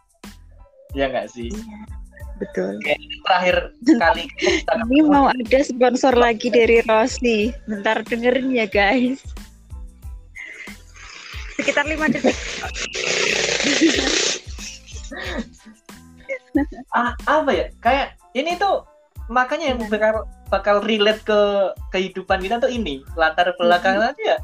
ya 0.96 1.06
nggak 1.10 1.28
sih? 1.30 1.52
Iya 1.52 1.99
betul. 2.40 2.80
Oke, 2.80 2.96
terakhir 3.28 3.76
kali 4.00 4.24
ini 4.90 5.04
mau 5.04 5.28
ada 5.28 5.60
sponsor 5.60 6.16
lagi 6.16 6.48
dari 6.48 6.80
Rossi. 6.88 7.52
Bentar 7.68 8.00
dengerin 8.02 8.50
ya 8.50 8.66
guys. 8.66 9.20
Sekitar 11.60 11.84
lima 11.84 12.08
detik. 12.08 12.32
ah, 16.96 17.12
apa 17.28 17.50
ya? 17.52 17.68
Kayak 17.84 18.16
ini 18.32 18.56
tuh 18.56 18.88
makanya 19.30 19.76
yang 19.76 19.80
bakal 19.86 20.26
bakal 20.50 20.82
relate 20.82 21.22
ke 21.22 21.40
kehidupan 21.94 22.42
kita 22.42 22.58
tuh 22.58 22.66
ini 22.66 23.06
latar 23.14 23.54
belakang 23.54 24.02
aja 24.02 24.18
ya 24.18 24.36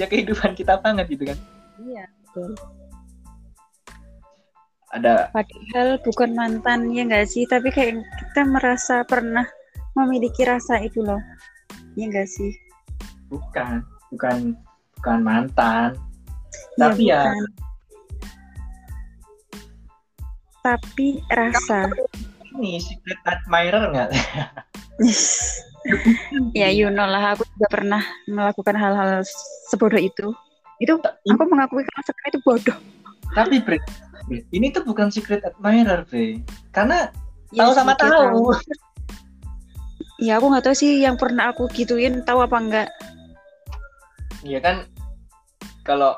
ya 0.00 0.08
kehidupan 0.08 0.56
kita 0.56 0.80
banget 0.80 1.12
gitu 1.12 1.28
kan 1.28 1.38
iya 1.84 2.08
betul 2.32 2.56
ada. 4.94 5.28
Padahal 5.34 5.98
bukan 6.06 6.30
mantan 6.32 6.94
ya 6.94 7.02
enggak 7.02 7.26
sih? 7.26 7.44
Tapi 7.50 7.68
kayak 7.74 8.00
kita 8.02 8.46
merasa 8.46 9.02
pernah 9.02 9.44
memiliki 9.98 10.46
rasa 10.46 10.78
itu 10.80 11.02
loh. 11.02 11.20
Ya 11.98 12.06
enggak 12.06 12.30
sih? 12.30 12.54
Bukan 13.28 13.82
bukan 14.14 14.54
bukan 15.00 15.18
mantan. 15.20 15.98
Ya, 16.78 16.90
tapi 16.90 17.02
ya 17.10 17.22
tapi 20.64 21.20
rasa. 21.28 21.92
Ini 22.56 22.80
secret 22.80 23.20
admirer 23.28 23.92
nggak? 23.92 24.10
Ya 26.56 26.72
you 26.72 26.88
know 26.88 27.04
lah 27.04 27.36
aku 27.36 27.44
juga 27.44 27.68
pernah 27.68 28.00
melakukan 28.24 28.72
hal-hal 28.72 29.20
sebodoh 29.68 30.00
itu. 30.00 30.32
Itu 30.80 30.96
aku 31.04 31.44
mengakui 31.44 31.84
kalau 31.84 32.02
sekarang 32.08 32.28
itu 32.32 32.40
bodoh. 32.40 32.78
Tapi 33.36 33.60
Ini 34.30 34.72
tuh 34.72 34.88
bukan 34.88 35.12
secret 35.12 35.44
admirer, 35.44 36.08
Bre. 36.08 36.40
Karena 36.72 37.12
ya, 37.52 37.68
tahu 37.68 37.72
sama 37.76 37.92
tahu. 37.98 38.52
Ya 40.22 40.40
aku 40.40 40.48
nggak 40.48 40.64
tahu 40.64 40.76
sih 40.78 41.02
yang 41.04 41.20
pernah 41.20 41.52
aku 41.52 41.68
gituin 41.68 42.24
tahu 42.24 42.40
apa 42.40 42.56
enggak. 42.56 42.88
Iya 44.40 44.60
kan 44.64 44.88
kalau 45.84 46.16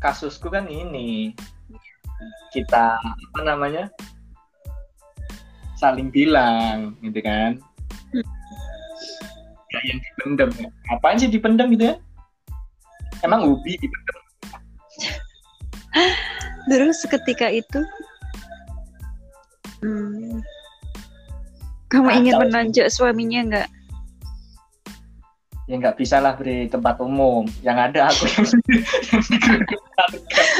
kasusku 0.00 0.52
kan 0.52 0.68
ini 0.68 1.32
kita 2.52 2.96
apa 3.00 3.40
namanya 3.44 3.88
saling 5.80 6.12
bilang 6.12 6.92
gitu 7.00 7.20
kan 7.24 7.56
hmm. 8.12 8.26
ya 9.72 9.80
yang 9.88 9.98
dipendam 10.04 10.50
apaan 10.92 11.16
sih 11.16 11.32
dipendam 11.32 11.72
gitu 11.72 11.94
ya 11.94 11.96
emang 13.24 13.48
ubi 13.48 13.80
dipendam 13.80 14.18
Terus 16.68 17.00
ketika 17.08 17.48
itu, 17.48 17.80
hmm, 19.80 20.44
kamu 21.90 22.06
Kacau 22.06 22.18
ingin 22.22 22.34
menanjak 22.38 22.86
suaminya 22.92 23.40
enggak? 23.42 23.68
Ya 25.70 25.78
nggak 25.78 26.02
bisa 26.02 26.18
lah 26.18 26.34
beri 26.34 26.66
tempat 26.66 26.98
umum. 26.98 27.46
Yang 27.62 27.78
ada 27.90 28.00
aku 28.10 28.26
yang 28.26 28.46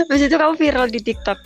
Terus 0.06 0.22
itu 0.22 0.34
kamu 0.38 0.54
viral 0.54 0.86
di 0.86 1.02
TikTok. 1.02 1.38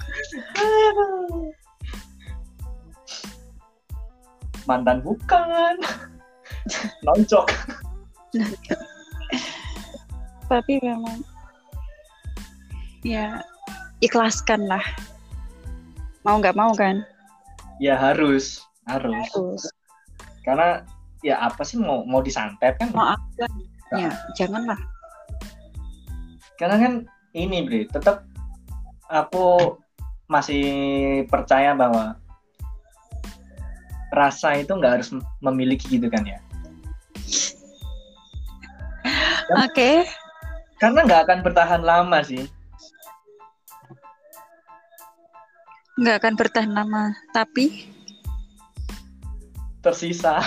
Mantan 4.69 5.01
bukan. 5.01 5.81
Noncok. 7.05 7.49
Tapi 10.49 10.73
memang 10.85 11.25
ya 13.05 13.41
ikhlaskan 14.05 14.69
lah 14.69 14.85
mau 16.25 16.41
nggak 16.41 16.57
mau 16.57 16.73
kan? 16.77 17.05
Ya 17.79 17.95
harus. 17.97 18.65
Harus, 18.85 19.17
harus. 19.33 19.63
karena 20.45 20.85
ya 21.25 21.41
apa 21.41 21.65
sih 21.65 21.81
mau 21.81 22.05
mau 22.05 22.21
disantet 22.21 22.77
kan? 22.77 22.93
Mau 22.93 23.17
apa? 23.17 23.49
Ya 23.97 24.13
janganlah. 24.37 24.77
Karena 26.61 26.77
kan 26.77 26.93
ini 27.33 27.65
Bre 27.65 27.89
tetap 27.89 28.29
aku 29.09 29.81
masih 30.29 30.65
percaya 31.33 31.73
bahwa 31.73 32.21
rasa 34.13 34.61
itu 34.61 34.77
nggak 34.77 35.01
harus 35.01 35.09
memiliki 35.41 35.97
gitu 35.97 36.13
kan 36.13 36.29
ya? 36.29 36.39
Oke. 39.65 39.73
Okay. 39.73 39.97
karena 40.83 41.07
nggak 41.07 41.23
akan 41.25 41.39
bertahan 41.41 41.83
lama 41.87 42.21
sih 42.21 42.45
nggak 45.95 46.17
akan 46.23 46.35
bertahan 46.35 46.73
lama 46.75 47.15
tapi 47.31 47.95
tersisa. 49.85 50.41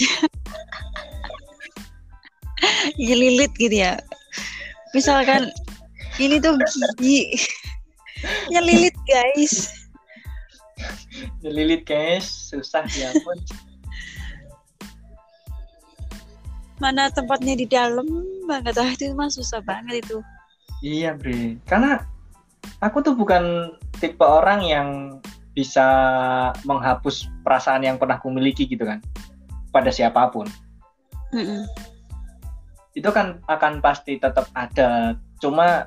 Lilit 2.96 3.52
gitu 3.60 3.76
ya. 3.76 4.00
Misalkan 4.96 5.52
ini 6.16 6.40
tuh 6.40 6.56
gigi. 6.98 7.36
Nyelilit 8.52 8.96
guys. 9.04 9.84
Nyelilit 11.44 11.84
guys. 11.84 12.24
Susah 12.24 12.88
ya 12.96 13.12
pun 13.20 13.36
mana 16.80 17.12
tempatnya 17.12 17.54
di 17.54 17.68
dalam 17.68 18.08
banget. 18.48 18.80
Ah 18.80 18.88
itu 18.88 19.12
mah 19.12 19.28
susah 19.28 19.60
banget 19.60 20.00
itu. 20.00 20.24
Iya 20.80 21.12
bre. 21.12 21.60
Karena 21.68 22.00
aku 22.80 23.04
tuh 23.04 23.14
bukan 23.16 23.76
tipe 24.00 24.24
orang 24.24 24.60
yang 24.64 24.88
bisa 25.52 25.86
menghapus 26.64 27.28
perasaan 27.44 27.84
yang 27.84 28.00
pernah 28.00 28.16
kumiliki 28.16 28.64
gitu 28.64 28.88
kan 28.88 29.04
pada 29.70 29.92
siapa 29.92 30.32
pun. 30.32 30.48
Mm-mm. 31.30 31.62
itu 32.98 33.06
kan 33.14 33.38
akan 33.46 33.78
pasti 33.78 34.18
tetap 34.18 34.50
ada 34.58 35.14
cuma 35.38 35.86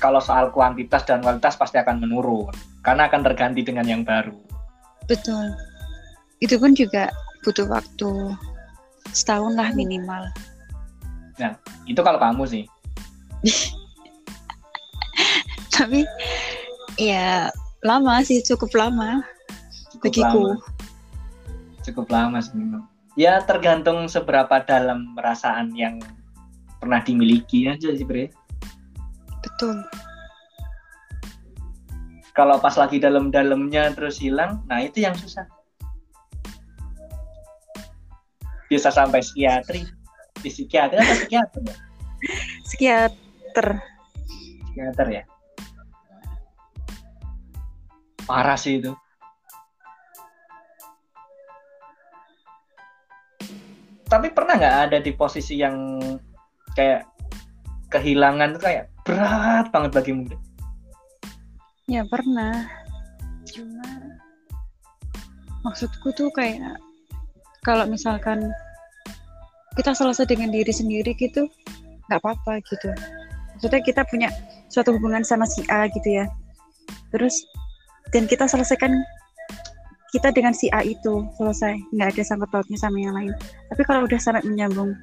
kalau 0.00 0.16
soal 0.16 0.48
kuantitas 0.48 1.04
dan 1.04 1.20
kualitas 1.20 1.60
pasti 1.60 1.76
akan 1.76 2.00
menurun 2.00 2.48
karena 2.80 3.04
akan 3.04 3.20
terganti 3.20 3.60
dengan 3.60 3.84
yang 3.84 4.00
baru. 4.00 4.32
Betul. 5.04 5.52
Itu 6.40 6.56
pun 6.56 6.72
juga 6.72 7.12
butuh 7.44 7.68
waktu 7.68 8.32
setahun 9.12 9.60
lah 9.60 9.76
minimal. 9.76 10.24
Itu 11.84 12.00
kalau 12.00 12.16
kamu 12.16 12.48
sih 12.48 12.64
tapi 15.74 16.06
ya 16.96 17.50
lama 17.82 18.22
sih 18.22 18.40
cukup 18.40 18.70
lama. 18.78 19.20
Cukup 19.90 20.10
bagiku. 20.14 20.22
lama. 20.22 20.54
Cukup 21.84 22.06
lama 22.08 22.38
sih 22.40 22.54
memang 22.56 22.86
ya 23.14 23.42
tergantung 23.42 24.06
seberapa 24.10 24.62
dalam 24.66 25.14
perasaan 25.14 25.74
yang 25.74 25.98
pernah 26.78 27.02
dimiliki 27.02 27.66
aja 27.66 27.90
sih 27.90 28.06
bre. 28.06 28.30
Betul. 29.42 29.82
Kalau 32.34 32.58
pas 32.58 32.74
lagi 32.74 32.98
dalam-dalamnya 32.98 33.94
terus 33.94 34.18
hilang 34.18 34.62
nah 34.66 34.82
itu 34.82 35.02
yang 35.02 35.14
susah. 35.14 35.46
Bisa 38.66 38.90
sampai 38.90 39.22
psikiatri. 39.22 39.86
Di 40.42 40.50
psikiatri 40.50 40.98
atau 40.98 41.16
psikiater 41.22 41.62
psikiater. 42.66 43.68
Psikiater 44.66 45.08
ya 45.10 45.24
parah 48.24 48.58
sih 48.58 48.80
itu. 48.80 48.92
Tapi 54.04 54.30
pernah 54.30 54.54
nggak 54.60 54.78
ada 54.90 54.98
di 55.00 55.10
posisi 55.16 55.58
yang 55.58 55.98
kayak 56.76 57.08
kehilangan 57.88 58.58
tuh 58.58 58.62
kayak 58.62 58.84
berat 59.04 59.68
banget 59.70 59.90
bagimu 59.94 60.26
ya 61.88 62.02
pernah. 62.08 62.64
Cuma 63.44 63.88
maksudku 65.64 66.12
tuh 66.16 66.28
kayak 66.32 66.80
kalau 67.64 67.88
misalkan 67.88 68.52
kita 69.74 69.92
selesai 69.96 70.28
dengan 70.28 70.52
diri 70.52 70.70
sendiri 70.70 71.16
gitu 71.16 71.48
nggak 72.08 72.20
apa-apa 72.20 72.60
gitu. 72.68 72.92
Maksudnya 73.56 73.80
kita 73.80 74.02
punya 74.08 74.28
suatu 74.68 74.92
hubungan 74.96 75.24
sama 75.24 75.48
si 75.48 75.64
A 75.72 75.88
gitu 75.88 76.08
ya. 76.08 76.26
Terus 77.12 77.44
dan 78.12 78.28
kita 78.28 78.44
selesaikan 78.44 78.92
kita 80.14 80.30
dengan 80.30 80.54
si 80.54 80.70
A 80.70 80.86
itu 80.86 81.26
selesai. 81.34 81.74
Nggak 81.90 82.14
ada 82.14 82.22
sangkut 82.22 82.50
pautnya 82.54 82.78
sama 82.78 83.02
yang 83.02 83.18
lain. 83.18 83.34
Tapi 83.66 83.82
kalau 83.82 84.06
udah 84.06 84.20
sampai 84.22 84.46
menyambung 84.46 84.94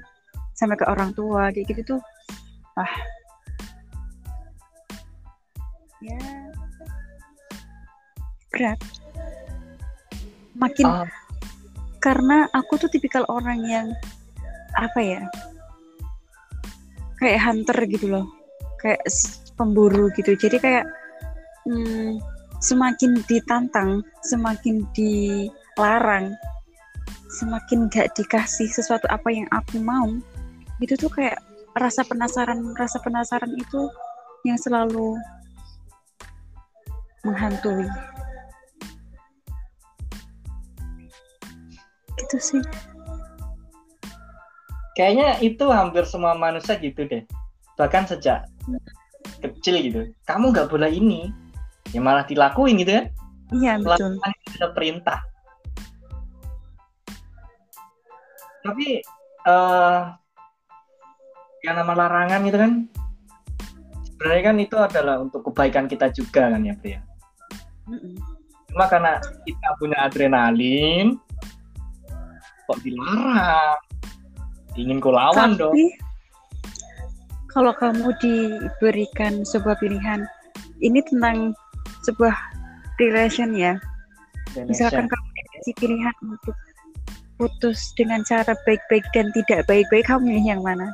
sampai 0.55 0.79
ke 0.79 0.87
orang 0.87 1.11
tua 1.11 1.51
kayak 1.51 1.67
gitu 1.67 1.95
tuh 1.95 2.01
ah. 2.79 2.93
Ya. 5.99 6.19
Berat. 8.55 8.79
Makin 10.55 10.87
Ah, 10.87 11.07
karena 11.99 12.47
aku 12.55 12.79
tuh 12.79 12.87
tipikal 12.87 13.27
orang 13.27 13.59
yang 13.67 13.87
apa 14.79 14.99
ya 15.03 15.21
kayak 17.19 17.43
hunter 17.43 17.77
gitu 17.91 18.07
loh. 18.07 18.25
Kayak 18.79 19.03
pemburu 19.59 20.07
gitu. 20.15 20.39
Jadi 20.39 20.55
kayak 20.55 20.85
hmm, 21.67 22.17
semakin 22.61 23.19
ditantang 23.25 24.05
semakin 24.23 24.85
dilarang 24.93 26.31
semakin 27.41 27.89
gak 27.89 28.13
dikasih 28.13 28.69
sesuatu 28.69 29.09
apa 29.09 29.33
yang 29.33 29.47
aku 29.49 29.81
mau 29.81 30.07
itu 30.81 30.93
tuh 30.97 31.09
kayak 31.09 31.41
rasa 31.77 32.05
penasaran 32.05 32.61
rasa 32.77 33.01
penasaran 33.01 33.53
itu 33.57 33.89
yang 34.45 34.57
selalu 34.57 35.17
menghantui. 37.21 37.85
Gitu 42.17 42.37
sih. 42.41 42.63
Kayaknya 44.97 45.39
itu 45.39 45.65
hampir 45.71 46.03
semua 46.03 46.35
manusia 46.35 46.75
gitu 46.77 47.05
deh. 47.07 47.23
Bahkan 47.77 48.09
sejak 48.11 48.49
kecil 49.41 49.75
gitu. 49.81 50.01
Kamu 50.27 50.51
nggak 50.51 50.69
boleh 50.69 50.91
ini 50.91 51.31
ya 51.89 51.99
malah 51.99 52.25
dilakuin 52.29 52.77
gitu 52.85 53.01
kan? 53.01 53.05
Iya 53.51 53.73
betul. 53.81 54.21
ada 54.21 54.67
perintah. 54.71 55.19
Tapi 58.61 59.01
eh 59.49 59.99
yang 61.65 61.75
nama 61.81 61.93
larangan 61.97 62.45
itu 62.45 62.57
kan? 62.57 62.71
Sebenarnya 64.05 64.43
kan 64.45 64.55
itu 64.61 64.75
adalah 64.77 65.15
untuk 65.17 65.41
kebaikan 65.49 65.89
kita 65.89 66.13
juga 66.13 66.53
kan 66.53 66.61
ya 66.61 66.77
Pria 66.77 67.01
cuma 68.71 68.85
karena 68.87 69.19
kita 69.43 69.69
punya 69.75 69.97
adrenalin 70.07 71.19
kok 72.69 72.79
dilarang? 72.87 73.79
Ingin 74.79 75.03
ku 75.03 75.11
lawan 75.11 75.59
dong. 75.59 75.75
kalau 77.51 77.75
kamu 77.75 78.15
diberikan 78.23 79.43
sebuah 79.43 79.75
pilihan, 79.83 80.23
ini 80.79 81.03
tentang 81.03 81.51
sebuah 82.03 82.35
relation 82.97 83.53
ya. 83.53 83.77
Misalkan 84.55 85.07
kamu 85.07 85.27
dikasih 85.37 85.73
pilihan 85.79 86.17
untuk 86.25 86.55
putus 87.39 87.93
dengan 87.97 88.21
cara 88.27 88.53
baik-baik 88.67 89.05
dan 89.15 89.33
tidak 89.33 89.65
baik-baik, 89.65 90.05
kamu 90.05 90.29
milih 90.29 90.45
yang 90.57 90.61
mana? 90.61 90.93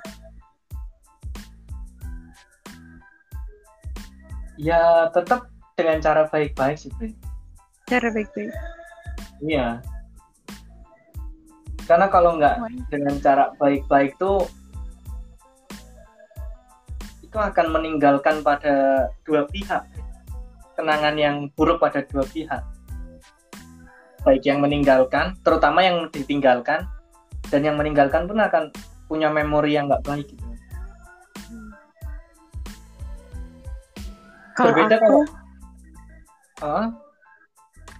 ya 4.58 5.08
tetap 5.14 5.48
dengan 5.78 6.02
cara 6.02 6.26
baik-baik 6.28 6.76
sih 6.76 6.92
Pri. 6.98 7.14
Cara 7.88 8.10
baik-baik. 8.10 8.52
iya 9.46 9.80
karena 11.86 12.10
kalau 12.12 12.36
nggak 12.36 12.58
dengan 12.92 13.16
cara 13.22 13.54
baik-baik 13.62 14.18
tuh 14.20 14.44
itu 17.22 17.38
akan 17.38 17.70
meninggalkan 17.70 18.42
pada 18.42 19.08
dua 19.24 19.46
pihak 19.48 19.86
kenangan 20.78 21.18
yang 21.18 21.36
buruk 21.58 21.82
pada 21.82 22.06
dua 22.06 22.22
pihak 22.24 22.62
baik 24.22 24.44
yang 24.46 24.62
meninggalkan 24.62 25.34
terutama 25.42 25.82
yang 25.82 26.06
ditinggalkan 26.14 26.86
dan 27.50 27.62
yang 27.66 27.76
meninggalkan 27.76 28.30
pun 28.30 28.38
akan 28.38 28.70
punya 29.10 29.32
memori 29.34 29.74
yang 29.74 29.90
nggak 29.90 30.06
baik 30.06 30.28
gitu 30.30 30.46
Kalau 34.58 34.74
Berbeda 34.74 34.98
aku, 34.98 35.06
kalau- 35.06 35.30
Ah, 36.58 36.90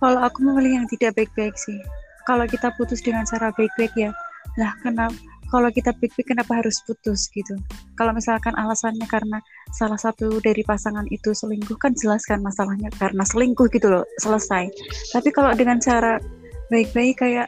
kalau 0.02 0.20
aku 0.26 0.42
memilih 0.42 0.82
yang 0.82 0.88
tidak 0.90 1.14
baik-baik 1.14 1.54
sih. 1.54 1.78
Kalau 2.26 2.50
kita 2.50 2.74
putus 2.74 3.06
dengan 3.06 3.30
cara 3.30 3.54
baik-baik 3.54 3.94
ya, 3.94 4.10
lah 4.58 4.74
kenapa? 4.82 5.14
Kalau 5.48 5.72
kita 5.72 5.96
baik-baik 5.96 6.36
kenapa 6.36 6.60
harus 6.60 6.84
putus 6.84 7.32
gitu? 7.32 7.56
Kalau 7.96 8.12
misalkan 8.12 8.52
alasannya 8.60 9.08
karena 9.08 9.40
salah 9.72 9.96
satu 9.96 10.44
dari 10.44 10.60
pasangan 10.60 11.08
itu 11.08 11.32
selingkuh 11.32 11.80
kan 11.80 11.96
jelaskan 11.96 12.44
masalahnya 12.44 12.92
karena 13.00 13.24
selingkuh 13.24 13.72
gitu 13.72 13.88
loh 13.88 14.04
selesai. 14.20 14.68
Tapi 15.16 15.30
kalau 15.32 15.56
dengan 15.56 15.80
cara 15.80 16.20
baik-baik 16.68 17.24
kayak 17.24 17.48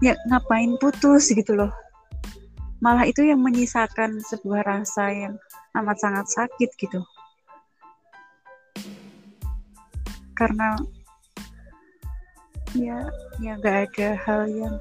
ya 0.00 0.16
ngapain 0.32 0.72
putus 0.80 1.28
gitu 1.28 1.52
loh? 1.52 1.68
Malah 2.80 3.04
itu 3.04 3.28
yang 3.28 3.44
menyisakan 3.44 4.20
sebuah 4.24 4.64
rasa 4.64 5.12
yang 5.12 5.34
amat 5.76 6.00
sangat 6.00 6.26
sakit 6.32 6.70
gitu. 6.80 7.00
Karena 10.32 10.76
ya 12.72 13.04
ya 13.40 13.52
nggak 13.60 13.76
ada 13.92 14.08
hal 14.24 14.42
yang 14.48 14.74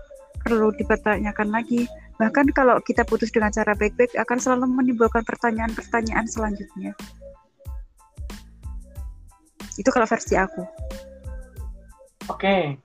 perlu 0.43 0.69
dipertanyakan 0.75 1.49
lagi 1.49 1.87
bahkan 2.15 2.47
kalau 2.55 2.79
kita 2.83 3.03
putus 3.03 3.31
dengan 3.31 3.51
cara 3.51 3.75
baik-baik 3.75 4.15
akan 4.15 4.37
selalu 4.39 4.71
menimbulkan 4.71 5.23
pertanyaan-pertanyaan 5.27 6.27
selanjutnya 6.27 6.95
itu 9.75 9.89
kalau 9.91 10.07
versi 10.07 10.39
aku 10.39 10.63
Oke. 12.29 12.81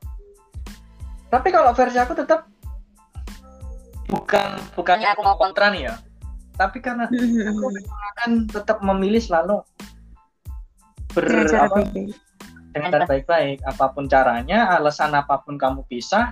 Tapi 1.31 1.49
kalau 1.49 1.73
versi 1.73 1.99
aku 2.01 2.13
tetap 2.13 2.51
bukan 4.11 4.59
bukannya 4.75 5.09
aku 5.15 5.23
mau 5.23 5.39
kontra 5.39 5.71
nih 5.73 5.89
ya. 5.89 5.95
Tapi 6.59 6.83
karena 6.83 7.09
aku 7.51 7.67
akan 8.17 8.31
tetap 8.51 8.79
memilih 8.85 9.23
selalu 9.23 9.65
ber 11.17 11.25
dengan 12.71 12.89
cara 12.93 13.07
baik-baik. 13.09 13.65
Apa 13.65 13.95
pun 13.95 14.11
caranya, 14.11 14.77
alasan 14.77 15.17
apa 15.17 15.41
pun 15.41 15.57
kamu 15.57 15.87
pisah, 15.89 16.29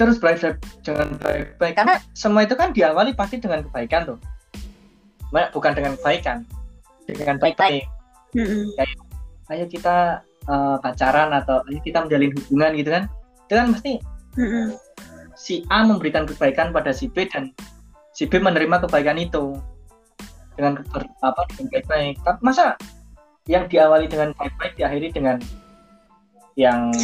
itu 0.00 0.08
harus 0.08 0.16
belajar 0.16 0.56
dengan 0.80 1.12
baik-baik. 1.20 1.76
Karena 1.76 2.00
semua 2.16 2.48
itu 2.48 2.56
kan 2.56 2.72
diawali 2.72 3.12
pasti 3.12 3.36
dengan 3.36 3.60
kebaikan 3.68 4.16
tuh. 4.16 4.18
Bukan 5.28 5.76
dengan 5.76 5.92
kebaikan, 6.00 6.48
dengan 7.04 7.36
baik-baik. 7.36 7.84
Mm-mm. 8.30 8.70
ayo 9.50 9.66
kita 9.66 10.22
uh, 10.46 10.78
pacaran 10.78 11.34
atau 11.34 11.58
ayo 11.66 11.82
kita 11.82 12.06
menjalin 12.06 12.30
hubungan 12.30 12.70
gitu 12.78 12.90
kan 12.94 13.04
itu 13.50 13.54
kan 13.58 13.66
pasti 13.74 13.92
si 15.34 15.66
A 15.74 15.82
memberikan 15.82 16.22
kebaikan 16.30 16.70
pada 16.70 16.94
si 16.94 17.10
B 17.10 17.26
dan 17.26 17.50
si 18.14 18.30
B 18.30 18.38
menerima 18.38 18.86
kebaikan 18.86 19.18
itu 19.18 19.58
dengan 20.54 20.78
keber, 20.78 21.02
apa 21.26 21.42
dengan 21.50 21.66
baik-baik 21.74 22.14
masa 22.38 22.78
yang 23.50 23.66
diawali 23.66 24.06
dengan 24.06 24.30
baik-baik 24.38 24.78
diakhiri 24.78 25.10
dengan 25.10 25.42
yang 26.54 26.94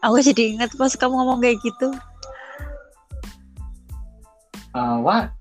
aku 0.00 0.16
jadi 0.24 0.56
ingat 0.56 0.72
pas 0.76 0.92
kamu 0.96 1.14
ngomong 1.16 1.40
kayak 1.44 1.60
gitu. 1.60 1.88
Uh, 4.72 5.02
what? 5.02 5.34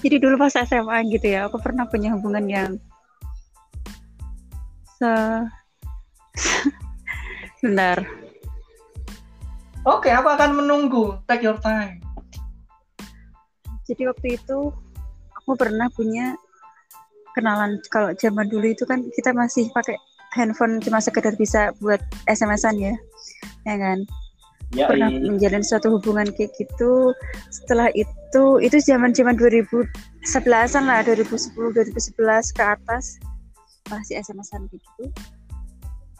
Jadi 0.00 0.16
dulu 0.16 0.40
pas 0.40 0.56
SMA 0.56 1.04
gitu 1.12 1.26
ya 1.28 1.44
aku 1.44 1.60
pernah 1.60 1.84
punya 1.84 2.16
hubungan 2.16 2.48
yang 2.48 2.80
se 4.96 5.12
oke 9.84 10.08
aku 10.08 10.28
akan 10.32 10.50
menunggu. 10.56 11.20
Take 11.28 11.44
your 11.44 11.60
time. 11.60 12.00
Jadi 13.84 14.08
waktu 14.08 14.40
itu 14.40 14.72
aku 15.36 15.52
pernah 15.58 15.92
punya 15.92 16.32
kenalan 17.36 17.76
kalau 17.92 18.14
zaman 18.16 18.48
dulu 18.48 18.72
itu 18.72 18.88
kan 18.88 19.04
kita 19.12 19.36
masih 19.36 19.68
pakai 19.74 19.98
handphone 20.34 20.78
cuma 20.82 21.02
sekedar 21.02 21.34
bisa 21.34 21.74
buat 21.82 22.00
SMS-an 22.30 22.78
ya. 22.78 22.94
Ya 23.66 23.76
kan? 23.76 23.98
Ya, 24.70 24.86
pernah 24.86 25.10
iya. 25.10 25.26
menjalin 25.26 25.66
suatu 25.66 25.90
hubungan 25.98 26.30
kayak 26.30 26.54
gitu. 26.54 27.10
Setelah 27.50 27.90
itu 27.98 28.62
itu 28.62 28.76
zaman 28.86 29.10
zaman 29.10 29.34
2011an 29.34 30.84
lah 30.86 31.02
2010 31.02 31.74
2011 31.74 32.54
ke 32.54 32.62
atas. 32.62 33.18
Masih 33.90 34.22
SMS-an 34.22 34.70
gitu. 34.70 35.10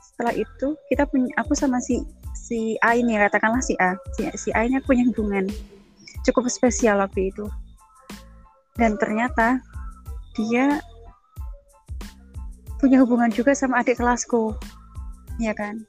Setelah 0.02 0.34
itu 0.34 0.74
kita 0.90 1.06
punya 1.06 1.30
aku 1.38 1.54
sama 1.54 1.78
si 1.78 2.02
si 2.34 2.74
A 2.82 2.98
ini 2.98 3.14
katakanlah 3.14 3.62
si 3.62 3.78
A. 3.78 3.94
Si, 4.18 4.26
si 4.34 4.48
A 4.50 4.66
ini 4.66 4.82
aku 4.82 4.90
punya 4.90 5.06
hubungan 5.14 5.46
cukup 6.26 6.50
spesial 6.50 6.98
waktu 6.98 7.30
itu. 7.30 7.46
Dan 8.74 8.98
ternyata 8.98 9.62
dia 10.34 10.82
punya 12.80 13.04
hubungan 13.04 13.28
juga 13.28 13.52
sama 13.52 13.84
adik 13.84 14.00
kelasku. 14.00 14.56
Ya 15.36 15.52
kan? 15.52 15.84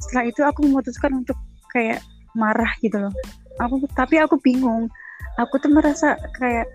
Setelah 0.00 0.24
itu 0.28 0.40
aku 0.44 0.68
memutuskan 0.68 1.24
untuk 1.24 1.36
kayak 1.72 2.04
marah 2.36 2.70
gitu 2.84 3.00
loh. 3.00 3.12
Aku 3.58 3.80
tapi 3.96 4.20
aku 4.20 4.36
bingung. 4.40 4.86
Aku 5.40 5.56
tuh 5.56 5.72
merasa 5.72 6.20
kayak 6.36 6.68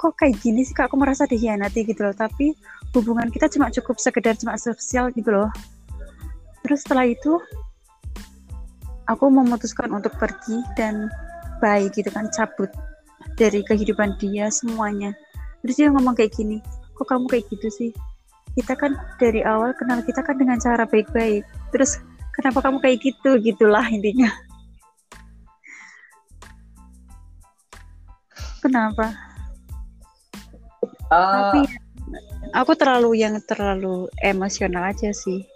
kok 0.00 0.16
kayak 0.16 0.40
gini 0.40 0.64
sih? 0.64 0.72
Kak 0.72 0.88
aku 0.88 0.96
merasa 0.96 1.28
dihianati 1.28 1.84
gitu 1.84 2.08
loh? 2.08 2.16
Tapi 2.16 2.56
hubungan 2.96 3.28
kita 3.28 3.52
cuma 3.52 3.68
cukup 3.68 4.00
sekedar 4.00 4.34
cuma 4.40 4.56
sosial 4.56 5.12
gitu 5.12 5.28
loh. 5.28 5.52
Terus 6.64 6.84
setelah 6.84 7.04
itu 7.08 7.36
aku 9.08 9.28
memutuskan 9.28 9.92
untuk 9.92 10.16
pergi 10.16 10.60
dan 10.76 11.08
baik 11.60 11.96
gitu 11.96 12.08
kan 12.12 12.28
cabut 12.32 12.68
dari 13.36 13.64
kehidupan 13.64 14.16
dia 14.20 14.48
semuanya. 14.52 15.12
Terus 15.64 15.74
dia 15.76 15.88
ngomong 15.90 16.14
kayak 16.14 16.32
gini 16.36 16.62
kok 16.98 17.06
kamu 17.06 17.30
kayak 17.30 17.46
gitu 17.54 17.68
sih? 17.70 17.90
Kita 18.58 18.74
kan 18.74 18.98
dari 19.22 19.46
awal 19.46 19.70
kenal 19.78 20.02
kita 20.02 20.18
kan 20.26 20.34
dengan 20.34 20.58
cara 20.58 20.82
baik-baik. 20.82 21.46
Terus 21.70 22.02
kenapa 22.34 22.58
kamu 22.66 22.82
kayak 22.82 22.98
gitu? 23.06 23.38
Gitulah 23.38 23.86
intinya. 23.86 24.26
Kenapa? 28.58 29.14
Uh, 31.08 31.54
tapi 31.54 31.60
aku 32.52 32.72
terlalu 32.74 33.22
yang 33.22 33.38
terlalu 33.46 34.10
emosional 34.20 34.90
aja 34.90 35.14
sih. 35.14 35.46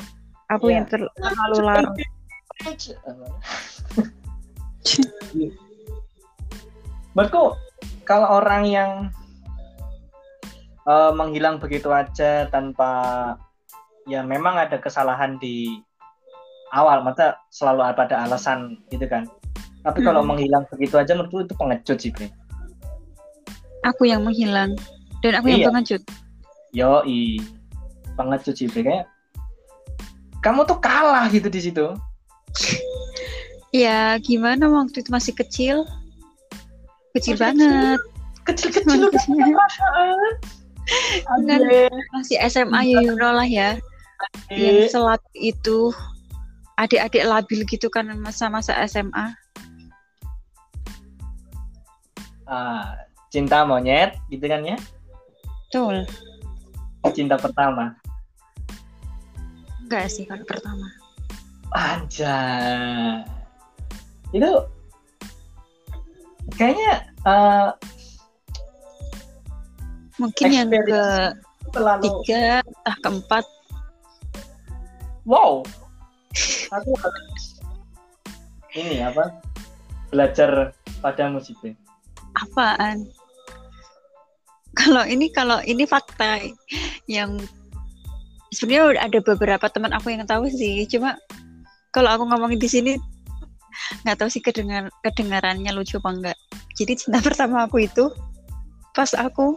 Aku 0.49 0.70
yeah. 0.70 0.80
yang 0.80 0.86
ter 0.86 1.03
terlalu 1.18 1.59
larut. 1.66 1.97
Menurutku 7.12 7.45
kalau 8.07 8.40
orang 8.40 8.62
yang 8.70 8.90
uh, 10.87 11.12
menghilang 11.14 11.59
begitu 11.62 11.91
aja 11.93 12.47
tanpa 12.51 12.91
ya 14.07 14.22
memang 14.26 14.59
ada 14.59 14.78
kesalahan 14.83 15.39
di 15.39 15.78
awal 16.74 17.05
mata 17.05 17.39
selalu 17.53 17.85
ada 17.87 18.26
alasan 18.26 18.80
gitu 18.91 19.07
kan 19.07 19.28
tapi 19.83 20.03
hmm. 20.03 20.07
kalau 20.07 20.22
menghilang 20.26 20.64
begitu 20.70 20.99
aja 20.99 21.14
menurutku 21.14 21.47
itu 21.47 21.55
pengecut 21.55 21.99
sih 22.01 22.11
Bre. 22.11 22.30
aku 23.87 24.09
yang 24.09 24.26
menghilang 24.26 24.74
dan 25.22 25.39
aku 25.39 25.47
iya. 25.51 25.55
yang 25.55 25.66
pengecut 25.70 26.03
yo 26.74 27.05
i 27.07 27.39
pengecut 28.18 28.55
sih 28.57 28.66
Bre. 28.66 28.83
kayak 28.83 29.07
kamu 30.43 30.66
tuh 30.66 30.78
kalah 30.83 31.30
gitu 31.30 31.47
di 31.47 31.61
situ 31.62 31.87
ya 33.70 34.18
gimana 34.18 34.66
waktu 34.66 35.05
itu 35.05 35.11
masih 35.14 35.35
kecil 35.37 35.87
kecil 37.14 37.39
masih 37.39 37.43
banget 37.43 37.99
kecil 38.49 38.68
kecil, 38.74 39.07
kecil, 39.12 39.30
kecil. 39.39 39.57
Masih 42.12 42.39
SMA 42.51 42.80
ya 42.91 42.99
Yuno 43.03 43.30
lah 43.33 43.47
ya 43.47 43.78
yang 44.51 44.87
selat 44.91 45.22
itu 45.35 45.91
adik-adik 46.78 47.24
labil 47.26 47.61
gitu 47.68 47.87
kan 47.93 48.11
masa-masa 48.18 48.74
SMA? 48.87 49.35
Ah, 52.47 53.07
cinta 53.33 53.64
monyet 53.64 54.18
gitu 54.28 54.45
kan 54.51 54.62
ya? 54.66 54.76
Betul. 55.68 56.05
Cinta 57.16 57.41
pertama. 57.41 57.97
Enggak 59.87 60.11
sih 60.12 60.24
kalau 60.28 60.45
pertama. 60.45 60.89
Anjay. 61.72 63.24
Itu 64.33 64.68
kayaknya 66.57 67.09
uh, 67.24 67.72
mungkin 70.23 70.47
yang 70.55 70.70
ke 70.70 71.03
tiga, 72.07 72.62
entah 72.62 72.97
keempat. 73.03 73.45
Wow, 75.27 75.66
aku 76.75 76.91
ini 78.79 79.03
apa? 79.03 79.43
Belajar 80.14 80.70
pada 81.03 81.27
musiknya 81.27 81.75
apaan? 82.37 83.09
Kalau 84.73 85.05
ini 85.05 85.29
kalau 85.29 85.61
ini 85.68 85.85
fakta 85.85 86.41
yang 87.05 87.37
sebenarnya 88.57 89.05
ada 89.05 89.18
beberapa 89.20 89.68
teman 89.68 89.93
aku 89.93 90.16
yang 90.16 90.25
tahu 90.25 90.49
sih. 90.49 90.89
Cuma 90.89 91.20
kalau 91.93 92.09
aku 92.09 92.25
ngomongin 92.25 92.57
di 92.57 92.68
sini 92.68 92.93
nggak 94.05 94.16
tahu 94.20 94.29
sih 94.33 94.41
kedengar 94.45 94.89
kedengarannya 95.01 95.73
lucu 95.73 95.97
apa 95.97 96.11
enggak 96.12 96.39
jadi 96.77 96.93
cinta 96.93 97.18
pertama 97.27 97.64
aku 97.64 97.85
itu 97.85 98.12
pas 98.93 99.09
aku 99.16 99.57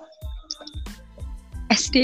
SD 1.72 1.98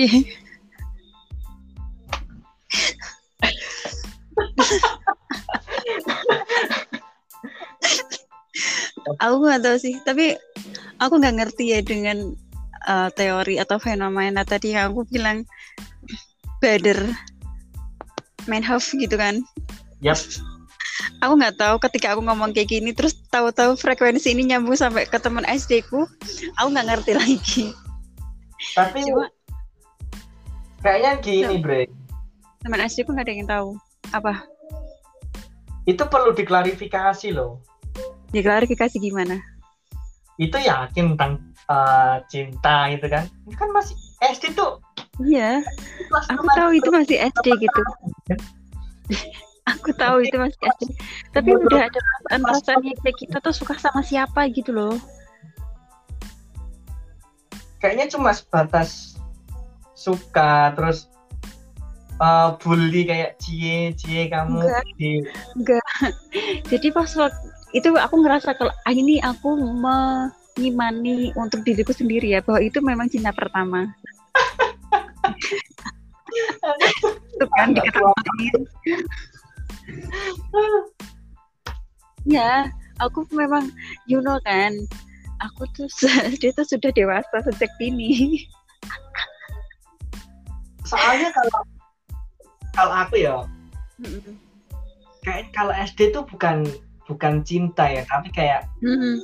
aku 9.21 9.35
nggak 9.41 9.61
tahu 9.65 9.77
sih 9.77 9.95
tapi 10.05 10.37
aku 11.01 11.17
nggak 11.17 11.35
ngerti 11.41 11.75
ya 11.75 11.79
dengan 11.81 12.33
uh, 12.85 13.09
teori 13.13 13.57
atau 13.57 13.81
fenomena 13.81 14.45
tadi 14.45 14.77
yang 14.77 14.93
aku 14.93 15.05
bilang 15.09 15.43
better 16.61 16.97
main 18.49 18.65
half 18.65 18.85
gitu 18.93 19.17
kan. 19.17 19.41
Yep. 20.01 20.17
aku 21.21 21.33
nggak 21.37 21.57
tahu 21.61 21.77
ketika 21.81 22.13
aku 22.13 22.25
ngomong 22.25 22.53
kayak 22.53 22.73
gini 22.73 22.93
terus 22.93 23.13
tahu-tahu 23.29 23.77
frekuensi 23.77 24.33
ini 24.33 24.53
nyambung 24.53 24.73
sampai 24.73 25.05
ke 25.05 25.17
teman 25.21 25.45
SD 25.45 25.85
ku 25.85 26.05
aku 26.57 26.67
nggak 26.73 26.87
ngerti 26.89 27.11
lagi. 27.17 27.65
Tapi 28.77 29.05
Cuma, 29.09 29.25
kayaknya 30.81 31.11
gini 31.21 31.55
bre. 31.61 31.87
Teman 32.61 32.81
SD 32.81 33.05
nggak 33.09 33.25
ada 33.25 33.33
yang 33.33 33.49
tahu. 33.49 33.69
Apa? 34.13 34.45
Itu 35.89 36.05
perlu 36.05 36.33
diklarifikasi 36.33 37.33
loh. 37.33 37.61
Diklarifikasi 38.29 39.01
gimana? 39.01 39.41
Itu 40.37 40.57
yakin 40.57 41.17
tentang 41.17 41.41
uh, 41.69 42.21
cinta 42.29 42.89
gitu 42.93 43.07
kan? 43.09 43.25
Itu 43.49 43.55
kan 43.57 43.69
masih 43.73 43.97
SD 44.21 44.53
tuh. 44.53 44.81
Iya. 45.21 45.65
Aku 46.29 46.45
tahu 46.53 46.69
itu 46.77 46.89
masih 46.93 47.17
SD 47.17 47.45
gitu. 47.61 47.81
aku 49.69 49.93
tahu 49.93 50.25
itu 50.25 50.35
masih 50.41 50.57
SD 50.57 50.89
tapi 51.31 51.53
udah 51.53 51.85
ada 51.85 51.99
perasaan 52.01 52.41
perasaan 52.43 52.81
yang 52.81 52.97
kayak 53.05 53.17
kita 53.17 53.37
tuh 53.39 53.53
suka 53.53 53.73
sama 53.77 54.01
siapa 54.01 54.49
gitu 54.53 54.73
loh. 54.73 54.95
Kayaknya 57.81 58.13
cuma 58.13 58.29
sebatas 58.29 59.10
suka 60.01 60.73
terus 60.73 61.05
uh, 62.17 62.57
bully 62.57 63.05
kayak 63.05 63.37
cie 63.37 63.93
cie 63.93 64.25
kamu 64.29 64.61
enggak, 64.65 64.85
di... 64.97 65.11
enggak. 65.57 65.93
jadi 66.73 66.87
pas 66.89 67.09
waktu 67.13 67.47
itu 67.77 67.87
aku 67.95 68.15
ngerasa 68.25 68.57
kalau 68.57 68.73
ah, 68.73 68.93
ini 68.93 69.21
aku 69.23 69.55
mengimani 69.55 71.31
untuk 71.39 71.63
diriku 71.63 71.93
sendiri 71.95 72.35
ya 72.35 72.43
bahwa 72.43 72.59
itu 72.59 72.81
memang 72.81 73.07
cinta 73.07 73.29
pertama. 73.31 73.89
Gitu 77.31 77.45
kan 77.57 77.75
diketawain. 77.75 78.61
Ya 82.23 82.69
aku 83.01 83.25
memang 83.33 83.73
you 84.05 84.21
know 84.21 84.37
kan 84.45 84.75
aku 85.41 85.65
tuh 85.73 85.89
dia 86.41 86.53
tuh 86.53 86.67
sudah 86.67 86.93
dewasa 86.93 87.41
sejak 87.49 87.71
dini 87.81 88.45
soalnya 90.91 91.29
kalau 91.31 91.59
kalau 92.75 92.93
aku 93.07 93.15
ya 93.15 93.35
kayak 95.23 95.51
kalau 95.55 95.71
SD 95.71 96.11
tuh 96.11 96.27
bukan 96.27 96.67
bukan 97.07 97.43
cinta 97.47 97.87
ya 97.87 98.03
tapi 98.07 98.27
kayak 98.35 98.67
mm-hmm. 98.83 99.23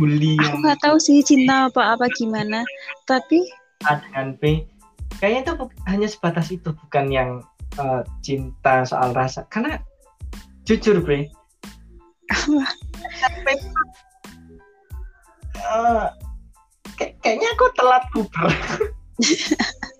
bully 0.00 0.36
aku 0.40 0.56
nggak 0.64 0.80
tahu 0.80 0.96
sih 0.96 1.20
cinta 1.20 1.68
apa 1.68 1.96
apa 1.96 2.08
gimana 2.16 2.64
tapi 3.04 3.44
A 3.84 4.00
dengan 4.00 4.38
B. 4.40 4.64
Kayaknya 5.20 5.40
itu 5.44 5.52
hanya 5.86 6.08
sebatas 6.08 6.48
itu 6.50 6.72
bukan 6.72 7.06
yang 7.12 7.30
uh, 7.78 8.02
cinta 8.24 8.82
soal 8.88 9.12
rasa. 9.12 9.44
Karena 9.52 9.78
jujur 10.64 11.04
bre. 11.04 11.28
Uh, 15.64 16.08
kayak, 16.98 17.14
kayaknya 17.20 17.48
aku 17.52 17.66
telat 17.76 18.04
puber 18.10 18.48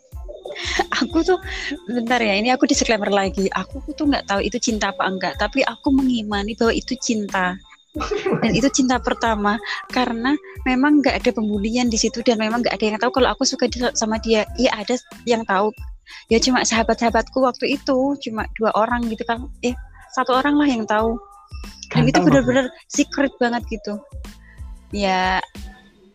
aku 1.15 1.23
tuh 1.23 1.39
bentar 1.87 2.19
ya 2.19 2.35
ini 2.35 2.51
aku 2.51 2.67
disclaimer 2.67 3.07
lagi. 3.07 3.47
Aku 3.55 3.87
tuh 3.95 4.11
nggak 4.11 4.27
tahu 4.27 4.43
itu 4.43 4.59
cinta 4.59 4.91
apa 4.91 5.07
enggak 5.07 5.39
tapi 5.39 5.63
aku 5.63 5.95
mengimani 5.95 6.59
bahwa 6.59 6.75
itu 6.75 6.99
cinta. 6.99 7.55
Dan 8.43 8.51
itu 8.51 8.67
cinta 8.75 8.99
pertama 8.99 9.55
karena 9.95 10.35
memang 10.67 10.99
nggak 10.99 11.23
ada 11.23 11.31
pembulian 11.31 11.87
di 11.87 11.95
situ 11.95 12.19
dan 12.27 12.43
memang 12.43 12.67
nggak 12.67 12.75
ada 12.75 12.85
yang 12.91 12.99
tahu 12.99 13.23
kalau 13.23 13.31
aku 13.31 13.47
suka 13.47 13.71
sama 13.95 14.19
dia. 14.19 14.43
Iya 14.59 14.75
ada 14.75 14.99
yang 15.23 15.47
tahu. 15.47 15.71
Ya 16.27 16.43
cuma 16.43 16.67
sahabat-sahabatku 16.67 17.39
waktu 17.39 17.79
itu 17.79 18.19
cuma 18.19 18.51
dua 18.59 18.75
orang 18.75 19.07
gitu 19.07 19.23
kan. 19.23 19.47
Eh 19.63 19.79
satu 20.19 20.35
orang 20.35 20.59
lah 20.59 20.67
yang 20.67 20.83
tahu. 20.83 21.15
Dan 21.95 22.11
itu 22.11 22.19
benar-benar 22.19 22.75
secret 22.91 23.31
banget 23.39 23.63
gitu. 23.71 24.03
Ya 24.91 25.39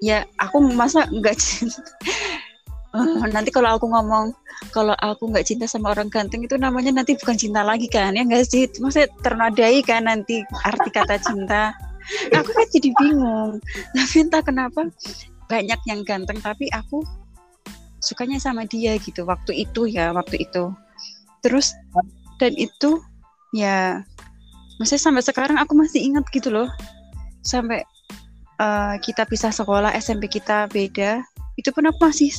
ya 0.03 0.27
aku 0.35 0.59
masa 0.75 1.07
nggak 1.07 1.35
uh, 2.93 3.27
nanti 3.29 3.49
kalau 3.53 3.77
aku 3.77 3.85
ngomong 3.89 4.33
kalau 4.73 4.93
aku 4.99 5.29
nggak 5.29 5.45
cinta 5.47 5.65
sama 5.69 5.93
orang 5.93 6.09
ganteng 6.11 6.43
itu 6.43 6.57
namanya 6.59 6.91
nanti 6.91 7.15
bukan 7.15 7.37
cinta 7.37 7.61
lagi 7.63 7.87
kan 7.87 8.15
ya 8.17 8.25
nggak 8.25 8.45
sih? 8.49 8.67
Maksudnya 8.81 9.09
ternadai 9.21 9.79
kan 9.85 10.09
nanti 10.09 10.41
arti 10.65 10.89
kata 10.91 11.15
cinta. 11.21 11.73
Aku 12.33 12.49
kan 12.51 12.67
jadi 12.73 12.89
bingung. 12.97 13.61
Tapi 13.93 14.15
entah 14.25 14.41
kenapa 14.41 14.89
banyak 15.49 15.79
yang 15.89 16.01
ganteng 16.05 16.37
tapi 16.41 16.69
aku 16.73 17.01
sukanya 17.99 18.39
sama 18.39 18.63
dia 18.65 18.95
gitu 18.97 19.27
waktu 19.27 19.65
itu 19.65 19.85
ya 19.89 20.11
waktu 20.11 20.43
itu. 20.43 20.73
Terus 21.45 21.75
dan 22.39 22.55
itu 22.55 22.99
ya 23.55 24.03
maksudnya 24.77 25.03
sampai 25.11 25.23
sekarang 25.23 25.57
aku 25.61 25.77
masih 25.77 26.01
ingat 26.03 26.25
gitu 26.33 26.49
loh. 26.49 26.67
Sampai 27.45 27.85
uh, 28.59 28.99
kita 28.99 29.23
pisah 29.23 29.53
sekolah 29.53 29.95
SMP 29.95 30.27
kita 30.27 30.67
beda 30.67 31.23
itu 31.59 31.69
pun 31.75 31.87
aku 31.87 31.99
masih 32.07 32.31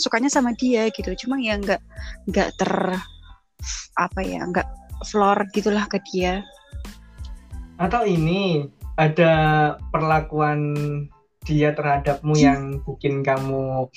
sukanya 0.00 0.32
sama 0.32 0.56
dia 0.56 0.88
gitu. 0.88 1.12
Cuma 1.26 1.36
ya 1.36 1.60
nggak 1.60 1.80
nggak 2.32 2.48
ter 2.56 2.72
apa 4.00 4.20
ya 4.24 4.40
nggak 4.48 4.68
floor 5.04 5.44
gitulah 5.52 5.84
ke 5.86 6.00
dia. 6.08 6.40
Atau 7.76 8.08
ini 8.08 8.68
ada 8.96 9.32
perlakuan 9.92 10.72
dia 11.44 11.72
terhadapmu 11.72 12.36
hmm. 12.36 12.44
yang 12.44 12.60
bikin 12.84 13.24
kamu 13.24 13.88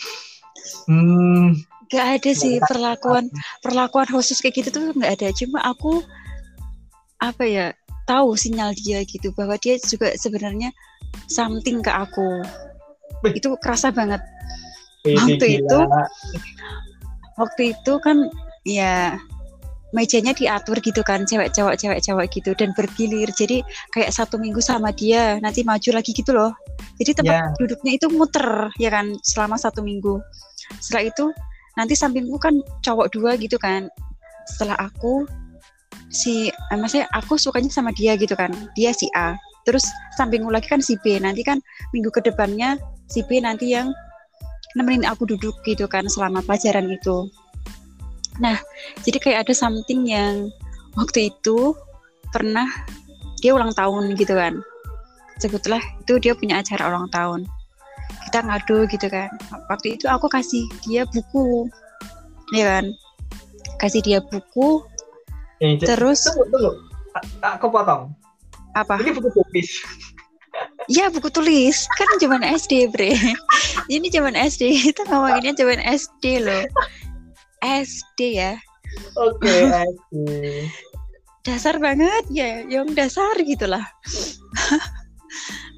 hmm, 0.88 1.60
nggak 1.92 2.08
ada 2.20 2.32
sih 2.32 2.56
perlakuan 2.64 3.28
perlakuan 3.60 4.08
khusus 4.08 4.40
kayak 4.40 4.64
gitu 4.64 4.70
tuh 4.72 4.84
nggak 4.96 5.20
ada. 5.20 5.28
Cuma 5.36 5.60
aku 5.64 6.04
apa 7.20 7.44
ya 7.44 7.66
tahu 8.08 8.36
sinyal 8.36 8.72
dia 8.76 9.04
gitu. 9.04 9.32
Bahwa 9.36 9.60
dia 9.60 9.80
juga 9.80 10.16
sebenarnya 10.16 10.72
something 11.28 11.84
ke 11.84 11.92
aku. 11.92 12.44
Itu 13.24 13.56
kerasa 13.60 13.92
banget 13.92 14.20
waktu 15.04 15.48
itu 15.60 15.80
waktu 17.36 17.62
itu 17.76 17.94
kan 18.00 18.32
ya 18.64 19.20
mejanya 19.94 20.34
diatur 20.34 20.82
gitu 20.82 21.06
kan 21.06 21.22
cewek 21.24 21.54
cewek 21.54 21.78
cewek 21.78 22.02
cewek 22.02 22.28
gitu 22.34 22.52
dan 22.58 22.74
bergilir. 22.74 23.30
Jadi 23.30 23.62
kayak 23.94 24.10
satu 24.10 24.42
minggu 24.42 24.60
sama 24.60 24.90
dia 24.90 25.38
nanti 25.40 25.62
maju 25.62 25.90
lagi 25.94 26.12
gitu 26.12 26.34
loh. 26.34 26.52
Jadi 26.98 27.22
tempat 27.22 27.36
yeah. 27.38 27.54
duduknya 27.62 27.92
itu 28.02 28.08
muter 28.10 28.74
ya 28.82 28.90
kan 28.90 29.14
selama 29.22 29.56
satu 29.56 29.86
minggu. 29.86 30.18
Setelah 30.82 31.14
itu 31.14 31.26
nanti 31.78 31.94
sampingku 31.94 32.42
kan 32.42 32.58
cowok 32.82 33.14
dua 33.14 33.38
gitu 33.38 33.62
kan. 33.62 33.86
Setelah 34.50 34.76
aku 34.82 35.30
si 36.10 36.50
eh, 36.50 36.78
maksudnya 36.78 37.06
aku 37.14 37.38
sukanya 37.38 37.70
sama 37.70 37.94
dia 37.94 38.18
gitu 38.18 38.34
kan 38.34 38.50
dia 38.74 38.90
si 38.98 39.06
A. 39.14 39.38
Terus 39.64 39.86
sampingku 40.18 40.50
lagi 40.50 40.66
kan 40.74 40.82
si 40.82 40.98
B. 41.06 41.22
Nanti 41.22 41.46
kan 41.46 41.62
minggu 41.94 42.10
ke 42.10 42.26
depannya 42.26 42.82
si 43.14 43.22
B 43.30 43.38
nanti 43.46 43.78
yang 43.78 43.94
nemenin 44.74 45.06
aku 45.06 45.30
duduk 45.30 45.54
gitu 45.66 45.86
kan 45.86 46.06
selama 46.10 46.42
pelajaran 46.46 46.90
itu. 46.90 47.30
Nah, 48.42 48.58
jadi 49.06 49.18
kayak 49.22 49.40
ada 49.48 49.54
something 49.54 50.10
yang 50.10 50.50
waktu 50.98 51.30
itu 51.30 51.78
pernah 52.34 52.66
dia 53.42 53.54
ulang 53.54 53.74
tahun 53.78 54.18
gitu 54.18 54.34
kan. 54.34 54.58
Sebutlah 55.38 55.82
itu 56.02 56.18
dia 56.18 56.34
punya 56.34 56.62
acara 56.62 56.90
ulang 56.90 57.10
tahun. 57.14 57.46
Kita 58.30 58.40
ngadu 58.42 58.90
gitu 58.90 59.08
kan. 59.12 59.30
Waktu 59.70 60.00
itu 60.00 60.10
aku 60.10 60.26
kasih 60.32 60.66
dia 60.88 61.06
buku, 61.06 61.70
ya 62.58 62.80
kan. 62.80 62.86
Kasih 63.78 64.02
dia 64.02 64.20
buku. 64.24 64.82
Eh, 65.62 65.78
terus. 65.78 66.26
Tunggu, 66.26 66.50
tunggu. 66.50 66.72
Aku 67.46 67.70
potong. 67.70 68.10
Apa? 68.74 68.98
Ini 68.98 69.14
buku 69.14 69.30
tulis. 69.30 69.70
Ya 70.92 71.08
buku 71.08 71.32
tulis 71.32 71.88
kan 71.96 72.08
zaman 72.20 72.44
SD 72.44 72.92
bre. 72.92 73.16
Ini 73.88 74.08
zaman 74.12 74.36
SD 74.36 74.92
kita 74.92 75.08
ngomonginnya 75.08 75.56
zaman 75.56 75.80
SD 75.80 76.44
loh. 76.44 76.64
SD 77.64 78.20
ya. 78.44 78.60
Oke 79.18 79.50
okay, 79.50 79.90
SD. 79.90 80.18
dasar 81.44 81.76
banget 81.82 82.24
ya, 82.30 82.64
yang 82.70 82.94
dasar 82.94 83.34
gitulah. 83.42 83.84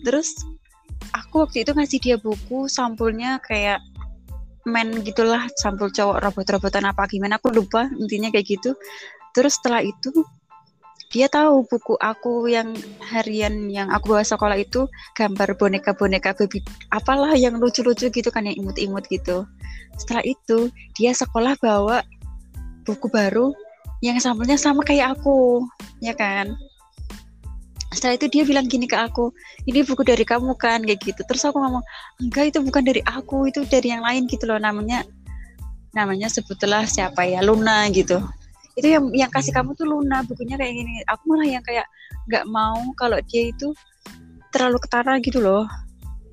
Terus 0.05 0.35
aku 1.15 1.47
waktu 1.47 1.63
itu 1.63 1.71
ngasih 1.71 1.99
dia 2.03 2.17
buku 2.19 2.67
sampulnya 2.67 3.39
kayak 3.39 3.79
men 4.65 5.05
gitulah 5.05 5.45
sampul 5.61 5.93
cowok 5.93 6.25
robot-robotan 6.25 6.89
apa 6.89 7.05
gimana 7.05 7.37
aku 7.37 7.53
lupa 7.53 7.87
intinya 7.97 8.33
kayak 8.33 8.45
gitu. 8.45 8.73
Terus 9.31 9.57
setelah 9.61 9.85
itu 9.85 10.11
dia 11.15 11.31
tahu 11.31 11.63
buku 11.63 11.95
aku 12.03 12.51
yang 12.51 12.75
harian 12.99 13.71
yang 13.71 13.87
aku 13.87 14.11
bawa 14.11 14.27
sekolah 14.27 14.59
itu 14.59 14.83
gambar 15.15 15.55
boneka-boneka 15.55 16.35
baby 16.35 16.59
apalah 16.91 17.31
yang 17.39 17.55
lucu-lucu 17.55 18.11
gitu 18.11 18.27
kan 18.27 18.43
yang 18.43 18.59
imut-imut 18.59 19.07
gitu. 19.07 19.47
Setelah 19.95 20.27
itu 20.27 20.67
dia 20.99 21.15
sekolah 21.15 21.55
bawa 21.63 22.03
buku 22.83 23.07
baru 23.07 23.55
yang 24.03 24.19
sampulnya 24.19 24.59
sama 24.59 24.83
kayak 24.83 25.15
aku, 25.15 25.63
ya 26.03 26.11
kan? 26.11 26.51
Setelah 27.95 28.19
itu 28.19 28.27
dia 28.27 28.43
bilang 28.43 28.67
gini 28.67 28.83
ke 28.83 28.99
aku, 28.99 29.31
ini 29.71 29.87
buku 29.87 30.03
dari 30.03 30.27
kamu 30.27 30.51
kan 30.59 30.83
kayak 30.83 30.99
gitu. 30.99 31.23
Terus 31.23 31.47
aku 31.47 31.63
ngomong, 31.63 31.81
enggak 32.19 32.51
itu 32.51 32.59
bukan 32.59 32.83
dari 32.83 32.99
aku, 33.07 33.47
itu 33.47 33.63
dari 33.71 33.87
yang 33.87 34.03
lain 34.03 34.27
gitu 34.27 34.51
loh 34.51 34.59
namanya. 34.59 35.07
Namanya 35.95 36.27
sebutlah 36.27 36.83
siapa 36.83 37.23
ya 37.23 37.39
Luna 37.39 37.87
gitu 37.95 38.19
itu 38.75 38.87
yang 38.91 39.07
yang 39.15 39.31
kasih 39.31 39.55
kamu 39.55 39.71
tuh 39.79 39.87
Luna 39.87 40.23
bukunya 40.27 40.59
kayak 40.59 40.73
gini. 40.75 40.99
Aku 41.07 41.31
malah 41.31 41.47
yang 41.47 41.63
kayak 41.63 41.87
nggak 42.27 42.45
mau 42.51 42.79
kalau 42.99 43.19
dia 43.31 43.49
itu 43.51 43.71
terlalu 44.51 44.77
ketara 44.83 45.15
gitu 45.23 45.39
loh. 45.39 45.63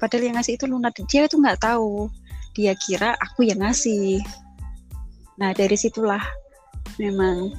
Padahal 0.03 0.27
yang 0.27 0.37
ngasih 0.39 0.59
itu 0.59 0.67
Luna. 0.67 0.91
Dia 0.91 1.31
itu 1.31 1.39
nggak 1.39 1.63
tahu. 1.63 2.11
Dia 2.59 2.75
kira 2.75 3.15
aku 3.23 3.47
yang 3.47 3.63
ngasih. 3.63 4.19
Nah 5.39 5.55
dari 5.55 5.79
situlah 5.79 6.23
memang 6.99 7.55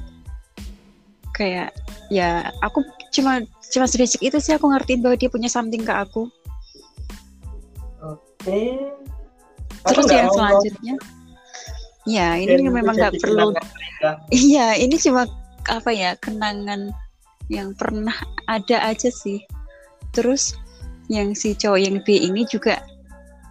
kayak 1.33 1.73
ya 2.11 2.51
aku 2.61 2.83
cuma 3.09 3.41
cuma 3.73 3.89
sedikit 3.89 4.21
itu 4.21 4.37
sih 4.37 4.53
aku 4.53 4.69
ngertiin 4.69 5.01
bahwa 5.01 5.15
dia 5.15 5.31
punya 5.31 5.47
something 5.47 5.81
ke 5.81 5.93
aku. 5.95 6.27
Oke. 8.03 8.19
Okay. 8.43 8.75
terus 9.83 10.07
yang 10.07 10.31
selanjutnya 10.31 10.95
Ya, 12.03 12.35
ini 12.35 12.67
Dan 12.67 12.73
memang 12.73 12.95
nggak 12.95 13.19
perlu. 13.19 13.55
Iya, 14.35 14.75
ini 14.75 14.99
cuma 14.99 15.23
apa 15.71 15.95
ya 15.95 16.19
kenangan 16.19 16.91
yang 17.47 17.71
pernah 17.71 18.15
ada 18.51 18.83
aja 18.83 19.07
sih. 19.07 19.39
Terus 20.11 20.59
yang 21.07 21.31
si 21.31 21.55
cowok 21.55 21.79
yang 21.79 21.97
B 22.03 22.19
ini 22.19 22.43
juga 22.43 22.83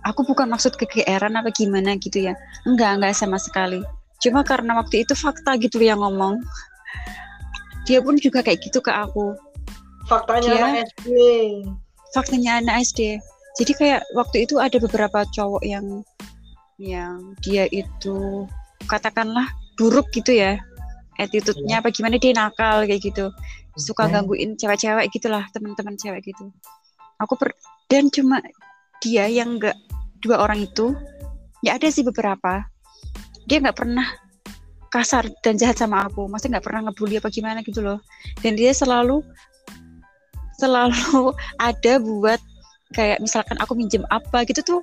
aku 0.05 0.27
bukan 0.29 0.53
maksud 0.53 0.77
kegeeran 0.77 1.41
apa 1.41 1.49
gimana 1.53 1.97
gitu 1.97 2.29
ya. 2.29 2.37
Enggak, 2.69 3.01
enggak 3.01 3.17
sama 3.17 3.41
sekali. 3.41 3.81
Cuma 4.21 4.45
karena 4.45 4.79
waktu 4.79 5.03
itu 5.09 5.17
fakta 5.17 5.57
gitu 5.57 5.81
yang 5.83 6.05
ngomong. 6.05 6.39
Dia 7.89 7.99
pun 7.99 8.15
juga 8.21 8.45
kayak 8.45 8.63
gitu 8.63 8.79
ke 8.79 8.93
aku. 8.93 9.35
Faktanya 10.07 10.47
Dia, 10.47 10.63
anak 10.63 10.75
SD. 10.95 11.09
Faktanya 12.15 12.53
anak 12.63 12.75
SD. 12.87 13.01
Jadi 13.59 13.73
kayak 13.77 14.01
waktu 14.15 14.47
itu 14.47 14.61
ada 14.63 14.79
beberapa 14.79 15.27
cowok 15.35 15.63
yang 15.67 16.07
yang 16.81 17.37
dia 17.45 17.69
itu 17.69 18.47
katakanlah 18.87 19.49
buruk 19.77 20.09
gitu 20.13 20.37
ya. 20.37 20.61
Attitude-nya 21.21 21.85
apa 21.85 21.93
gimana 21.93 22.17
dia 22.17 22.33
nakal 22.33 22.89
kayak 22.89 23.03
gitu. 23.05 23.29
Suka 23.77 24.09
gangguin 24.09 24.57
cewek-cewek 24.57 25.13
gitulah 25.13 25.45
teman-teman 25.53 25.97
cewek 25.97 26.33
gitu. 26.33 26.53
Aku 27.21 27.37
per 27.37 27.53
dan 27.89 28.09
cuma 28.09 28.41
dia 29.05 29.29
yang 29.29 29.61
enggak 29.61 29.77
dua 30.23 30.41
orang 30.41 30.65
itu 30.65 30.97
ya 31.61 31.77
ada 31.77 31.89
sih 31.93 32.05
beberapa. 32.05 32.65
Dia 33.47 33.61
nggak 33.61 33.77
pernah 33.77 34.07
kasar 34.93 35.29
dan 35.41 35.57
jahat 35.57 35.81
sama 35.81 36.05
aku. 36.09 36.29
Maksudnya 36.29 36.59
nggak 36.59 36.67
pernah 36.67 36.81
ngebully 36.89 37.17
apa 37.21 37.29
gimana 37.33 37.59
gitu 37.65 37.81
loh. 37.81 37.99
Dan 38.41 38.57
dia 38.57 38.73
selalu 38.73 39.25
selalu 40.61 41.33
ada 41.69 41.93
buat 42.01 42.41
kayak 42.93 43.25
misalkan 43.25 43.57
aku 43.57 43.73
minjem 43.73 44.05
apa 44.13 44.45
gitu 44.45 44.61
tuh 44.61 44.81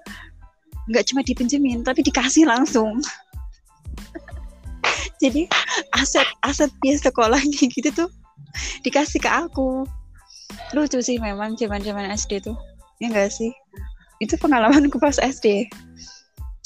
nggak 0.89 1.05
cuma 1.07 1.21
dipinjemin 1.21 1.85
tapi 1.85 2.01
dikasih 2.01 2.49
langsung. 2.49 2.97
Jadi 5.23 5.45
aset 5.93 6.25
aset 6.41 6.71
dia 6.81 6.95
sekolah 6.97 7.39
gitu 7.59 7.89
tuh 7.91 8.09
dikasih 8.81 9.21
ke 9.21 9.29
aku. 9.29 9.85
Lucu 10.73 10.99
sih 11.01 11.21
memang 11.21 11.53
zaman 11.55 11.81
zaman 11.81 12.09
SD 12.09 12.41
tuh. 12.41 12.57
Ya 12.97 13.13
enggak 13.13 13.31
sih? 13.31 13.53
Itu 14.19 14.35
pengalamanku 14.35 14.99
pas 14.99 15.15
SD 15.15 15.69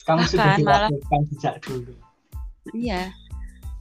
Kamu 0.04 0.26
sudah 0.28 0.58
Bahkan 0.58 0.66
malah- 0.68 0.90
dilakukan 0.92 1.22
sejak 1.32 1.56
dulu. 1.64 1.92
iya. 2.76 3.12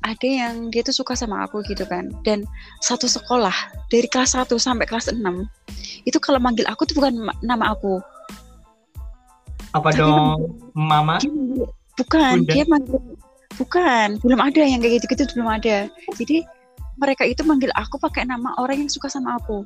Ada 0.03 0.27
yang 0.27 0.55
dia 0.75 0.83
tuh 0.83 0.95
suka 0.95 1.15
sama 1.15 1.47
aku 1.47 1.63
gitu 1.67 1.87
kan. 1.87 2.11
Dan 2.27 2.43
satu 2.83 3.07
sekolah 3.07 3.55
dari 3.87 4.07
kelas 4.11 4.35
1 4.35 4.51
sampai 4.59 4.87
kelas 4.87 5.11
6 5.11 5.19
itu 6.03 6.19
kalau 6.19 6.43
manggil 6.43 6.67
aku 6.67 6.83
tuh 6.87 6.99
bukan 6.99 7.31
ma- 7.31 7.39
nama 7.43 7.75
aku 7.75 8.03
Apa 9.73 9.89
Tapi 9.89 10.01
dong, 10.05 10.53
Mama? 10.77 11.17
bukan 11.97 12.45
Bunda. 12.45 12.53
dia 12.53 12.65
manggil 12.69 13.01
bukan. 13.57 14.09
Belum 14.21 14.41
ada 14.41 14.61
yang 14.65 14.81
kayak 14.81 15.01
gitu-gitu 15.01 15.33
belum 15.37 15.49
ada. 15.49 15.89
Jadi 16.17 16.45
mereka 17.01 17.25
itu 17.25 17.41
manggil 17.45 17.73
aku 17.77 17.97
pakai 17.97 18.29
nama 18.29 18.53
orang 18.61 18.85
yang 18.85 18.91
suka 18.93 19.09
sama 19.09 19.41
aku. 19.41 19.65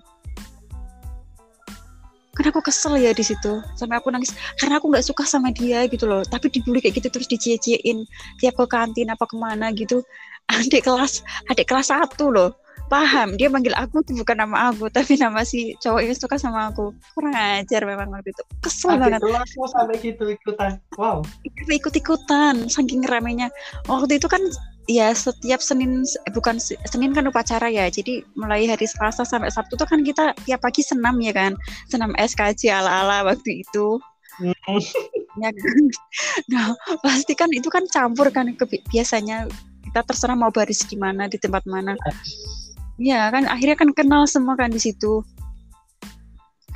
Karena 2.37 2.53
aku 2.53 2.63
kesel 2.69 3.01
ya 3.01 3.11
di 3.17 3.25
situ. 3.25 3.63
Sampai 3.75 3.99
aku 3.99 4.13
nangis. 4.13 4.31
Karena 4.61 4.79
aku 4.79 4.93
nggak 4.93 5.07
suka 5.07 5.25
sama 5.25 5.51
dia 5.51 5.89
gitu 5.91 6.07
loh. 6.07 6.23
Tapi 6.23 6.53
dibully 6.53 6.85
kayak 6.85 7.03
gitu 7.03 7.09
terus 7.09 7.27
dicie-ciein. 7.27 8.05
Tiap 8.39 8.55
ke 8.61 8.67
kantin 8.69 9.11
apa 9.11 9.25
ke 9.27 9.35
mana 9.35 9.73
gitu. 9.73 10.05
Adik 10.55 10.87
kelas 10.87 11.27
adik 11.51 11.67
kelas 11.67 11.91
satu 11.91 12.31
loh 12.31 12.55
paham 12.87 13.35
dia 13.35 13.51
manggil 13.51 13.75
aku 13.75 14.03
tuh 14.07 14.15
bukan 14.23 14.47
nama 14.47 14.71
aku 14.71 14.87
tapi 14.97 15.19
nama 15.19 15.43
si 15.43 15.75
cowok 15.83 16.01
yang 16.03 16.17
suka 16.17 16.37
sama 16.39 16.71
aku. 16.71 16.95
Kurang 17.15 17.35
ajar 17.35 17.83
memang 17.83 18.11
waktu 18.15 18.31
itu. 18.31 18.43
Kesel 18.63 18.99
banget. 18.99 19.21
Adik 19.21 19.31
kelasmu 19.31 19.65
sampai 19.71 19.97
gitu 20.03 20.25
ikutan. 20.31 20.79
Wow. 20.97 21.27
ikut-ikutan 21.67 22.71
saking 22.71 23.05
ramenya. 23.07 23.51
Waktu 23.91 24.23
itu 24.23 24.31
kan 24.31 24.41
ya 24.87 25.11
setiap 25.11 25.59
Senin 25.59 26.07
eh, 26.07 26.33
bukan 26.33 26.63
Se- 26.63 26.79
Senin 26.87 27.11
kan 27.11 27.27
upacara 27.27 27.67
ya 27.67 27.91
jadi 27.91 28.23
mulai 28.39 28.71
hari 28.71 28.87
Selasa 28.87 29.27
sampai 29.27 29.51
Sabtu 29.51 29.75
tuh 29.75 29.87
kan 29.87 30.07
kita 30.07 30.33
tiap 30.47 30.63
pagi 30.63 30.83
senam 30.87 31.19
ya 31.19 31.35
kan? 31.35 31.59
Senam 31.91 32.15
SKJ 32.15 32.71
ala-ala 32.71 33.27
waktu 33.27 33.67
itu. 33.67 33.99
Hmm. 34.39 34.55
ya 35.43 35.51
kan? 35.51 35.83
Nah 36.53 36.67
pasti 37.03 37.35
kan 37.35 37.51
itu 37.51 37.67
kan 37.67 37.85
campur 37.91 38.31
kan 38.31 38.53
ke 38.55 38.65
biasanya 38.89 39.51
kita 39.87 40.13
terserah 40.13 40.37
mau 40.37 40.53
baris 40.53 40.85
gimana 40.85 41.25
di 41.31 41.39
tempat 41.41 41.65
mana 41.65 41.97
ya 42.97 43.29
kan 43.29 43.45
akhirnya 43.49 43.77
kan 43.77 43.91
kenal 43.93 44.25
semua 44.29 44.57
kan 44.57 44.73
di 44.73 44.81
situ. 44.81 45.21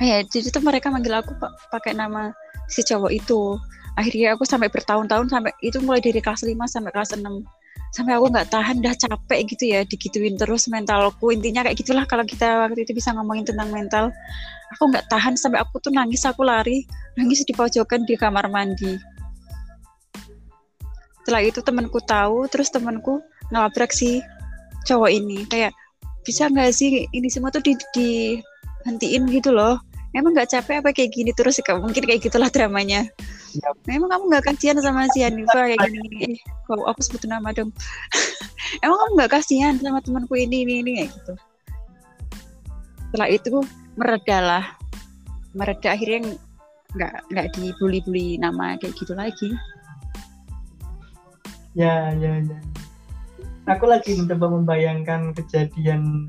Ya 0.01 0.25
jadi 0.25 0.49
tuh 0.49 0.65
mereka 0.65 0.89
manggil 0.89 1.13
aku 1.13 1.37
pa- 1.37 1.53
pakai 1.69 1.93
nama 1.93 2.33
si 2.65 2.81
cowok 2.81 3.11
itu. 3.13 3.57
Akhirnya 3.99 4.33
aku 4.33 4.47
sampai 4.47 4.71
bertahun-tahun 4.71 5.29
sampai 5.29 5.53
itu 5.61 5.77
mulai 5.83 6.01
dari 6.01 6.23
kelas 6.23 6.41
5 6.47 6.55
sampai 6.65 6.91
kelas 6.95 7.13
6 7.19 7.27
sampai 7.91 8.15
aku 8.15 8.31
nggak 8.31 8.47
tahan 8.47 8.79
dah 8.79 8.95
capek 8.95 9.39
gitu 9.51 9.63
ya 9.75 9.83
digituin 9.83 10.39
terus 10.39 10.71
mentalku. 10.71 11.35
Intinya 11.35 11.67
kayak 11.67 11.77
gitulah 11.77 12.07
kalau 12.07 12.23
kita 12.23 12.65
waktu 12.65 12.87
itu 12.87 12.95
bisa 12.95 13.11
ngomongin 13.11 13.43
tentang 13.43 13.69
mental. 13.69 14.15
Aku 14.77 14.87
nggak 14.87 15.11
tahan 15.11 15.35
sampai 15.35 15.59
aku 15.59 15.83
tuh 15.83 15.91
nangis 15.91 16.23
aku 16.23 16.47
lari 16.47 16.87
nangis 17.19 17.43
di 17.43 17.51
pojokan 17.51 18.07
di 18.07 18.15
kamar 18.15 18.47
mandi. 18.47 18.95
Setelah 21.21 21.43
itu 21.43 21.59
temanku 21.61 21.99
tahu 22.01 22.47
terus 22.47 22.71
temanku 22.71 23.19
ngelabrak 23.51 23.91
si 23.91 24.23
cowok 24.87 25.11
ini. 25.11 25.43
Kayak 25.51 25.75
bisa 26.21 26.47
nggak 26.49 26.71
sih 26.73 27.09
ini 27.09 27.27
semua 27.27 27.49
tuh 27.49 27.63
di 27.65 27.73
dihentiin 27.95 29.29
gitu 29.29 29.53
loh? 29.53 29.81
Emang 30.11 30.35
nggak 30.35 30.51
capek 30.51 30.83
apa 30.83 30.91
kayak 30.91 31.15
gini 31.15 31.31
terus? 31.31 31.63
Kayak 31.63 31.87
mungkin 31.87 32.03
kayak 32.03 32.21
gitulah 32.21 32.51
dramanya. 32.51 33.07
Yap. 33.51 33.75
emang 33.91 34.07
kamu 34.07 34.23
nggak 34.31 34.45
kasihan 34.47 34.79
sama 34.79 35.11
si 35.11 35.27
Hanifa 35.27 35.67
kayak 35.67 35.79
gini? 35.91 36.39
Kok 36.67 36.87
aku 36.87 36.99
sebut 37.03 37.27
nama 37.27 37.51
dong. 37.51 37.71
Emang 38.83 38.95
kamu 38.95 39.11
nggak 39.19 39.31
kasihan 39.35 39.75
sama 39.79 39.99
temanku 39.99 40.39
ini 40.39 40.63
ini 40.63 40.73
ini 40.83 40.91
kayak 41.03 41.09
gitu? 41.11 41.33
Setelah 43.11 43.27
itu 43.27 43.55
meredalah 43.99 44.65
mereda 45.51 45.91
akhirnya 45.91 46.31
nggak 46.95 47.13
nggak 47.31 47.47
dibully-bully 47.55 48.39
nama 48.39 48.79
kayak 48.79 48.95
gitu 48.95 49.11
lagi. 49.15 49.51
Ya, 51.75 52.11
ya, 52.19 52.39
ya. 52.39 52.59
Aku 53.71 53.87
lagi 53.87 54.19
mencoba 54.19 54.51
membayangkan 54.51 55.31
kejadian 55.31 56.27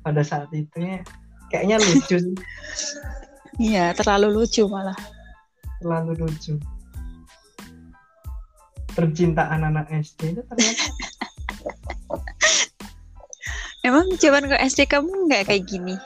pada 0.00 0.24
saat 0.24 0.48
itu 0.56 0.72
ya. 0.80 1.04
Kayaknya 1.50 1.76
lucu 1.82 2.16
sih, 2.16 2.36
iya 3.74 3.90
terlalu 3.90 4.30
lucu 4.40 4.64
malah 4.70 4.94
terlalu 5.80 6.28
lucu. 6.28 6.54
Percintaan 8.94 9.64
anak 9.66 9.88
SD 9.90 10.36
itu 10.36 10.42
ternyata 10.44 10.84
Emang 13.80 14.12
zaman 14.20 14.44
ke 14.44 14.56
SD 14.60 14.92
kamu 14.92 15.08
nggak 15.26 15.48
kayak 15.48 15.64
gini? 15.64 15.96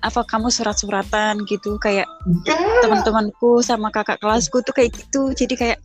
Apa 0.00 0.24
kamu 0.24 0.48
surat-suratan 0.48 1.44
gitu 1.44 1.76
kayak 1.76 2.08
teman-temanku 2.80 3.60
sama 3.60 3.92
kakak 3.92 4.16
kelasku 4.16 4.64
tuh 4.64 4.72
kayak 4.72 4.96
gitu. 4.96 5.36
Jadi 5.36 5.54
kayak 5.60 5.78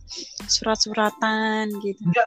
surat-suratan 0.48 1.68
gitu. 1.84 2.00
enggak. 2.00 2.24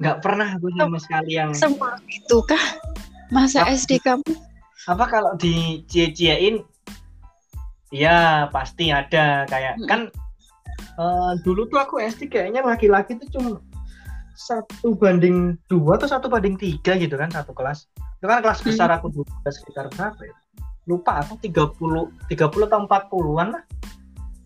Nggak 0.00 0.18
pernah 0.24 0.48
aku 0.56 0.66
sama 0.74 0.96
sekali 0.96 1.36
yang 1.36 1.52
Semua 1.52 1.94
itu 2.08 2.40
kah? 2.48 2.64
Masa 3.30 3.62
Apa? 3.62 3.76
SD 3.76 4.00
kamu? 4.00 4.32
apa 4.88 5.04
kalau 5.06 5.36
dicie-ciein 5.36 6.64
ya 7.92 8.48
pasti 8.48 8.88
ada 8.88 9.44
kayak 9.44 9.76
Mm. 9.76 9.86
kan 9.86 10.00
eh, 10.96 11.32
dulu 11.44 11.68
tuh 11.68 11.78
aku 11.78 12.00
SD 12.00 12.26
kayaknya 12.26 12.64
laki-laki 12.64 13.20
tuh 13.20 13.28
cuma 13.28 13.60
satu 14.32 14.96
banding 14.96 15.60
dua 15.68 16.00
atau 16.00 16.08
satu 16.08 16.32
banding 16.32 16.56
tiga 16.56 16.96
gitu 16.96 17.12
kan 17.14 17.28
satu 17.28 17.52
kelas 17.52 17.92
itu 18.16 18.24
kan 18.24 18.40
kelas 18.40 18.64
Hmm. 18.64 18.72
besar 18.72 18.88
aku 18.88 19.12
dulu 19.12 19.28
sekitar 19.44 19.92
berapa 19.92 20.16
ya 20.24 20.34
lupa 20.88 21.20
aku 21.20 21.36
30 21.44 22.08
30 22.32 22.66
atau 22.66 22.80
40-an 22.88 23.48
lah 23.52 23.64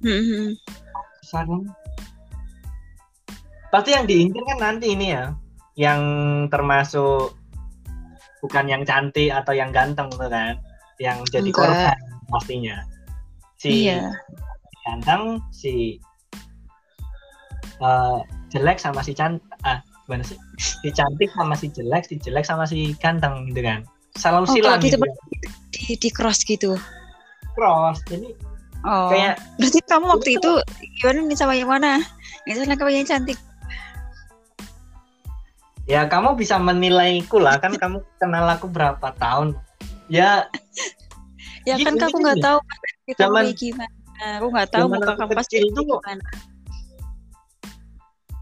Hmm, 0.03 0.51
besarnya 1.23 1.63
pasti 3.71 3.91
yang 3.95 4.05
diincar 4.05 4.43
kan 4.45 4.59
nanti 4.61 4.93
ini 4.93 5.15
ya 5.15 5.31
yang 5.75 6.01
termasuk 6.49 7.35
bukan 8.39 8.69
yang 8.69 8.83
cantik 8.85 9.33
atau 9.33 9.51
yang 9.51 9.73
ganteng 9.73 10.07
tuh 10.09 10.29
kan 10.29 10.61
yang 11.01 11.19
jadi 11.27 11.49
Enggak. 11.51 11.59
korban 11.67 11.99
pastinya 12.29 12.77
si 13.59 13.89
Iya. 13.89 14.13
ganteng 14.85 15.41
si 15.51 15.99
eh, 17.81 18.19
jelek 18.51 18.79
sama 18.79 19.03
si 19.03 19.13
cantik 19.13 19.43
ah 19.65 19.81
gimana 20.05 20.23
sih 20.23 20.37
si 20.61 20.93
cantik 20.93 21.33
sama 21.33 21.57
si 21.57 21.67
jelek 21.73 22.05
si 22.05 22.15
jelek 22.21 22.45
sama 22.45 22.69
si 22.69 22.93
ganteng 23.01 23.49
gitu 23.51 23.65
kan 23.65 23.83
selalu 24.15 24.47
Oh, 24.47 24.55
silang 24.55 24.79
di 24.79 24.87
gitu 24.87 25.01
tempat- 25.01 25.11
ya. 25.11 25.51
Di, 25.75 25.83
di 25.99 26.09
cross 26.09 26.45
gitu. 26.45 26.79
cross 27.57 27.99
jadi 28.07 28.31
Oh. 28.85 29.09
kayak 29.09 29.41
Berarti 29.57 29.81
kamu 29.89 30.05
waktu 30.07 30.31
itu 30.37 30.53
gimana 31.01 31.25
nih 31.25 31.39
sama 31.41 31.57
yang 31.57 31.73
mana? 31.73 32.05
Misalnya 32.45 32.77
kamu 32.77 33.01
yang 33.01 33.09
cantik. 33.09 33.41
Ya 35.85 36.05
kamu 36.05 36.35
bisa 36.35 36.57
menilaiku 36.57 37.37
lah 37.37 37.57
kan 37.57 37.75
kamu 37.75 38.01
kenal 38.17 38.49
aku 38.49 38.67
berapa 38.67 39.13
tahun 39.17 39.53
ya 40.09 40.49
Ya 41.65 41.81
kan 41.81 41.97
kamu 41.97 42.17
nggak 42.21 42.41
tahu 42.45 42.59
kan 42.61 42.79
itu 43.07 43.21
Zaman- 43.21 43.57
gimana. 43.57 43.95
Aku 44.37 44.47
nggak 44.49 44.69
tahu 44.69 44.85
muka 44.87 45.13
kamu 45.17 45.33
pas 45.33 45.47
tuh- 45.47 45.61
gimana. 45.65 46.25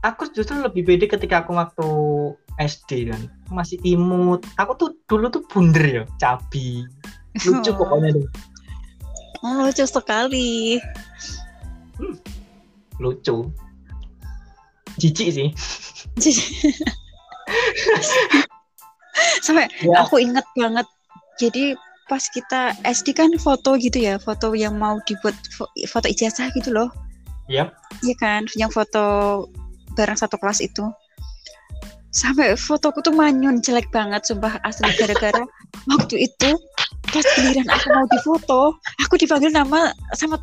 aku 0.03 0.23
justru 0.31 0.59
lebih 0.59 0.83
pede 0.83 1.07
ketika 1.07 1.47
aku 1.47 1.55
waktu 1.55 1.87
SD 2.59 3.07
kan 3.07 3.23
masih 3.49 3.79
imut 3.83 4.43
aku 4.59 4.75
tuh 4.75 4.89
dulu 5.07 5.31
tuh 5.31 5.47
bunder 5.47 5.87
ya 5.87 6.05
cabi 6.19 6.83
lucu 7.47 7.71
Oh. 7.71 7.75
pokoknya 7.79 8.11
deh 8.19 8.27
Oh, 9.43 9.67
lucu 9.67 9.83
sekali. 9.83 10.79
lucu 12.99 13.51
jijik 14.97 15.29
sih 15.33 15.49
Sampai 19.45 19.69
Ya. 19.83 20.03
aku 20.03 20.19
inget 20.19 20.45
banget. 20.57 20.87
Jadi 21.37 21.77
pas 22.07 22.21
kita 22.29 22.77
SD 22.83 23.15
kan 23.15 23.31
foto 23.39 23.77
gitu 23.77 23.97
ya, 23.97 24.21
foto 24.21 24.53
yang 24.53 24.77
mau 24.77 25.01
dibuat 25.05 25.35
fo- 25.53 25.71
foto 25.89 26.07
ijazah 26.07 26.49
gitu 26.53 26.73
loh. 26.73 26.89
Yap. 27.49 27.73
Iya 28.03 28.15
kan, 28.17 28.43
yang 28.55 28.69
foto 28.69 29.03
bareng 29.93 30.17
satu 30.17 30.37
kelas 30.37 30.61
itu. 30.61 30.85
sampai 32.13 32.61
fotoku 32.61 33.01
tuh 33.01 33.09
manyun 33.09 33.65
jelek 33.65 33.89
banget 33.89 34.21
sumpah 34.29 34.61
asli 34.69 34.85
gara-gara 35.01 35.41
waktu 35.97 36.29
itu 36.29 36.51
pas 37.09 37.25
giliran 37.25 37.65
aku 37.73 37.89
mau 37.89 38.05
difoto 38.05 38.63
aku 39.01 39.17
dipanggil 39.17 39.49
nama 39.49 39.97
sama 40.13 40.37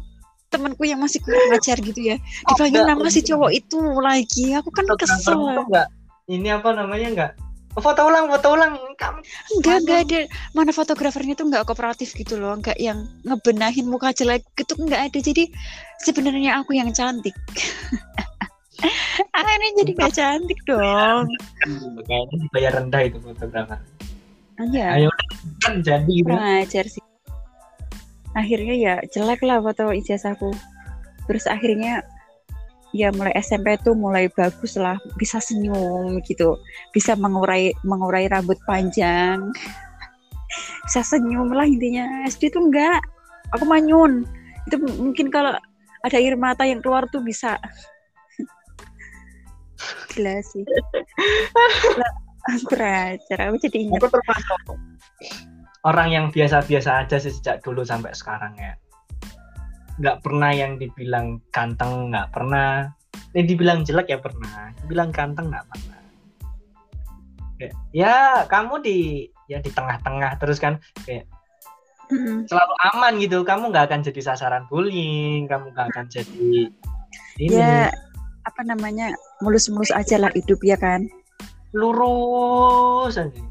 temanku 0.50 0.90
yang 0.90 0.98
masih 0.98 1.22
kurang 1.22 1.46
ajar 1.54 1.78
gitu 1.78 2.02
ya 2.02 2.18
dipanggil 2.50 2.82
enggak. 2.82 2.98
nama 2.98 3.14
si 3.14 3.22
cowok 3.22 3.54
itu 3.54 3.78
lagi 4.02 4.58
aku 4.58 4.74
kan 4.74 4.82
kesel 4.98 5.62
enggak 5.62 5.86
ini 6.30 6.48
apa 6.54 6.70
namanya 6.78 7.08
enggak 7.10 7.32
Oh, 7.78 7.86
foto 7.86 8.02
ulang 8.02 8.26
foto 8.34 8.58
ulang. 8.58 8.74
Kamu 8.98 9.22
enggak 9.62 9.78
enggak 9.86 10.00
ada 10.10 10.22
mana 10.58 10.74
fotografernya 10.74 11.38
tuh 11.38 11.54
enggak 11.54 11.70
kooperatif 11.70 12.18
gitu 12.18 12.42
loh. 12.42 12.58
Enggak 12.58 12.76
yang 12.82 13.06
ngebenahin 13.22 13.86
muka 13.86 14.10
jelek 14.10 14.42
gitu 14.58 14.74
enggak 14.82 15.14
ada. 15.14 15.20
Jadi 15.22 15.54
sebenarnya 16.02 16.58
aku 16.58 16.74
yang 16.74 16.90
cantik. 16.90 17.38
Akhirnya 19.38 19.70
jadi 19.84 19.92
nggak 19.96 20.14
cantik 20.16 20.60
dong. 20.66 21.30
Kayaknya 22.10 22.36
dibayar 22.48 22.72
rendah 22.82 23.02
itu 23.06 23.18
fotografer. 23.22 23.80
Iya. 24.60 24.88
Ayo 25.00 25.10
kan 25.62 25.80
jadi 25.80 26.10
gitu. 26.10 26.26
Kurang 26.26 26.64
ajar 26.66 26.86
sih. 26.90 27.04
Akhirnya 28.34 28.76
ya 28.76 28.94
jelek 29.14 29.46
lah 29.46 29.62
foto 29.62 29.94
ijazahku. 29.94 30.52
Terus 31.30 31.46
akhirnya 31.46 32.02
ya 32.96 33.14
mulai 33.14 33.34
SMP 33.38 33.78
tuh 33.86 33.94
mulai 33.94 34.30
bagus 34.34 34.74
lah 34.74 34.98
bisa 35.18 35.38
senyum 35.38 36.18
gitu 36.26 36.58
bisa 36.96 37.14
mengurai 37.14 37.74
mengurai 37.86 38.26
rambut 38.30 38.58
panjang. 38.66 39.40
Bisa 40.90 41.06
senyum 41.06 41.54
lah 41.54 41.62
intinya. 41.62 42.26
SD 42.26 42.50
tuh 42.50 42.66
enggak 42.66 43.06
aku 43.54 43.70
manyun. 43.70 44.26
Itu 44.66 44.82
mungkin 44.82 45.30
kalau 45.30 45.54
ada 46.02 46.18
air 46.18 46.34
mata 46.34 46.66
yang 46.66 46.82
keluar 46.82 47.06
tuh 47.14 47.22
bisa. 47.22 47.62
Gila 50.10 50.42
sih. 50.42 50.66
Lah, 52.02 52.14
aku 52.50 52.74
aku 53.30 53.58
jadi 53.62 53.78
ingat. 53.78 54.02
Aku 54.02 54.10
termasuk 54.10 54.58
orang 55.88 56.10
yang 56.12 56.26
biasa-biasa 56.34 57.06
aja 57.06 57.18
sih 57.22 57.32
sejak 57.32 57.64
dulu 57.64 57.88
sampai 57.88 58.12
sekarang 58.12 58.52
ya 58.60 58.76
nggak 60.00 60.18
pernah 60.24 60.52
yang 60.56 60.80
dibilang 60.80 61.44
ganteng 61.52 62.12
nggak 62.12 62.32
pernah 62.32 62.88
yang 63.36 63.46
dibilang 63.46 63.80
jelek 63.84 64.08
ya 64.10 64.20
pernah 64.20 64.72
dibilang 64.84 65.12
ganteng 65.12 65.52
nggak 65.52 65.68
pernah 65.68 65.98
Kayak, 67.60 67.76
ya 67.92 68.48
kamu 68.48 68.80
di 68.80 69.28
ya 69.52 69.60
di 69.60 69.68
tengah-tengah 69.68 70.40
terus 70.40 70.64
kan 70.64 70.80
Mm-mm. 72.10 72.48
selalu 72.48 72.74
aman 72.96 73.20
gitu 73.20 73.44
kamu 73.44 73.76
nggak 73.76 73.92
akan 73.92 74.02
jadi 74.02 74.32
sasaran 74.32 74.64
bullying 74.72 75.44
kamu 75.52 75.76
nggak 75.76 75.92
akan 75.92 76.06
jadi 76.08 76.72
ini 77.38 77.54
ya 77.60 77.92
apa 78.48 78.62
namanya 78.64 79.12
mulus-mulus 79.44 79.92
aja 79.92 80.16
lah 80.16 80.32
hidup 80.32 80.58
ya 80.64 80.80
kan 80.80 81.06
lurus 81.76 83.20
aja. 83.20 83.44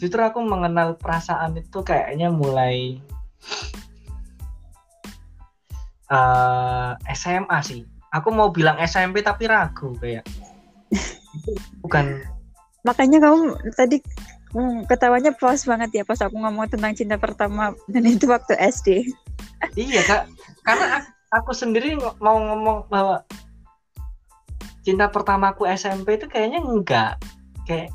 Justru 0.00 0.20
aku 0.24 0.40
mengenal 0.40 0.96
perasaan 0.96 1.60
itu 1.60 1.84
kayaknya 1.84 2.32
mulai 2.32 2.96
eh, 6.08 6.92
SMA 7.12 7.58
sih. 7.60 7.84
Aku 8.10 8.32
mau 8.32 8.50
bilang 8.50 8.80
SMP 8.82 9.20
tapi 9.22 9.46
ragu 9.46 9.94
kayak. 10.00 10.24
Bukan 11.84 12.24
makanya 12.80 13.18
kamu 13.20 13.60
tadi 13.76 14.00
hmm, 14.56 14.88
ketawanya 14.88 15.36
puas 15.36 15.68
banget 15.68 16.00
ya 16.00 16.04
pas 16.04 16.20
aku 16.20 16.36
ngomong 16.36 16.68
tentang 16.72 16.96
cinta 16.96 17.20
pertama 17.20 17.76
dan 17.92 18.04
itu 18.08 18.24
waktu 18.24 18.56
SD 18.56 19.04
iya 19.76 20.00
kak 20.08 20.24
karena 20.64 21.04
aku, 21.30 21.52
sendiri 21.52 21.96
mau 22.18 22.40
ngomong 22.40 22.88
bahwa 22.88 23.22
cinta 24.80 25.12
pertamaku 25.12 25.68
SMP 25.68 26.16
itu 26.16 26.26
kayaknya 26.26 26.64
enggak 26.64 27.20
kayak 27.68 27.92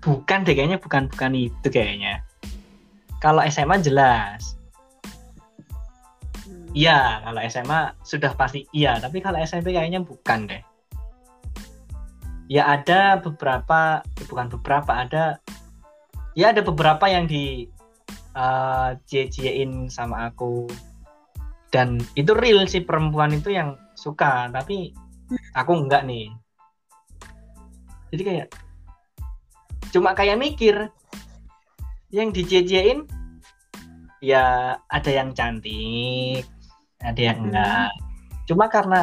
bukan 0.00 0.44
deh 0.48 0.56
kayaknya 0.56 0.80
bukan 0.80 1.06
bukan 1.12 1.32
itu 1.36 1.68
kayaknya. 1.68 2.24
Kalau 3.20 3.44
SMA 3.44 3.84
jelas. 3.84 4.56
Iya 6.70 7.20
kalau 7.26 7.40
SMA 7.50 7.80
sudah 8.06 8.32
pasti 8.38 8.64
iya 8.70 8.96
tapi 9.02 9.18
kalau 9.18 9.42
SMP 9.42 9.76
kayaknya 9.76 10.00
bukan 10.00 10.48
deh. 10.48 10.62
Ya 12.50 12.66
ada 12.66 13.20
beberapa 13.20 14.02
eh, 14.02 14.26
bukan 14.26 14.46
beberapa 14.58 14.92
ada 15.06 15.38
ya 16.34 16.50
ada 16.54 16.62
beberapa 16.64 17.06
yang 17.06 17.28
di 17.28 17.68
uh, 18.34 18.96
cie-ciein 19.04 19.92
sama 19.92 20.32
aku. 20.32 20.70
Dan 21.70 22.02
itu 22.18 22.34
real 22.34 22.66
sih 22.66 22.82
perempuan 22.82 23.30
itu 23.30 23.54
yang 23.54 23.78
suka 23.94 24.50
tapi 24.50 24.90
aku 25.54 25.72
enggak 25.76 26.02
nih. 26.08 26.32
Jadi 28.10 28.22
kayak 28.26 28.48
cuma 29.90 30.14
kayak 30.14 30.38
mikir 30.38 30.90
yang 32.10 32.30
dicie-ciein 32.34 33.06
ya 34.22 34.76
ada 34.90 35.10
yang 35.10 35.34
cantik 35.34 36.46
ada 37.00 37.20
yang 37.20 37.38
Hmm. 37.40 37.46
enggak. 37.48 37.90
Cuma 38.44 38.64
karena 38.68 39.00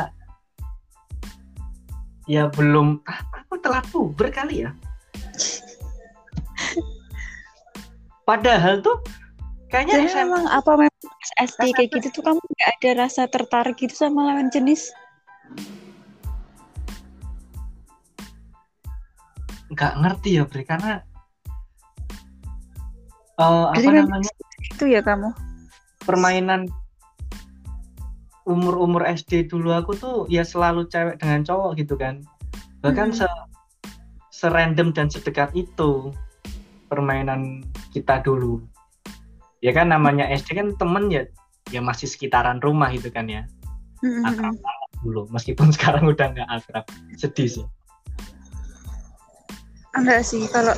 ya 2.28 2.52
belum 2.52 3.02
ah, 3.08 3.20
aku 3.42 3.56
telat 3.64 3.86
puber 3.90 4.30
kali 4.30 4.68
ya. 4.68 4.72
Padahal 8.28 8.84
tuh 8.84 9.00
kayaknya 9.72 10.04
jadi 10.04 10.08
SMP 10.12 10.20
memang 10.28 10.44
apa 10.52 10.72
memang 10.76 11.06
SD 11.40 11.64
kayak 11.76 11.90
gitu 11.96 12.08
tuh 12.20 12.24
kamu 12.24 12.40
nggak 12.40 12.70
ada 12.80 12.90
rasa 13.08 13.24
tertarik 13.32 13.80
gitu 13.80 13.96
sama 13.96 14.28
lawan 14.32 14.52
jenis 14.52 14.92
nggak 19.74 19.94
ngerti 20.00 20.30
ya 20.40 20.44
Bre. 20.48 20.64
Karena 20.64 21.02
eh, 23.38 23.66
apa 23.72 23.78
Jadi 23.78 23.88
memang 23.92 24.22
namanya? 24.24 24.32
itu 24.74 24.86
ya 24.88 25.02
kamu? 25.04 25.30
Permainan 26.04 26.72
umur-umur 28.48 29.04
SD 29.04 29.52
dulu 29.52 29.76
aku 29.76 29.92
tuh 30.00 30.24
ya 30.32 30.48
selalu 30.48 30.88
cewek 30.88 31.20
dengan 31.20 31.44
cowok 31.44 31.72
gitu 31.80 32.00
kan. 32.00 32.24
Bahkan 32.80 33.12
Hmm. 33.12 33.18
se 33.24 33.28
serandom 34.32 34.94
dan 34.94 35.10
sedekat 35.12 35.52
itu 35.58 36.14
permainan 36.88 37.66
kita 37.92 38.24
dulu. 38.24 38.64
Ya 39.60 39.74
kan 39.74 39.90
namanya 39.92 40.30
SD 40.32 40.56
kan 40.56 40.68
temen 40.78 41.10
ya 41.12 41.26
ya 41.74 41.84
masih 41.84 42.08
sekitaran 42.08 42.64
rumah 42.64 42.88
gitu 42.96 43.12
kan 43.12 43.28
ya. 43.28 43.44
Akrab 44.24 44.56
banget 44.56 44.90
dulu 45.04 45.28
meskipun 45.34 45.68
sekarang 45.76 46.08
udah 46.08 46.32
nggak 46.32 46.48
akrab. 46.48 46.86
Sedih 47.20 47.50
sih 47.52 47.66
enggak 49.98 50.22
sih 50.22 50.46
kalau 50.48 50.74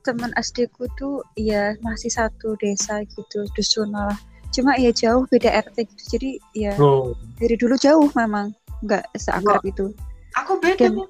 teman 0.00 0.30
SD 0.34 0.70
ku 0.70 0.86
tuh 0.94 1.18
ya 1.34 1.74
masih 1.82 2.08
satu 2.08 2.54
desa 2.56 3.02
gitu 3.04 3.42
dusun 3.52 3.90
lah 3.90 4.14
cuma 4.54 4.78
ya 4.78 4.88
jauh 4.88 5.26
beda 5.28 5.50
RT 5.50 5.84
gitu. 5.84 6.02
Jadi 6.16 6.30
ya 6.54 6.72
Loh, 6.78 7.12
dari 7.36 7.58
dulu 7.58 7.74
jauh 7.76 8.08
memang. 8.14 8.54
Nggak 8.80 9.04
seakrab 9.14 9.60
itu. 9.64 9.92
Aku 10.38 10.56
beda 10.56 10.86
Dan- 10.88 10.96
nih. 10.96 11.08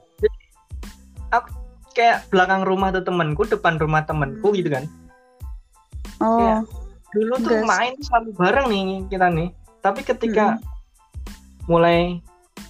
aku 1.28 1.51
kayak 1.92 2.26
belakang 2.28 2.62
rumah 2.62 2.90
tuh 2.90 3.03
temenku 3.03 3.44
depan 3.44 3.76
rumah 3.76 4.03
temenku 4.03 4.51
Hmm. 4.51 4.57
gitu 4.57 4.68
kan. 4.72 4.84
Oh. 6.18 6.40
Iya. 6.40 6.59
dulu 7.14 7.32
tuh 7.38 7.49
Enggak 7.57 7.68
main 7.70 7.94
selalu 7.99 8.28
bareng 8.34 8.66
nih 8.68 8.84
kita 9.09 9.26
nih. 9.30 9.49
Tapi 9.80 10.01
ketika 10.03 10.59
mulai 11.64 12.18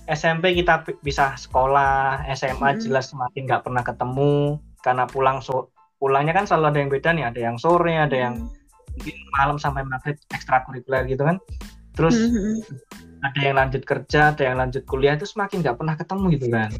SMP 0.07 0.55
kita 0.55 0.87
bisa 1.03 1.35
sekolah 1.35 2.23
SMA 2.35 2.79
Mm-mm. 2.79 2.83
jelas 2.83 3.11
semakin 3.11 3.43
nggak 3.47 3.63
pernah 3.67 3.83
ketemu 3.83 4.59
karena 4.87 5.05
pulang 5.11 5.43
so 5.43 5.75
pulangnya 5.99 6.37
kan 6.37 6.47
selalu 6.47 6.67
ada 6.71 6.79
yang 6.79 6.91
beda 6.93 7.11
nih 7.11 7.25
ada 7.27 7.41
yang 7.41 7.57
sore 7.59 7.95
ada 7.99 8.15
yang 8.15 8.35
mungkin 8.97 9.17
malam 9.35 9.57
sampai 9.59 9.83
maghrib 9.83 10.17
ekstrakurikuler 10.31 11.05
gitu 11.11 11.27
kan 11.27 11.43
terus 11.99 12.15
Mm-mm. 12.15 12.63
ada 13.27 13.41
yang 13.43 13.57
lanjut 13.59 13.83
kerja 13.83 14.31
ada 14.31 14.43
yang 14.47 14.57
lanjut 14.63 14.87
kuliah 14.87 15.19
itu 15.19 15.27
semakin 15.27 15.65
nggak 15.65 15.77
pernah 15.77 15.95
ketemu 15.99 16.27
gitu 16.39 16.47
kan 16.55 16.71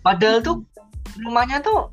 padahal 0.00 0.38
tuh 0.40 0.56
rumahnya 1.20 1.60
tuh 1.60 1.92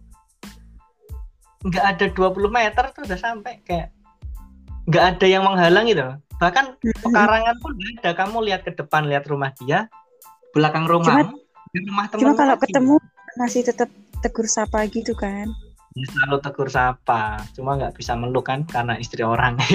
nggak 1.66 1.86
ada 1.98 2.06
20 2.14 2.48
meter 2.48 2.86
tuh 2.94 3.02
udah 3.10 3.20
sampai 3.20 3.60
kayak 3.66 3.90
nggak 4.86 5.18
ada 5.18 5.26
yang 5.26 5.44
menghalang 5.44 5.90
gitu 5.90 6.06
bahkan 6.42 6.76
pekarangan 6.82 7.56
pun 7.60 7.72
ada. 8.00 8.12
Kamu 8.16 8.38
lihat 8.46 8.62
ke 8.68 8.72
depan 8.76 9.08
lihat 9.08 9.26
rumah 9.28 9.52
dia. 9.60 9.88
Belakang 10.56 10.88
rumah 10.88 11.28
rumah 11.76 12.08
temen 12.08 12.24
cuma 12.24 12.32
kalau 12.40 12.56
lagi. 12.56 12.64
ketemu 12.72 12.96
masih 13.36 13.62
tetap 13.68 13.90
tegur 14.24 14.48
sapa 14.48 14.88
gitu 14.88 15.12
kan? 15.12 15.52
Ya, 15.96 16.06
selalu 16.12 16.38
tegur 16.44 16.70
sapa. 16.72 17.44
Cuma 17.52 17.76
nggak 17.76 17.96
bisa 18.00 18.16
meluk 18.16 18.48
kan 18.48 18.64
karena 18.68 18.96
istri 19.00 19.24
orang. 19.24 19.60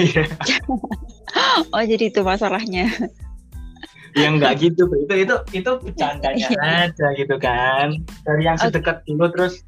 Oh 1.71 1.79
jadi 1.79 2.11
itu 2.11 2.21
masalahnya. 2.27 2.91
Ya 4.11 4.27
nggak 4.27 4.59
gitu. 4.59 4.83
Itu 5.07 5.13
itu 5.15 5.35
itu 5.55 5.71
bercandanya 5.79 6.47
Iya. 6.51 6.91
aja 6.91 7.07
gitu 7.15 7.35
kan. 7.39 7.95
Dari 8.27 8.43
yang 8.43 8.59
sedekat 8.59 9.07
dulu 9.07 9.31
terus 9.31 9.63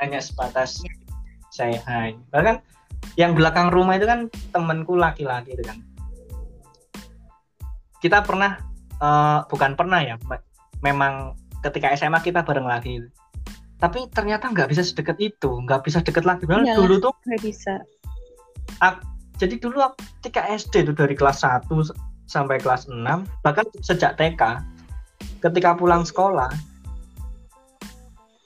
hanya 0.00 0.18
sebatas 0.18 0.80
saya 1.54 1.78
hai 1.86 2.18
bahkan 2.34 2.58
yang 3.14 3.38
belakang 3.38 3.70
rumah 3.70 3.94
itu 3.94 4.10
kan 4.10 4.26
temenku 4.50 4.98
laki-laki 4.98 5.54
itu 5.54 5.62
kan 5.62 5.78
kita 8.04 8.20
pernah 8.20 8.60
eh, 9.00 9.40
bukan 9.48 9.72
pernah 9.72 10.04
ya 10.04 10.20
me- 10.28 10.44
memang 10.84 11.32
ketika 11.64 11.88
SMA 11.96 12.20
kita 12.20 12.44
bareng 12.44 12.68
lagi. 12.68 13.00
Tapi 13.80 14.12
ternyata 14.12 14.52
nggak 14.52 14.68
bisa 14.68 14.84
sedekat 14.84 15.16
itu 15.16 15.48
nggak 15.64 15.80
bisa 15.88 16.04
deket 16.04 16.28
lagi. 16.28 16.44
Padahal 16.44 16.68
Iya. 16.68 16.76
dulu 16.76 16.94
tuh 17.00 17.12
nggak 17.24 17.40
bisa. 17.40 17.80
jadi 19.34 19.58
dulu 19.58 19.82
aku 19.82 19.98
ketika 20.20 20.46
SD 20.46 20.86
itu 20.86 20.92
dari 20.94 21.16
kelas 21.18 21.42
1 21.42 21.66
sampai 22.30 22.62
kelas 22.62 22.86
6 22.86 23.26
bahkan 23.42 23.66
sejak 23.82 24.14
TK 24.14 24.62
ketika 25.42 25.74
pulang 25.74 26.06
sekolah 26.06 26.48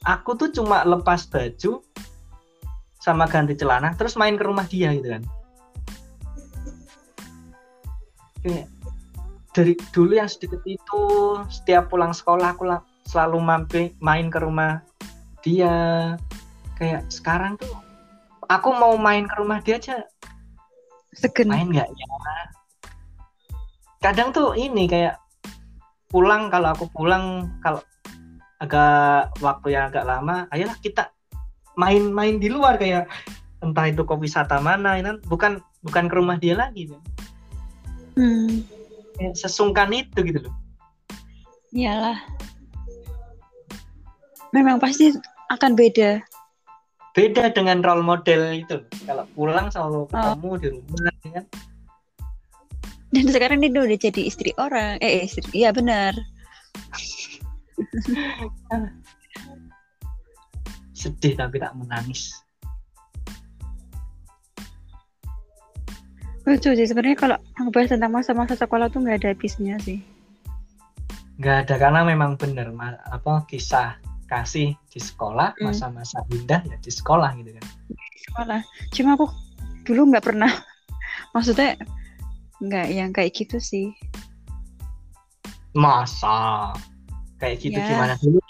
aku 0.08 0.32
tuh 0.32 0.48
cuma 0.48 0.88
lepas 0.88 1.28
baju 1.28 1.84
sama 3.04 3.28
ganti 3.28 3.52
celana 3.52 3.92
terus 4.00 4.16
main 4.16 4.34
ke 4.40 4.44
rumah 4.48 4.64
dia 4.64 4.96
gitu 4.96 5.12
kan. 5.12 5.22
Kayak 8.40 8.66
dari 9.58 9.74
dulu 9.90 10.14
yang 10.14 10.30
sedikit 10.30 10.62
itu 10.62 11.02
setiap 11.50 11.90
pulang 11.90 12.14
sekolah 12.14 12.54
aku 12.54 12.62
la- 12.62 12.86
selalu 13.10 13.42
mampir 13.42 13.90
main 13.98 14.30
ke 14.30 14.38
rumah 14.38 14.86
dia. 15.42 16.14
Kayak 16.78 17.10
sekarang 17.10 17.58
tuh 17.58 17.74
aku 18.46 18.70
mau 18.70 18.94
main 18.94 19.26
ke 19.26 19.34
rumah 19.34 19.58
dia 19.58 19.82
aja. 19.82 20.06
Segen 21.10 21.50
main 21.50 21.66
nggak 21.66 21.90
ya? 21.90 22.06
Kadang 23.98 24.30
tuh 24.30 24.54
ini 24.54 24.86
kayak 24.86 25.18
pulang 26.06 26.54
kalau 26.54 26.70
aku 26.70 26.86
pulang 26.94 27.50
kalau 27.58 27.82
agak 28.62 29.34
waktu 29.42 29.74
yang 29.74 29.90
agak 29.90 30.06
lama 30.06 30.46
ayolah 30.54 30.78
kita 30.78 31.10
main-main 31.78 32.42
di 32.42 32.50
luar 32.50 32.74
kayak 32.74 33.06
entah 33.62 33.86
itu 33.86 34.02
ke 34.02 34.14
wisata 34.18 34.58
mana 34.58 34.98
ini 34.98 35.14
kan 35.14 35.18
bukan 35.26 35.52
bukan 35.82 36.04
ke 36.10 36.14
rumah 36.14 36.38
dia 36.38 36.58
lagi 36.58 36.90
kan. 36.90 37.02
hmm, 38.18 38.77
sesungkan 39.34 39.90
itu 39.92 40.18
gitu 40.22 40.38
loh. 40.46 40.54
Iyalah. 41.74 42.18
Memang 44.56 44.80
pasti 44.80 45.12
akan 45.52 45.76
beda. 45.76 46.22
Beda 47.12 47.50
dengan 47.50 47.82
role 47.82 48.04
model 48.04 48.52
itu 48.54 48.78
kalau 49.04 49.26
pulang 49.34 49.68
Oh. 49.68 49.72
selalu 49.74 50.00
ketemu 50.08 50.50
di 50.56 50.68
rumah 50.72 51.14
ya 51.24 51.30
kan? 51.40 51.44
Dan 53.08 53.24
sekarang 53.32 53.58
dia 53.64 53.72
udah 53.72 53.98
jadi 53.98 54.20
istri 54.22 54.52
orang. 54.60 55.00
Eh 55.00 55.24
istri 55.24 55.44
iya 55.52 55.72
benar. 55.72 56.12
Sedih 60.98 61.38
tapi 61.38 61.62
tak 61.62 61.78
menangis 61.78 62.34
lucu 66.48 66.72
sih 66.72 66.88
sebenarnya 66.88 67.18
kalau 67.20 67.36
ngebahas 67.60 67.92
tentang 67.92 68.12
masa-masa 68.16 68.56
sekolah 68.56 68.88
tuh 68.88 69.04
nggak 69.04 69.20
ada 69.20 69.28
habisnya 69.36 69.76
sih. 69.84 70.00
Nggak 71.36 71.56
ada 71.68 71.74
karena 71.76 72.00
memang 72.08 72.40
bener 72.40 72.72
ma- 72.72 72.96
apa 73.12 73.44
kisah 73.44 74.00
kasih 74.32 74.72
di 74.88 75.00
sekolah 75.00 75.52
Hmm. 75.60 75.68
masa-masa 75.70 76.24
indah 76.32 76.64
ya 76.64 76.76
di 76.80 76.88
sekolah 76.88 77.36
gitu 77.36 77.52
kan. 77.52 77.64
Sekolah. 78.24 78.60
Cuma 78.96 79.10
aku 79.14 79.28
dulu 79.84 80.08
nggak 80.08 80.24
pernah 80.24 80.48
maksudnya 81.36 81.76
nggak 82.64 82.86
yang 82.96 83.10
kayak 83.12 83.36
gitu 83.36 83.60
sih. 83.60 83.92
Masa? 85.76 86.72
Kayak 87.38 87.56
gitu 87.60 87.78
Ya. 87.78 87.86
gimana 87.92 88.14
dulu? 88.18 88.40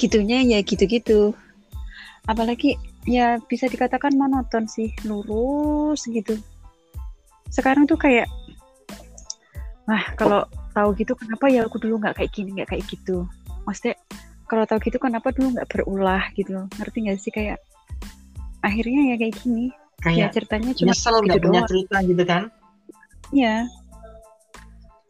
Gitunya 0.00 0.40
ya 0.42 0.58
gitu-gitu. 0.64 1.36
Apalagi 2.26 2.74
ya 3.06 3.36
bisa 3.44 3.68
dikatakan 3.68 4.16
monoton 4.16 4.64
sih 4.68 4.92
lurus 5.06 6.04
gitu 6.08 6.36
sekarang 7.48 7.88
tuh 7.88 7.96
kayak 7.96 8.28
wah 9.88 10.04
kalau 10.20 10.44
tahu 10.76 10.92
gitu 10.94 11.16
kenapa 11.16 11.48
ya 11.48 11.64
aku 11.64 11.80
dulu 11.80 11.98
nggak 11.98 12.20
kayak 12.20 12.30
gini 12.32 12.60
nggak 12.60 12.68
kayak 12.70 12.84
gitu? 12.88 13.24
Maksudnya 13.64 13.96
kalau 14.48 14.64
tahu 14.64 14.78
gitu 14.84 14.96
kenapa 15.00 15.28
dulu 15.32 15.56
nggak 15.58 15.68
berulah 15.68 16.24
gitu 16.36 16.56
loh. 16.56 16.66
Ngerti 16.76 16.98
nggak 17.08 17.18
sih? 17.20 17.32
Kayak 17.32 17.58
akhirnya 18.64 19.14
ya 19.14 19.16
kayak 19.20 19.34
gini. 19.42 19.72
Ya 19.98 20.30
kayak 20.30 20.30
ceritanya 20.36 20.70
cuma 20.78 20.94
nyesel 20.94 21.16
gitu 21.26 21.38
punya 21.42 21.60
doang. 21.64 21.68
cerita 21.68 21.96
gitu 22.06 22.22
kan? 22.24 22.42
Ya 23.34 23.54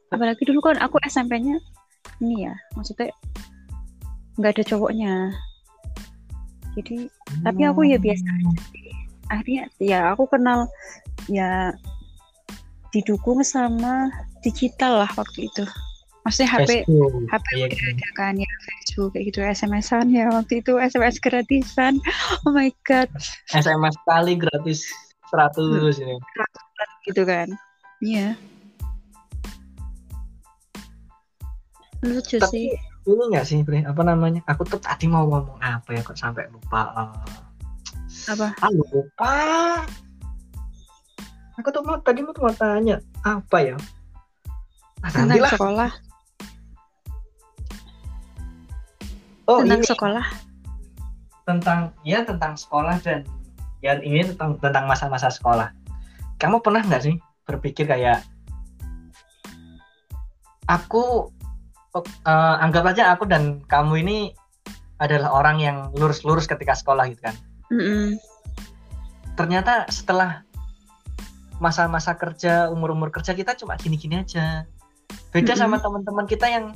apalagi 0.08 0.40
dulu 0.48 0.64
kan 0.64 0.80
aku 0.80 0.96
SMP-nya 1.04 1.60
ini 2.24 2.48
ya 2.48 2.54
maksudnya 2.72 3.12
nggak 4.40 4.56
ada 4.56 4.64
cowoknya. 4.64 5.14
Jadi 6.78 7.10
Tapi 7.44 7.60
aku 7.66 7.80
ya 7.84 7.98
biasa 8.00 8.24
Hmm. 8.24 8.54
akhirnya 9.28 9.68
ya 9.76 10.14
aku 10.16 10.24
kenal 10.30 10.64
ya 11.28 11.74
didukung 12.98 13.38
sama 13.40 14.10
digital 14.40 15.06
lah 15.06 15.10
waktu 15.14 15.46
itu. 15.46 15.62
Maksudnya 16.22 16.50
HP 16.50 16.60
Facebook 16.84 17.24
HP 17.30 17.46
iya 17.54 17.64
udah 17.64 17.78
kan. 17.78 17.94
ada 17.94 18.08
kan 18.12 18.32
ya 18.36 18.50
Facebook 18.60 19.08
kayak 19.14 19.24
gitu 19.30 19.38
SMS-an 19.40 20.06
ya 20.10 20.26
waktu 20.28 20.60
itu 20.60 20.72
SMS 20.76 21.16
gratisan. 21.18 21.94
Oh 22.44 22.50
my 22.50 22.68
god. 22.82 23.06
SMS 23.48 23.94
kali 24.02 24.34
gratis 24.34 24.84
100 25.30 25.56
Hmm. 25.56 25.88
ini. 26.02 26.16
Gitu 27.06 27.22
kan. 27.22 27.48
Iya. 28.00 28.36
Lucu 31.98 32.38
Tapi- 32.38 32.52
sih. 32.52 32.68
ini 33.08 33.22
nggak 33.26 33.42
sih 33.42 33.58
Bre? 33.62 33.82
apa 33.82 34.02
namanya? 34.02 34.44
Aku 34.46 34.62
tuh 34.62 34.78
tadi 34.78 35.08
mau 35.08 35.24
ngomong 35.24 35.58
apa 35.58 35.90
ya 35.90 36.04
kok 36.04 36.14
sampai 36.14 36.44
lupa 36.52 36.92
Eh, 36.92 38.30
apa? 38.30 38.52
Ah 38.60 38.68
lupa 38.70 39.32
aku 41.58 41.68
tuh 41.74 41.82
mau 41.82 41.98
tadi 41.98 42.22
mau 42.22 42.30
mau 42.38 42.54
tanya 42.54 43.02
apa 43.26 43.58
ya? 43.58 43.76
Ah, 45.02 45.10
tentang 45.10 45.26
nantilah. 45.34 45.52
sekolah. 45.52 45.90
Oh 49.50 49.58
tentang 49.66 49.82
ini. 49.82 49.90
sekolah. 49.90 50.26
Tentang 51.42 51.80
ya 52.06 52.22
tentang 52.22 52.54
sekolah 52.54 52.96
dan 53.02 53.26
ya 53.82 53.98
ini 53.98 54.22
tentang 54.34 54.56
tentang 54.62 54.86
masa-masa 54.86 55.28
sekolah. 55.34 55.74
Kamu 56.38 56.62
pernah 56.62 56.86
nggak 56.86 57.02
sih 57.02 57.18
berpikir 57.42 57.90
kayak 57.90 58.22
aku 60.70 61.32
eh, 61.98 62.56
anggap 62.62 62.94
aja 62.94 63.10
aku 63.16 63.26
dan 63.26 63.66
kamu 63.66 64.06
ini 64.06 64.18
adalah 64.98 65.30
orang 65.30 65.62
yang 65.62 65.76
lurus-lurus 65.94 66.46
ketika 66.46 66.74
sekolah 66.74 67.06
gitu 67.10 67.22
kan? 67.22 67.34
Mm-mm. 67.68 68.16
ternyata 69.36 69.84
setelah 69.92 70.47
masa-masa 71.58 72.14
kerja 72.14 72.70
umur-umur 72.70 73.10
kerja 73.10 73.34
kita 73.34 73.54
cuma 73.58 73.74
gini-gini 73.74 74.22
aja. 74.22 74.66
Beda 75.34 75.54
Mm-mm. 75.54 75.60
sama 75.60 75.76
teman-teman 75.82 76.26
kita 76.26 76.46
yang 76.46 76.74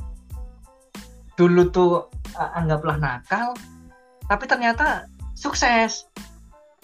dulu 1.38 1.70
tuh 1.72 1.92
uh, 2.36 2.50
anggaplah 2.58 2.98
nakal 2.98 3.54
tapi 4.26 4.44
ternyata 4.46 5.06
sukses. 5.38 6.06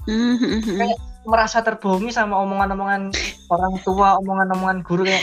Mm-mm. 0.09 0.65
Kayak- 0.65 1.03
merasa 1.29 1.61
terbohongi 1.61 2.09
sama 2.09 2.41
omongan-omongan 2.41 3.13
orang 3.53 3.75
tua 3.85 4.17
omongan-omongan 4.25 4.81
guru 4.81 5.05
kayak 5.05 5.21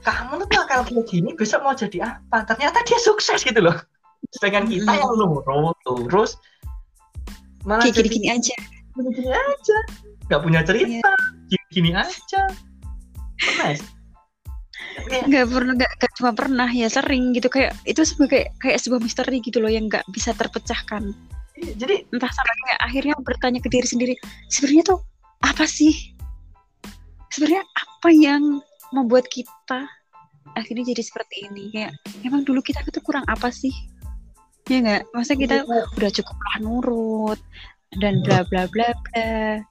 kamu 0.00 0.40
tuh 0.40 0.48
nakal 0.48 0.80
kayak 0.88 1.04
gini 1.04 1.36
besok 1.36 1.60
mau 1.60 1.76
jadi 1.76 2.16
apa? 2.16 2.48
Ternyata 2.48 2.80
dia 2.88 2.96
sukses 2.96 3.44
gitu 3.44 3.60
loh. 3.60 3.76
Sedangkan 4.32 4.64
kita 4.70 4.88
Mm-mm. 4.88 5.02
yang 5.04 5.12
lurus 5.12 5.76
lurus 5.84 6.30
malah 7.68 7.84
kayak 7.84 8.00
gini-gini 8.00 8.32
aja. 8.32 8.56
gini-gini 8.96 9.28
aja. 9.28 9.78
Nggak 10.30 10.40
punya 10.40 10.60
cerita 10.64 11.12
gini-gini 11.72 12.00
aja. 12.00 12.42
Pernah 13.38 13.68
ya? 13.72 13.78
Nggak 15.28 15.46
pernah 15.52 15.72
nggak 15.78 15.92
nggak 16.00 16.12
cuma 16.18 16.30
pernah 16.34 16.68
ya 16.70 16.88
sering 16.90 17.36
gitu. 17.36 17.48
Kayak 17.52 17.76
itu 17.86 18.02
sebagai 18.02 18.50
kayak 18.60 18.78
sebuah 18.82 19.00
misteri 19.02 19.38
gitu 19.44 19.62
loh 19.62 19.70
yang 19.70 19.86
nggak 19.86 20.04
bisa 20.10 20.34
terpecahkan. 20.34 21.12
Jadi 21.58 22.06
entah 22.14 22.30
sampai 22.30 22.54
kayak 22.66 22.80
akhirnya 22.86 23.14
bertanya 23.18 23.60
ke 23.62 23.68
diri 23.70 23.86
sendiri 23.86 24.14
sebenarnya 24.50 24.94
tuh 24.94 25.00
apa 25.42 25.64
sih? 25.66 25.94
Sebenarnya 27.34 27.62
apa 27.62 28.08
yang 28.14 28.42
membuat 28.94 29.26
kita 29.28 29.86
akhirnya 30.54 30.94
jadi 30.94 31.02
seperti 31.02 31.50
ini? 31.50 31.64
Kayak 31.74 31.92
emang 32.24 32.42
dulu 32.46 32.62
kita 32.62 32.82
itu 32.86 33.02
kurang 33.02 33.26
apa 33.26 33.50
sih? 33.50 33.74
Ya 34.70 34.82
nggak? 34.82 35.10
Masa 35.14 35.34
kita 35.34 35.66
udah 35.68 36.10
cukup 36.14 36.36
lah 36.36 36.56
nurut 36.62 37.40
dan 37.98 38.20
bla 38.22 38.44
bla 38.46 38.68
bla 38.68 38.92
bla 38.92 39.62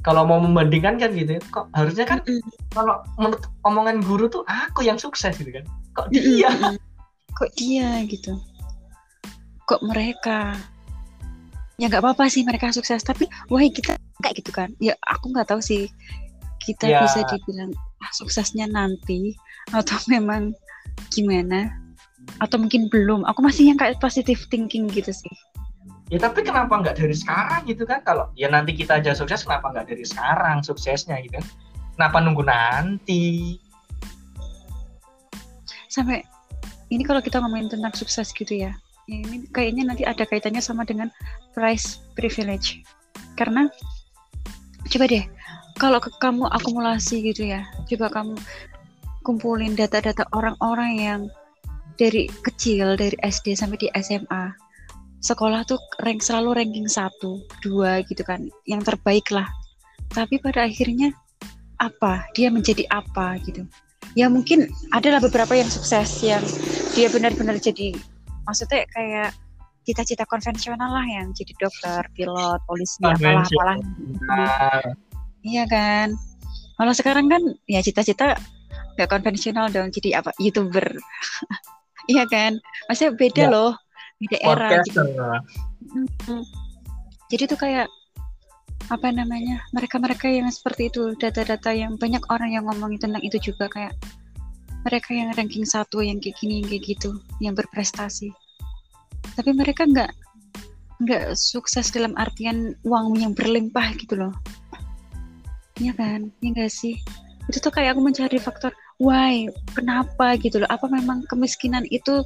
kalau 0.00 0.24
mau 0.24 0.40
membandingkan 0.40 0.96
kan 0.96 1.12
gitu 1.12 1.36
ya, 1.36 1.42
kok 1.52 1.68
harusnya 1.76 2.08
kan 2.08 2.24
kalau 2.72 3.04
menurut 3.20 3.42
omongan 3.68 4.00
guru 4.00 4.26
tuh 4.32 4.42
aku 4.48 4.80
yang 4.84 4.96
sukses 4.96 5.36
gitu 5.36 5.52
kan. 5.52 5.64
Kok 5.92 6.08
dia? 6.08 6.48
Kok 7.36 7.50
dia 7.56 8.00
gitu? 8.08 8.36
Kok 9.68 9.84
mereka? 9.84 10.56
Ya 11.76 11.88
nggak 11.88 12.04
apa-apa 12.04 12.28
sih 12.28 12.44
mereka 12.44 12.72
sukses 12.72 13.00
tapi 13.04 13.28
wah 13.52 13.60
kita 13.60 13.96
kayak 14.24 14.36
gitu 14.40 14.50
kan. 14.52 14.72
Ya 14.80 14.96
aku 15.04 15.32
nggak 15.32 15.48
tahu 15.52 15.60
sih 15.60 15.88
kita 16.60 16.92
Ya. 16.92 17.00
bisa 17.04 17.24
dibilang 17.28 17.72
ah, 18.04 18.12
suksesnya 18.12 18.68
nanti 18.68 19.36
atau 19.72 19.96
memang 20.12 20.56
gimana? 21.12 21.68
Atau 22.40 22.60
mungkin 22.60 22.88
belum. 22.92 23.24
Aku 23.28 23.40
masih 23.44 23.72
yang 23.72 23.78
kayak 23.80 24.00
positive 24.00 24.40
thinking 24.48 24.88
gitu 24.88 25.12
sih 25.12 25.32
ya 26.10 26.18
tapi 26.18 26.42
kenapa 26.42 26.74
nggak 26.74 26.98
dari 26.98 27.14
sekarang 27.14 27.64
gitu 27.70 27.86
kan? 27.86 28.02
Kalau 28.02 28.28
ya 28.34 28.50
nanti 28.50 28.74
kita 28.74 28.98
aja 28.98 29.14
sukses 29.14 29.46
kenapa 29.46 29.70
nggak 29.70 29.86
dari 29.94 30.04
sekarang 30.04 30.60
suksesnya 30.60 31.22
gitu 31.22 31.38
kan? 31.38 31.46
Kenapa 31.96 32.16
nunggu 32.18 32.42
nanti? 32.44 33.56
Sampai 35.86 36.26
ini 36.90 37.06
kalau 37.06 37.22
kita 37.22 37.38
ngomongin 37.38 37.70
tentang 37.70 37.94
sukses 37.94 38.34
gitu 38.34 38.52
ya 38.58 38.74
ini 39.10 39.46
kayaknya 39.50 39.90
nanti 39.90 40.06
ada 40.06 40.22
kaitannya 40.22 40.62
sama 40.62 40.86
dengan 40.86 41.10
price 41.54 41.98
privilege. 42.14 42.82
Karena 43.34 43.66
coba 44.90 45.04
deh 45.06 45.24
kalau 45.78 45.98
kamu 46.02 46.44
akumulasi 46.50 47.24
gitu 47.24 47.48
ya 47.48 47.64
coba 47.88 48.10
kamu 48.12 48.34
kumpulin 49.24 49.72
data-data 49.78 50.26
orang-orang 50.34 50.92
yang 50.98 51.20
dari 51.96 52.26
kecil 52.44 52.96
dari 52.96 53.16
SD 53.20 53.52
sampai 53.54 53.76
di 53.76 53.88
SMA 54.00 54.52
sekolah 55.20 55.68
tuh 55.68 55.78
rank 56.00 56.24
selalu 56.24 56.64
ranking 56.64 56.88
satu 56.88 57.44
dua 57.60 58.00
gitu 58.08 58.24
kan 58.24 58.48
yang 58.64 58.80
terbaik 58.80 59.28
lah. 59.28 59.46
Tapi 60.10 60.40
pada 60.40 60.66
akhirnya 60.66 61.12
apa? 61.78 62.26
Dia 62.34 62.48
menjadi 62.50 62.88
apa 62.90 63.36
gitu? 63.44 63.62
Ya 64.18 64.26
mungkin 64.26 64.66
adalah 64.90 65.22
beberapa 65.22 65.54
yang 65.54 65.70
sukses 65.70 66.24
yang 66.24 66.42
dia 66.98 67.06
benar-benar 67.12 67.62
jadi 67.62 67.94
maksudnya 68.42 68.82
kayak 68.90 69.30
cita-cita 69.86 70.26
konvensional 70.26 70.90
lah 70.90 71.06
yang 71.06 71.30
jadi 71.30 71.52
dokter 71.56 72.02
pilot 72.16 72.60
polisi 72.66 72.98
apalah 73.06 73.46
apalah. 73.46 73.78
Iya 75.46 75.64
kan? 75.70 76.16
Kalau 76.80 76.92
sekarang 76.96 77.28
kan 77.28 77.42
ya 77.68 77.80
cita-cita 77.84 78.34
nggak 78.96 79.08
konvensional 79.08 79.70
dong 79.70 79.92
jadi 79.92 80.24
apa? 80.24 80.32
Youtuber. 80.40 80.88
Iya 82.10 82.26
kan? 82.26 82.58
Maksudnya 82.90 83.12
beda 83.14 83.44
ya. 83.46 83.52
loh 83.52 83.72
beda 84.20 84.36
era 84.44 84.68
gitu. 84.84 85.02
jadi 87.32 87.44
tuh 87.48 87.58
kayak 87.58 87.88
apa 88.90 89.08
namanya 89.14 89.62
mereka-mereka 89.70 90.26
yang 90.26 90.50
seperti 90.50 90.90
itu 90.90 91.14
data-data 91.16 91.70
yang 91.70 91.94
banyak 91.96 92.20
orang 92.28 92.52
yang 92.52 92.66
ngomongin 92.66 92.98
tentang 92.98 93.22
itu 93.22 93.38
juga 93.38 93.70
kayak 93.70 93.94
mereka 94.82 95.12
yang 95.12 95.30
ranking 95.36 95.64
satu 95.68 96.00
yang 96.00 96.18
kayak 96.18 96.36
gini 96.40 96.64
yang 96.64 96.68
kayak 96.68 96.84
gitu 96.96 97.10
yang 97.38 97.54
berprestasi. 97.54 98.32
Tapi 99.36 99.50
mereka 99.52 99.84
nggak 99.84 100.10
nggak 101.00 101.24
sukses 101.36 101.88
dalam 101.92 102.12
artian 102.16 102.76
uang 102.84 103.16
yang 103.16 103.32
berlimpah 103.32 103.92
gitu 104.00 104.16
loh. 104.16 104.32
Iya 105.80 105.96
kan? 105.96 106.28
Ya 106.44 106.48
enggak 106.52 106.72
sih? 106.72 106.96
Itu 107.48 107.60
tuh 107.60 107.72
kayak 107.72 107.96
aku 107.96 108.00
mencari 108.04 108.36
faktor 108.40 108.72
why? 109.00 109.48
Kenapa? 109.72 110.36
gitu 110.40 110.60
loh. 110.60 110.68
Apa 110.68 110.88
memang 110.88 111.24
kemiskinan 111.28 111.84
itu 111.88 112.24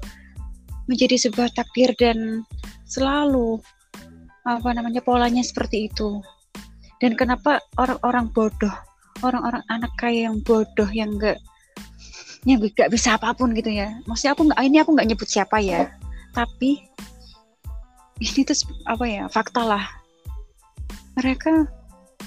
menjadi 0.90 1.16
sebuah 1.16 1.52
takdir 1.56 1.92
dan 1.96 2.44
selalu 2.84 3.60
apa 4.44 4.70
namanya 4.76 5.00
polanya 5.00 5.40
seperti 5.40 5.88
itu. 5.88 6.20
Dan 7.00 7.16
kenapa 7.18 7.60
orang-orang 7.76 8.30
bodoh 8.32 8.72
orang-orang 9.24 9.64
anak 9.72 9.92
kaya 9.96 10.28
yang 10.28 10.42
bodoh 10.44 10.88
yang 10.92 11.16
enggak 11.16 11.40
yang 12.44 12.60
gak 12.76 12.92
bisa 12.92 13.16
apa 13.16 13.32
pun 13.32 13.56
gitu 13.56 13.72
ya. 13.72 13.96
Maksudnya 14.04 14.36
aku 14.36 14.42
nggak 14.52 14.60
ini 14.60 14.76
aku 14.84 14.90
nggak 14.92 15.08
nyebut 15.08 15.28
siapa 15.28 15.56
ya. 15.64 15.88
Tapi 16.36 16.84
ini 18.20 18.40
tuh 18.44 18.56
apa 18.84 19.04
ya 19.08 19.24
fakta 19.32 19.64
lah. 19.64 19.84
Mereka 21.16 21.64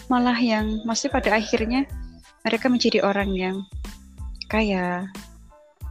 malah 0.10 0.38
yang 0.42 0.82
masih 0.90 1.14
pada 1.14 1.38
akhirnya 1.38 1.86
mereka 2.42 2.66
menjadi 2.72 3.06
orang 3.06 3.30
yang 3.36 3.62
kaya 4.50 5.06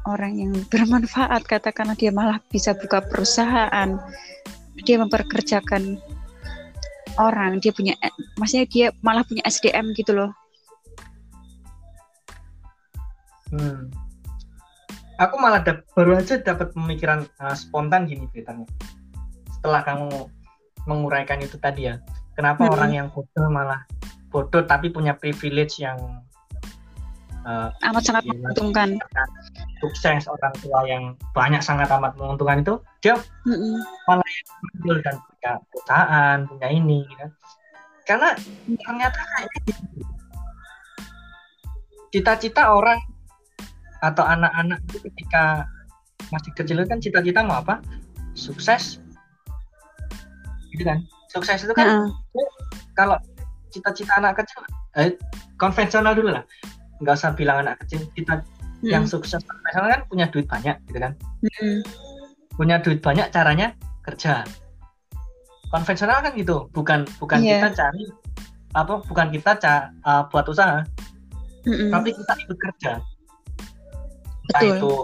orang 0.07 0.33
yang 0.39 0.53
bermanfaat. 0.71 1.45
Katakanlah 1.45 1.99
dia 1.99 2.15
malah 2.15 2.39
bisa 2.49 2.73
buka 2.73 3.03
perusahaan. 3.03 3.99
Dia 4.87 4.97
memperkerjakan 5.03 5.99
orang. 7.19 7.59
Dia 7.59 7.75
punya 7.75 7.95
maksudnya 8.39 8.67
dia 8.71 8.87
malah 9.03 9.27
punya 9.27 9.43
SDM 9.45 9.93
gitu 9.99 10.15
loh. 10.15 10.33
Hmm. 13.47 13.95
aku 15.23 15.39
malah 15.39 15.63
baru 15.95 16.19
aja 16.19 16.43
dapat 16.43 16.75
pemikiran 16.75 17.31
uh, 17.39 17.55
spontan 17.55 18.11
gini 18.11 18.27
ceritanya. 18.35 18.67
Setelah 19.55 19.87
kamu 19.87 20.29
menguraikan 20.91 21.39
itu 21.39 21.55
tadi 21.57 21.87
ya. 21.89 22.03
Kenapa 22.35 22.67
hmm. 22.67 22.75
orang 22.75 22.91
yang 22.93 23.07
bodoh 23.15 23.49
malah 23.49 23.87
bodoh 24.35 24.67
tapi 24.67 24.91
punya 24.91 25.15
privilege 25.15 25.79
yang 25.81 25.97
uh, 27.47 27.71
amat 27.91 28.03
sangat 28.03 28.25
menguntungkan 28.27 28.99
sukses 29.79 30.27
orang 30.27 30.55
tua 30.61 30.81
yang 30.85 31.03
banyak 31.33 31.63
sangat 31.63 31.87
amat 31.95 32.13
menguntungkan 32.19 32.61
itu 32.61 32.75
dia 33.01 33.15
mm-hmm. 33.47 33.81
malah 34.11 34.27
yang 34.27 34.99
dan 35.01 35.17
punya 35.23 35.53
perusahaan 35.71 36.39
punya 36.51 36.69
ini 36.75 36.99
gitu. 37.07 37.27
karena 38.05 38.29
ternyata 38.83 39.21
gitu. 39.65 39.83
cita-cita 42.11 42.75
orang 42.75 42.99
atau 44.03 44.23
anak-anak 44.27 44.83
itu 44.93 44.99
ketika 45.11 45.65
masih 46.35 46.53
kecil 46.59 46.83
kan 46.85 46.99
cita-cita 46.99 47.41
mau 47.47 47.63
apa 47.63 47.81
sukses 48.35 48.99
gitu 50.75 50.83
kan 50.83 51.01
sukses 51.31 51.65
itu 51.65 51.73
kan 51.73 52.05
uh 52.05 52.11
kalau 52.97 53.21
cita-cita 53.69 54.17
anak 54.17 54.41
kecil 54.41 54.65
eh, 54.97 55.13
konvensional 55.61 56.17
dulu 56.17 56.33
lah 56.33 56.45
nggak 57.01 57.15
usah 57.17 57.33
bilang 57.37 57.67
anak 57.67 57.81
kecil 57.85 58.05
kita 58.17 58.41
hmm. 58.41 58.91
yang 58.91 59.05
sukses 59.05 59.43
konvensional 59.45 59.89
kan 59.93 60.01
punya 60.09 60.27
duit 60.33 60.47
banyak 60.49 60.77
gitu 60.89 60.99
kan 61.01 61.13
hmm. 61.45 61.79
punya 62.57 62.77
duit 62.81 63.01
banyak 63.01 63.29
caranya 63.33 63.77
kerja 64.05 64.45
konvensional 65.69 66.23
kan 66.23 66.33
gitu 66.35 66.71
bukan 66.73 67.05
bukan 67.19 67.43
yeah. 67.43 67.61
kita 67.61 67.85
cari 67.85 68.05
apa 68.77 69.01
bukan 69.09 69.27
kita 69.33 69.51
ca, 69.57 69.75
uh, 70.05 70.23
buat 70.29 70.47
usaha 70.49 70.85
mm 71.67 71.91
tapi 71.91 72.15
kita 72.15 72.33
ikut 72.47 72.59
kerja 72.63 72.93
Betul. 74.47 74.55
Entah 74.55 74.63
itu 74.63 74.95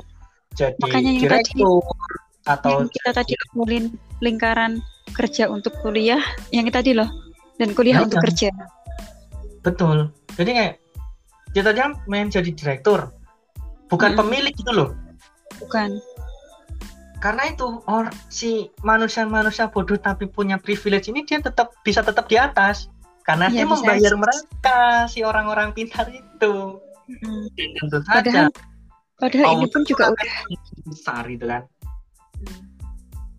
jadi 0.52 0.78
Makanya 0.78 1.10
yang 1.10 1.22
direktur 1.26 1.82
tadi, 1.82 2.46
atau 2.46 2.70
yang 2.78 2.90
kita 2.92 3.10
tadi 3.10 3.32
ngomongin 3.50 3.84
lingkaran 4.22 4.72
kerja 5.16 5.50
untuk 5.50 5.74
kuliah 5.82 6.22
yang 6.54 6.68
tadi 6.70 6.94
loh 6.94 7.10
dan 7.58 7.74
kuliah 7.74 8.00
nah, 8.00 8.06
untuk 8.06 8.22
kerja 8.22 8.50
betul 9.62 10.10
jadi 10.38 10.50
kayak 10.50 10.74
kita 11.52 11.76
jangan 11.76 12.00
main 12.08 12.32
jadi 12.32 12.48
direktur. 12.52 13.12
Bukan 13.92 14.16
hmm. 14.16 14.20
pemilik 14.20 14.54
gitu 14.56 14.72
loh. 14.72 14.88
Bukan. 15.60 16.00
Karena 17.22 17.54
itu 17.54 17.78
or 17.86 18.10
si 18.26 18.72
manusia-manusia 18.82 19.70
bodoh 19.70 19.94
tapi 19.94 20.26
punya 20.26 20.58
privilege 20.58 21.06
ini 21.06 21.22
dia 21.22 21.38
tetap 21.38 21.70
bisa 21.86 22.02
tetap 22.02 22.26
di 22.26 22.40
atas. 22.40 22.90
Karena 23.22 23.46
ya, 23.46 23.62
dia 23.62 23.66
membayar 23.70 24.14
mereka 24.18 25.06
si 25.06 25.22
orang-orang 25.22 25.70
pintar 25.70 26.10
itu. 26.10 26.82
Hmm. 27.02 27.44
tentu 27.58 27.98
saja 28.08 28.22
padahal, 28.22 28.48
padahal 29.18 29.48
ini 29.58 29.66
pun 29.68 29.82
juga 29.84 30.04
udah 30.14 30.34
besar 30.88 31.22
gitu 31.28 31.44
kan. 31.44 31.62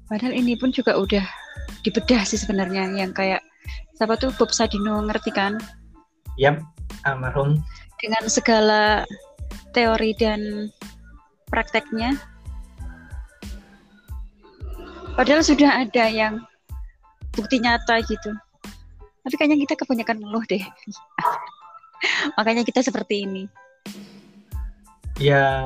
Padahal 0.05 0.33
ini 0.35 0.53
pun 0.53 0.69
juga 0.69 0.93
udah 0.99 1.25
dibedah 1.81 2.21
sih 2.27 2.37
sebenarnya 2.37 2.85
yang 2.93 3.15
kayak 3.15 3.41
siapa 3.97 4.19
tuh 4.19 4.29
Bob 4.35 4.53
Sadino 4.53 4.99
ngerti 5.03 5.31
kan? 5.33 5.57
Yap, 6.37 6.61
almarhum. 7.07 7.63
Dengan 8.03 8.23
segala 8.27 9.07
teori 9.71 10.11
dan 10.19 10.67
prakteknya. 11.47 12.19
Padahal 15.15 15.39
sudah 15.39 15.87
ada 15.87 16.05
yang 16.11 16.43
bukti 17.31 17.63
nyata 17.63 18.03
gitu. 18.03 18.35
Tapi 19.23 19.35
kayaknya 19.39 19.63
kita 19.63 19.79
kebanyakan 19.79 20.19
ngeluh 20.19 20.43
deh. 20.51 20.59
Makanya 22.37 22.67
kita 22.67 22.83
seperti 22.83 23.23
ini. 23.23 23.43
Ya, 25.21 25.63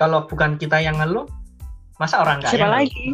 kalau 0.00 0.24
bukan 0.24 0.56
kita 0.56 0.80
yang 0.80 0.96
ngeluh, 0.96 1.28
masa 2.00 2.22
orang 2.24 2.40
kaya? 2.40 2.56
Siapa 2.56 2.68
lagi? 2.70 3.06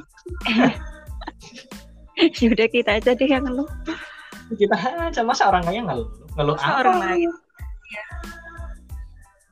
Yaudah 2.45 2.69
kita 2.70 3.03
aja 3.03 3.11
deh 3.16 3.27
yang 3.27 3.43
ngeluh. 3.43 3.66
Kita 4.55 4.77
aja 4.78 5.20
masa 5.27 5.51
orang 5.51 5.66
kaya 5.66 5.83
ngeluh? 5.83 6.09
Ngeluh 6.39 6.55
masa 6.55 6.70
apa? 6.70 6.81
orang 6.87 6.99
lain. 7.03 7.31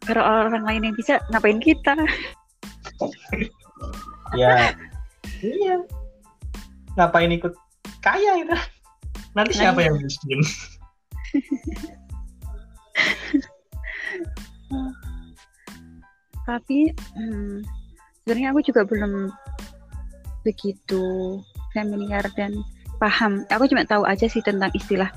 Ya. 0.04 0.12
Kalau 0.12 0.52
orang 0.52 0.68
lain 0.68 0.92
yang 0.92 0.96
bisa, 0.96 1.16
ngapain 1.32 1.56
kita? 1.64 1.96
ya, 4.40 4.76
iya. 5.40 5.80
Ngapain 7.00 7.32
ikut 7.32 7.56
kaya 8.04 8.44
itu? 8.44 8.52
Nanti 9.32 9.56
nah, 9.56 9.72
siapa 9.72 9.80
nah, 9.80 9.88
yang 9.88 9.96
miskin? 10.04 10.40
Tapi 16.44 16.92
hmm, 17.16 17.64
sebenarnya 18.22 18.52
aku 18.52 18.60
juga 18.60 18.84
belum 18.84 19.32
begitu 20.44 21.40
familiar 21.72 22.28
dan 22.36 22.52
paham. 23.00 23.48
Aku 23.48 23.64
cuma 23.66 23.88
tahu 23.88 24.04
aja 24.04 24.28
sih 24.28 24.44
tentang 24.44 24.68
istilah 24.76 25.08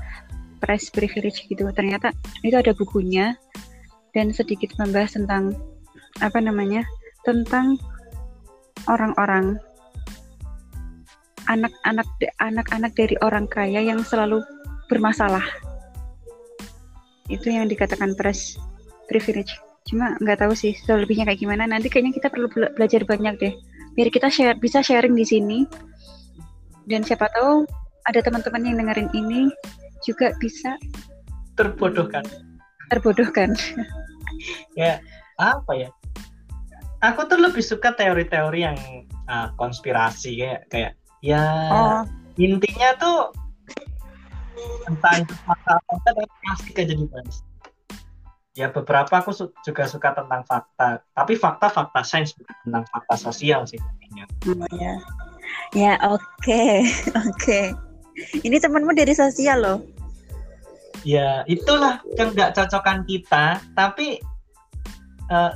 press 0.64 0.88
privilege 0.90 1.44
gitu. 1.46 1.68
Ternyata 1.76 2.16
itu 2.42 2.56
ada 2.56 2.72
bukunya 2.74 3.36
dan 4.18 4.34
sedikit 4.34 4.74
membahas 4.82 5.14
tentang 5.14 5.54
apa 6.26 6.42
namanya? 6.42 6.82
tentang 7.22 7.76
orang-orang 8.88 9.60
anak-anak 11.52 12.08
anak-anak 12.40 12.92
dari 12.96 13.20
orang 13.20 13.44
kaya 13.52 13.84
yang 13.84 14.00
selalu 14.00 14.40
bermasalah. 14.88 15.44
Itu 17.28 17.52
yang 17.52 17.68
dikatakan 17.70 18.18
press 18.18 18.58
privilege. 19.06 19.54
cuma 19.88 20.20
nggak 20.20 20.44
tahu 20.44 20.52
sih 20.52 20.76
selebihnya 20.76 21.24
kayak 21.24 21.40
gimana 21.40 21.64
nanti 21.64 21.88
kayaknya 21.88 22.12
kita 22.12 22.28
perlu 22.28 22.52
bela- 22.52 22.76
belajar 22.76 23.08
banyak 23.08 23.40
deh 23.40 23.56
biar 23.96 24.12
kita 24.12 24.28
share 24.28 24.60
bisa 24.60 24.84
sharing 24.84 25.16
di 25.16 25.24
sini 25.24 25.64
dan 26.92 27.08
siapa 27.08 27.32
tahu 27.32 27.64
ada 28.04 28.20
teman-teman 28.20 28.68
yang 28.68 28.76
dengerin 28.84 29.08
ini 29.16 29.48
juga 30.04 30.36
bisa 30.44 30.76
terbodohkan 31.56 32.28
terbodohkan. 32.90 33.54
Ya 34.76 35.02
apa 35.38 35.72
ya? 35.74 35.90
Aku 37.06 37.30
tuh 37.30 37.38
lebih 37.38 37.62
suka 37.62 37.94
teori-teori 37.94 38.60
yang 38.66 38.78
ah, 39.30 39.54
konspirasi 39.58 40.42
kayak 40.42 40.62
kayak 40.74 40.92
ya 41.22 41.44
oh. 41.74 42.02
intinya 42.38 42.94
tuh 42.98 43.34
entah 44.90 45.14
itu 45.22 45.34
fakta 45.46 45.78
atau 45.78 45.94
enggak 45.94 46.14
tapi 46.18 46.24
pasti 46.46 46.82
dibahas. 46.86 47.38
Ya 48.58 48.74
beberapa 48.74 49.14
aku 49.22 49.30
su- 49.30 49.54
juga 49.62 49.86
suka 49.86 50.18
tentang 50.18 50.42
fakta 50.50 51.06
tapi 51.14 51.38
fakta-fakta 51.38 52.02
sains 52.02 52.34
bukan 52.34 52.56
tentang 52.66 52.84
fakta 52.90 53.16
sosial 53.30 53.70
sih 53.70 53.78
intinya. 53.78 54.26
Oh, 54.50 54.70
ya. 54.74 54.94
Ya 55.78 55.94
oke 56.02 56.62
oke. 57.30 57.62
Ini 58.42 58.58
temanmu 58.58 58.98
dari 58.98 59.14
sosial 59.14 59.62
loh 59.62 59.97
ya 61.08 61.48
itulah 61.48 62.04
yang 62.20 62.36
nggak 62.36 62.52
cocokan 62.52 63.08
kita 63.08 63.64
tapi 63.72 64.20
eh, 65.32 65.52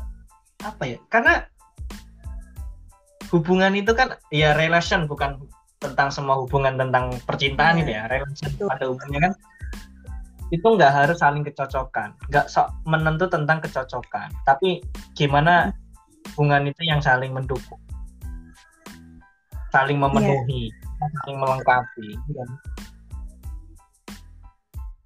apa 0.64 0.84
ya 0.88 0.96
karena 1.12 1.44
hubungan 3.36 3.76
itu 3.76 3.92
kan 3.92 4.16
ya 4.32 4.56
relation 4.56 5.12
bukan 5.12 5.44
tentang 5.84 6.08
semua 6.08 6.40
hubungan 6.40 6.80
tentang 6.80 7.12
percintaan 7.28 7.80
Iya. 7.80 7.84
itu 7.84 7.92
ya 7.92 8.04
relation 8.08 8.50
Betul. 8.56 8.68
pada 8.72 8.84
hubungannya 8.88 9.20
kan 9.28 9.34
itu 10.52 10.68
nggak 10.68 10.94
harus 10.96 11.18
saling 11.20 11.44
kecocokan 11.44 12.16
nggak 12.32 12.48
sok 12.48 12.72
menentu 12.88 13.28
tentang 13.28 13.60
kecocokan 13.60 14.32
tapi 14.48 14.80
gimana 15.20 15.76
hubungan 16.32 16.72
itu 16.72 16.88
yang 16.88 17.04
saling 17.04 17.36
mendukung 17.36 17.80
saling 19.72 20.00
memenuhi 20.00 20.72
saling 21.00 21.38
melengkapi 21.40 22.08
kan. 22.36 22.50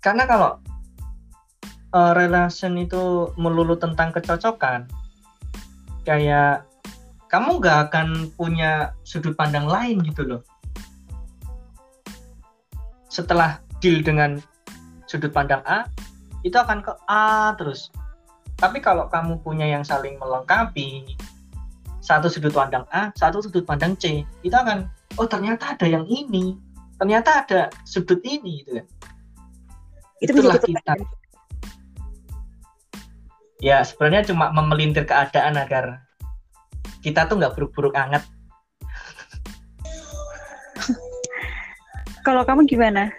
Karena 0.06 0.30
kalau 0.30 0.62
eh, 1.98 2.14
relation 2.14 2.78
itu 2.78 3.34
melulu 3.42 3.74
tentang 3.74 4.14
kecocokan 4.14 4.86
kayak 6.06 6.70
kamu 7.34 7.58
nggak 7.58 7.90
akan 7.90 8.30
punya 8.38 8.94
sudut 9.02 9.34
pandang 9.34 9.66
lain 9.66 10.06
gitu 10.06 10.22
loh. 10.22 10.42
Setelah 13.10 13.58
deal 13.82 14.06
dengan 14.06 14.38
sudut 15.10 15.34
pandang 15.34 15.66
A 15.66 15.90
itu 16.46 16.54
akan 16.54 16.86
ke 16.86 16.94
A 17.10 17.58
terus. 17.58 17.90
Tapi 18.62 18.78
kalau 18.86 19.10
kamu 19.10 19.42
punya 19.42 19.66
yang 19.66 19.82
saling 19.82 20.22
melengkapi 20.22 21.18
satu 22.06 22.30
sudut 22.30 22.54
pandang 22.54 22.86
A 22.94 23.10
satu 23.18 23.42
sudut 23.42 23.66
pandang 23.66 23.98
C 23.98 24.22
itu 24.46 24.54
akan 24.54 24.86
oh 25.18 25.26
ternyata 25.26 25.74
ada 25.74 25.90
yang 25.90 26.06
ini 26.06 26.54
ternyata 27.02 27.42
ada 27.42 27.62
sudut 27.84 28.22
ini 28.22 28.62
gitu 28.62 28.78
kan 28.78 28.86
itu 30.24 30.32
Itulah 30.32 30.56
menjadi 30.58 30.72
kita. 30.72 30.94
ya 33.64 33.78
sebenarnya 33.84 34.32
cuma 34.32 34.52
memelintir 34.52 35.08
keadaan 35.08 35.56
agar 35.58 36.06
kita 37.02 37.26
tuh 37.26 37.40
nggak 37.40 37.56
buruk-buruk 37.56 37.96
anget 37.96 38.24
kalau 42.26 42.42
kamu 42.42 42.66
gimana? 42.66 43.14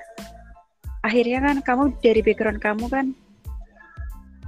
Akhirnya 1.06 1.38
kan 1.38 1.56
kamu 1.62 1.94
dari 2.02 2.20
background 2.26 2.58
kamu 2.58 2.90
kan 2.90 3.06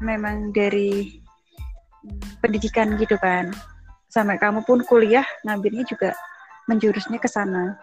memang 0.02 0.50
dari 0.50 1.22
pendidikan 2.42 2.98
gitu 2.98 3.14
kan. 3.22 3.54
Sampai 4.10 4.34
kamu 4.42 4.66
pun 4.66 4.82
kuliah 4.82 5.22
ngambilnya 5.46 5.86
juga 5.86 6.10
menjurusnya 6.66 7.22
ke 7.22 7.30
sana. 7.30 7.78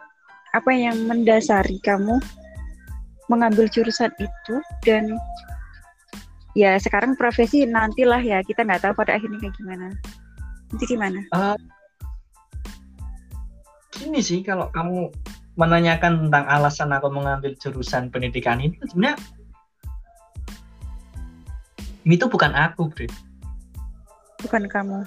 Apa 0.51 0.75
yang 0.75 1.07
mendasari 1.07 1.79
kamu 1.79 2.19
mengambil 3.27 3.65
jurusan 3.69 4.13
itu 4.21 4.55
dan 4.85 5.17
ya 6.53 6.77
sekarang 6.77 7.17
profesi 7.17 7.65
nantilah 7.65 8.21
ya 8.21 8.39
kita 8.45 8.63
nggak 8.63 8.85
tahu 8.85 8.93
pada 8.95 9.17
akhirnya 9.17 9.41
kayak 9.41 9.55
gimana. 9.57 9.87
Nanti 10.71 10.85
gimana? 10.85 11.19
Gini 13.95 14.19
sih 14.19 14.43
kalau 14.43 14.69
kamu 14.71 15.09
menanyakan 15.55 16.27
tentang 16.27 16.45
alasan 16.51 16.91
aku 16.91 17.07
mengambil 17.07 17.55
jurusan 17.55 18.11
pendidikan 18.11 18.59
ini 18.59 18.75
sebenarnya 18.91 19.15
ini 22.05 22.19
tuh 22.19 22.29
bukan 22.29 22.51
aku 22.53 22.91
Bre. 22.91 23.07
bukan 24.45 24.69
kamu. 24.69 24.99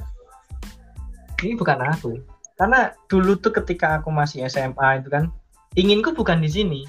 Ini 1.47 1.55
bukan 1.55 1.79
aku. 1.79 2.19
Karena 2.59 2.91
dulu 3.07 3.39
tuh 3.39 3.55
ketika 3.55 4.03
aku 4.03 4.11
masih 4.11 4.43
SMA 4.51 4.99
itu 4.99 5.07
kan 5.07 5.31
inginku 5.79 6.11
bukan 6.11 6.43
di 6.43 6.51
sini. 6.51 6.81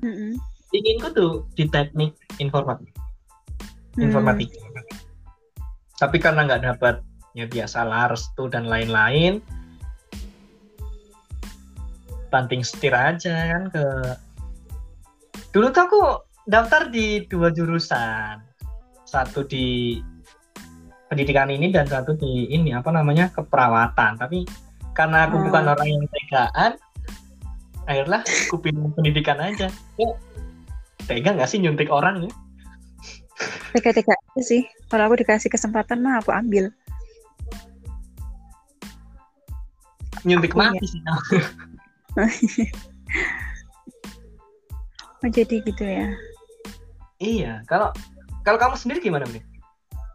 Mm-mm. 0.00 0.40
Inginku 0.72 1.08
tuh 1.12 1.32
di 1.54 1.68
teknik 1.68 2.16
informatik. 2.40 2.90
Hmm. 3.92 4.08
informatika 4.08 4.56
tapi 6.00 6.16
karena 6.16 6.48
nggak 6.48 6.64
dapat 6.64 7.04
ya 7.36 7.44
biasa 7.44 7.84
lah 7.84 8.08
restu 8.08 8.48
dan 8.48 8.64
lain-lain 8.66 9.44
banting 12.32 12.64
setir 12.64 12.96
aja 12.96 13.52
kan 13.52 13.68
ke 13.68 13.84
dulu 15.52 15.68
tuh 15.68 15.82
aku 15.84 16.02
daftar 16.48 16.88
di 16.88 17.28
dua 17.28 17.52
jurusan. 17.52 18.40
Satu 19.04 19.44
di 19.44 20.00
pendidikan 21.12 21.52
ini 21.52 21.68
dan 21.68 21.84
satu 21.84 22.16
di 22.16 22.48
ini 22.48 22.72
apa 22.72 22.88
namanya 22.88 23.28
keperawatan. 23.36 24.16
Tapi 24.16 24.48
karena 24.96 25.28
aku 25.28 25.36
Hmm. 25.36 25.44
bukan 25.52 25.64
orang 25.76 25.88
yang 25.88 26.04
tegaan 26.08 26.72
akhirnya 27.84 28.20
aku 28.48 28.56
pilih 28.62 28.88
pendidikan 28.96 29.38
aja. 29.38 29.68
Ya, 30.00 30.10
tega 31.12 31.30
nggak 31.36 31.48
sih 31.48 31.60
nyuntik 31.60 31.92
orang 31.92 32.24
ya 32.24 32.32
tega-tega 33.76 34.16
aja 34.16 34.40
sih 34.40 34.62
kalau 34.88 35.08
aku 35.08 35.20
dikasih 35.20 35.52
kesempatan 35.52 36.00
mah 36.00 36.20
aku 36.20 36.32
ambil 36.32 36.72
nyuntik 40.22 40.54
Aku 40.54 40.60
ya. 40.62 40.70
mati 40.70 40.86
sih 40.86 41.00
oh, 45.22 45.30
jadi 45.30 45.56
gitu 45.62 45.84
ya 45.84 46.08
Iya, 47.22 47.62
kalau 47.70 47.94
kalau 48.42 48.58
kamu 48.58 48.74
sendiri 48.74 48.98
gimana 48.98 49.22
nih? 49.30 49.38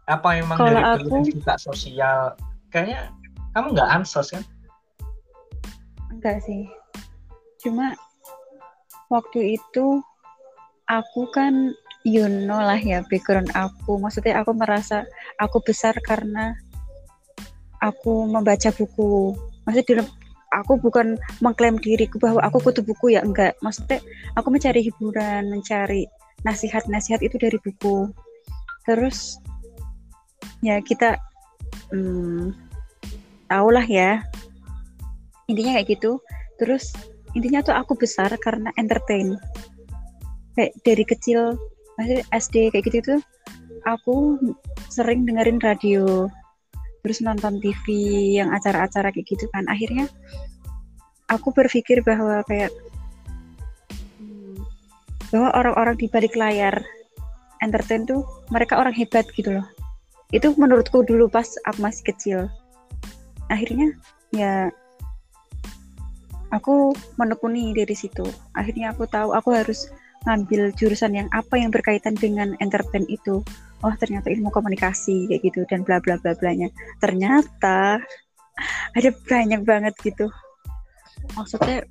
Apa 0.04 0.36
emang 0.36 0.60
Kalau 0.60 0.76
dari 0.76 1.08
aku- 1.08 1.24
suka 1.40 1.56
sosial? 1.56 2.36
Kayaknya 2.68 3.08
kamu 3.56 3.72
nggak 3.72 3.88
ansos 3.88 4.28
kan? 4.28 4.44
enggak 6.12 6.44
sih 6.44 6.68
cuma 7.62 7.96
waktu 9.08 9.56
itu 9.56 10.04
aku 10.88 11.28
kan 11.28 11.76
you 12.02 12.26
know 12.26 12.58
lah 12.58 12.80
ya 12.80 13.04
background 13.06 13.52
aku. 13.52 14.00
Maksudnya 14.00 14.40
aku 14.40 14.56
merasa 14.56 15.04
aku 15.36 15.60
besar 15.62 15.94
karena 16.00 16.56
aku 17.84 18.26
membaca 18.26 18.72
buku. 18.72 19.36
Maksudnya 19.68 20.08
aku 20.48 20.80
bukan 20.80 21.20
mengklaim 21.44 21.76
diriku 21.76 22.16
bahwa 22.16 22.40
aku 22.40 22.58
kutu 22.64 22.80
buku 22.80 23.14
ya 23.14 23.20
enggak. 23.20 23.54
Maksudnya 23.60 24.00
aku 24.34 24.48
mencari 24.48 24.80
hiburan 24.80 25.52
mencari 25.52 26.08
nasihat-nasihat 26.42 27.20
itu 27.20 27.36
dari 27.36 27.60
buku. 27.60 28.08
Terus 28.88 29.36
ya 30.64 30.80
kita 30.80 31.20
hmm, 31.92 32.56
tahulah 33.52 33.84
ya. 33.84 34.24
Intinya 35.48 35.76
kayak 35.80 35.88
gitu. 36.00 36.20
Terus 36.56 36.96
intinya 37.36 37.60
tuh 37.60 37.76
aku 37.76 37.92
besar 37.94 38.32
karena 38.40 38.72
entertain 38.80 39.36
kayak 40.58 40.74
dari 40.82 41.06
kecil 41.06 41.54
maksudnya 41.94 42.26
SD 42.34 42.74
kayak 42.74 42.84
gitu 42.90 42.98
tuh 43.14 43.20
aku 43.86 44.42
sering 44.90 45.22
dengerin 45.22 45.62
radio 45.62 46.26
terus 47.02 47.22
nonton 47.22 47.62
TV 47.62 47.86
yang 48.36 48.50
acara-acara 48.50 49.14
kayak 49.14 49.26
gitu 49.30 49.46
kan. 49.54 49.64
Akhirnya 49.70 50.10
aku 51.30 51.54
berpikir 51.54 52.02
bahwa 52.02 52.42
kayak 52.44 52.74
bahwa 55.32 55.52
orang-orang 55.54 55.96
di 56.00 56.08
balik 56.08 56.34
layar 56.34 56.84
entertain 57.60 58.08
tuh 58.08 58.24
mereka 58.52 58.80
orang 58.80 58.92
hebat 58.92 59.24
gitu 59.36 59.56
loh. 59.56 59.66
Itu 60.34 60.52
menurutku 60.56 61.04
dulu 61.04 61.28
pas 61.32 61.48
aku 61.68 61.78
masih 61.80 62.04
kecil. 62.12 62.38
Akhirnya 63.48 63.96
ya 64.34 64.68
aku 66.52 66.92
menekuni 67.16 67.72
dari 67.72 67.96
situ. 67.96 68.24
Akhirnya 68.52 68.92
aku 68.92 69.08
tahu 69.08 69.32
aku 69.32 69.56
harus 69.56 69.88
ngambil 70.26 70.74
jurusan 70.74 71.14
yang 71.14 71.28
apa 71.30 71.54
yang 71.60 71.70
berkaitan 71.70 72.18
dengan 72.18 72.58
entertain 72.58 73.06
itu. 73.06 73.44
Oh 73.86 73.94
ternyata 73.94 74.34
ilmu 74.34 74.50
komunikasi 74.50 75.30
kayak 75.30 75.42
gitu 75.46 75.62
dan 75.70 75.86
bla 75.86 76.02
bla 76.02 76.18
bla 76.18 76.34
blanya. 76.34 76.66
Ternyata 76.98 78.02
ada 78.98 79.10
banyak 79.30 79.62
banget 79.62 79.94
gitu. 80.02 80.26
Maksudnya 81.38 81.86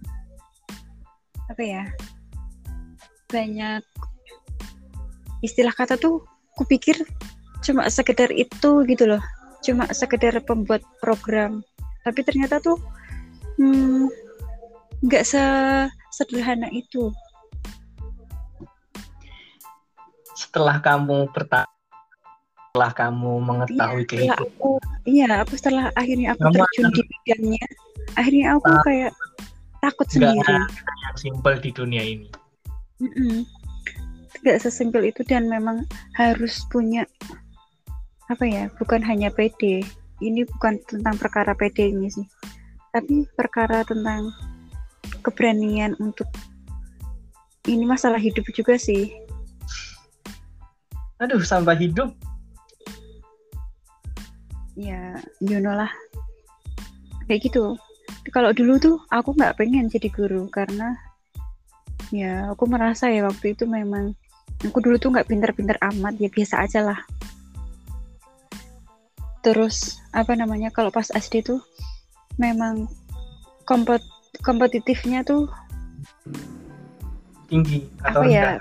apa 1.47 1.63
ya 1.63 1.83
banyak 3.31 3.83
istilah 5.43 5.71
kata 5.71 5.95
tuh 5.95 6.23
kupikir 6.59 6.95
cuma 7.63 7.87
sekedar 7.87 8.31
itu 8.35 8.83
gitu 8.83 9.03
loh. 9.07 9.23
Cuma 9.63 9.87
sekedar 9.91 10.35
pembuat 10.43 10.83
program. 10.99 11.63
Tapi 12.03 12.23
ternyata 12.23 12.59
tuh 12.59 12.79
hmm, 13.59 14.07
nggak 15.03 15.23
hmm, 15.23 15.91
sederhana 16.11 16.67
itu 16.73 17.11
setelah 20.37 20.77
kamu 20.77 21.25
bertanya 21.33 21.65
setelah 22.77 22.93
kamu 22.93 23.31
mengetahui 23.41 24.05
iya, 24.05 24.37
setelah 24.37 24.37
aku 24.37 24.71
iya 25.09 25.27
aku 25.41 25.53
setelah 25.57 25.85
akhirnya 25.97 26.37
aku 26.37 26.41
kamu 26.45 26.53
terjun 26.61 26.87
di 26.93 27.01
bidangnya 27.09 27.65
akhirnya 28.13 28.45
aku 28.53 28.69
uh, 28.69 28.83
kayak 28.85 29.11
takut 29.81 30.07
sendiri. 30.09 30.45
yang 30.45 31.17
simpel 31.17 31.55
di 31.57 31.69
dunia 31.73 32.03
ini. 32.05 32.29
Mm 33.01 33.11
-mm. 33.13 33.37
Gak 34.45 34.61
sesimpel 34.61 35.09
itu 35.09 35.25
dan 35.25 35.49
memang 35.49 35.85
harus 36.13 36.61
punya 36.69 37.05
apa 38.27 38.43
ya 38.45 38.69
bukan 38.77 39.01
hanya 39.01 39.33
PD 39.33 39.81
ini 40.21 40.41
bukan 40.45 40.77
tentang 40.85 41.17
perkara 41.17 41.57
PD 41.57 41.93
ini 41.93 42.13
sih. 42.13 42.25
Tapi 42.93 43.25
perkara 43.33 43.81
tentang 43.85 44.29
keberanian 45.25 45.97
untuk 45.97 46.29
ini 47.67 47.83
masalah 47.83 48.21
hidup 48.21 48.45
juga 48.53 48.77
sih 48.79 49.26
aduh 51.17 51.41
sampai 51.41 51.77
hidup. 51.77 52.13
Ya 54.77 55.17
you 55.41 55.57
know 55.57 55.73
lah. 55.73 55.89
Kayak 57.25 57.49
gitu. 57.49 57.75
Kalau 58.29 58.51
dulu 58.51 58.77
tuh 58.77 58.95
aku 59.09 59.33
nggak 59.33 59.57
pengen 59.57 59.89
jadi 59.89 60.11
guru 60.11 60.51
karena 60.51 60.93
ya 62.13 62.51
aku 62.51 62.67
merasa 62.69 63.11
ya 63.11 63.27
waktu 63.27 63.55
itu 63.55 63.67
memang 63.67 64.15
aku 64.63 64.79
dulu 64.79 64.95
tuh 64.99 65.11
nggak 65.11 65.27
pinter-pinter 65.27 65.75
amat 65.93 66.15
ya 66.21 66.29
biasa 66.29 66.63
aja 66.63 66.79
lah. 66.85 66.99
Terus 69.41 69.99
apa 70.11 70.35
namanya 70.35 70.69
kalau 70.69 70.91
pas 70.91 71.07
SD 71.11 71.43
tuh 71.43 71.63
memang 72.37 72.85
kompet 73.65 74.03
kompetitifnya 74.45 75.25
tuh 75.25 75.49
tinggi 77.47 77.87
atau 78.03 78.21
apa 78.21 78.29
ya? 78.29 78.59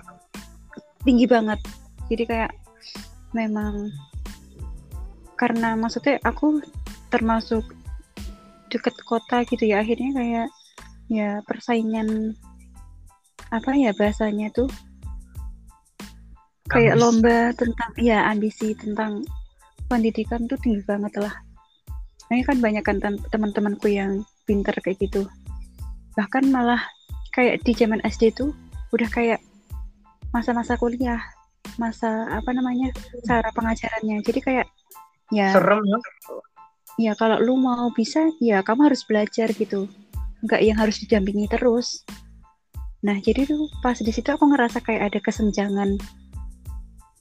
tinggi 1.03 1.27
banget 1.27 1.61
jadi 2.07 2.25
kayak 2.27 2.53
memang 3.35 3.91
karena 5.37 5.77
maksudnya 5.77 6.17
aku 6.25 6.65
termasuk 7.13 7.63
deket 8.73 8.97
kota 9.05 9.45
gitu 9.47 9.69
ya 9.69 9.85
akhirnya 9.85 10.11
kayak 10.17 10.49
ya 11.07 11.39
persaingan 11.47 12.35
apa 13.55 13.71
ya 13.79 13.95
bahasanya 13.95 14.51
tuh? 14.51 14.67
Kayak 16.67 16.99
lomba 16.99 17.55
tentang 17.55 17.95
ya 17.95 18.27
ambisi 18.27 18.75
tentang 18.75 19.23
pendidikan 19.87 20.51
tuh 20.51 20.59
tinggi 20.59 20.83
banget 20.83 21.15
lah. 21.23 21.31
Ini 22.27 22.43
kan 22.43 22.59
banyak 22.59 22.83
kan 22.83 22.99
teman-temanku 23.31 23.87
yang 23.87 24.27
pinter 24.51 24.75
kayak 24.83 24.99
gitu. 24.99 25.31
Bahkan 26.19 26.51
malah 26.51 26.83
kayak 27.31 27.63
di 27.63 27.71
zaman 27.71 28.03
SD 28.03 28.35
tuh 28.35 28.51
udah 28.91 29.07
kayak 29.15 29.39
masa-masa 30.35 30.75
kuliah 30.75 31.23
masa 31.77 32.31
apa 32.31 32.51
namanya 32.55 32.95
cara 33.27 33.51
pengajarannya 33.53 34.23
jadi 34.23 34.41
kayak 34.41 34.67
ya 35.35 35.51
serem 35.51 35.83
ya. 35.83 35.99
ya 36.97 37.13
kalau 37.19 37.43
lu 37.43 37.59
mau 37.59 37.91
bisa 37.93 38.31
ya 38.39 38.63
kamu 38.63 38.93
harus 38.93 39.03
belajar 39.05 39.51
gitu. 39.53 39.91
Nggak 40.47 40.61
yang 40.63 40.79
harus 40.79 41.03
didampingi 41.03 41.51
terus. 41.51 42.07
Nah 43.03 43.19
jadi 43.21 43.47
tuh 43.47 43.71
pas 43.83 43.99
di 43.99 44.13
situ 44.15 44.27
aku 44.31 44.47
ngerasa 44.51 44.83
kayak 44.83 45.13
ada 45.13 45.19
kesenjangan. 45.23 45.99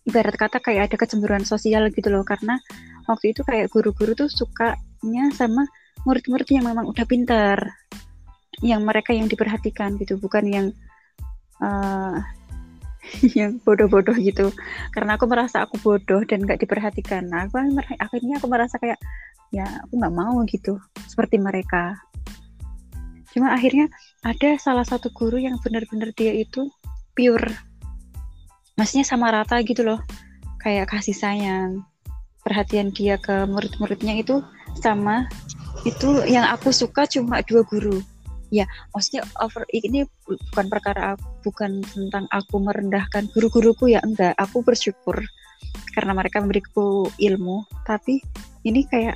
Ibarat 0.05 0.37
kata 0.37 0.61
kayak 0.61 0.93
ada 0.93 0.95
kecemburuan 1.01 1.43
sosial 1.43 1.89
gitu 1.89 2.13
loh. 2.13 2.21
Karena 2.21 2.61
waktu 3.09 3.33
itu 3.33 3.41
kayak 3.41 3.73
guru-guru 3.73 4.13
tuh 4.13 4.29
sukanya 4.29 5.33
sama 5.33 5.65
murid-murid 6.05 6.45
yang 6.53 6.69
memang 6.69 6.85
udah 6.85 7.05
pintar. 7.09 7.57
Yang 8.61 8.81
mereka 8.85 9.11
yang 9.17 9.25
diperhatikan 9.25 9.97
gitu. 9.97 10.21
Bukan 10.21 10.45
yang 10.45 10.67
uh, 11.59 12.21
yang 13.37 13.61
bodoh-bodoh 13.61 14.15
gitu. 14.17 14.51
Karena 14.91 15.17
aku 15.17 15.25
merasa 15.29 15.63
aku 15.65 15.77
bodoh 15.81 16.21
dan 16.25 16.43
nggak 16.43 16.61
diperhatikan. 16.61 17.29
Nah 17.29 17.47
aku 17.47 17.61
akhirnya 17.99 18.35
aku 18.39 18.47
merasa 18.49 18.75
kayak 18.81 18.99
ya 19.53 19.65
aku 19.85 19.93
nggak 20.01 20.15
mau 20.15 20.35
gitu 20.49 20.79
seperti 21.05 21.37
mereka. 21.37 21.95
Cuma 23.35 23.51
akhirnya 23.51 23.91
ada 24.23 24.55
salah 24.55 24.87
satu 24.87 25.11
guru 25.11 25.35
yang 25.37 25.59
benar-benar 25.59 26.15
dia 26.15 26.31
itu 26.31 26.71
pure. 27.13 27.51
Maksudnya 28.79 29.05
sama 29.07 29.31
rata 29.31 29.59
gitu 29.63 29.83
loh. 29.83 29.99
Kayak 30.63 30.89
kasih 30.91 31.15
sayang 31.15 31.85
perhatian 32.41 32.93
dia 32.93 33.19
ke 33.19 33.45
murid-muridnya 33.45 34.17
itu 34.17 34.41
sama. 34.79 35.27
Itu 35.85 36.23
yang 36.25 36.47
aku 36.47 36.73
suka 36.73 37.05
cuma 37.05 37.43
dua 37.45 37.61
guru 37.67 38.01
ya 38.53 38.65
maksudnya 38.93 39.25
over 39.41 39.65
ini 39.73 40.05
bukan 40.25 40.67
perkara 40.69 41.17
bukan 41.41 41.81
tentang 41.81 42.29
aku 42.29 42.61
merendahkan 42.61 43.29
guru-guruku 43.33 43.93
ya 43.93 44.01
enggak. 44.05 44.33
Aku 44.37 44.61
bersyukur 44.61 45.21
karena 45.93 46.11
mereka 46.13 46.43
memberiku 46.43 47.07
ilmu. 47.17 47.65
Tapi 47.87 48.21
ini 48.67 48.85
kayak 48.87 49.15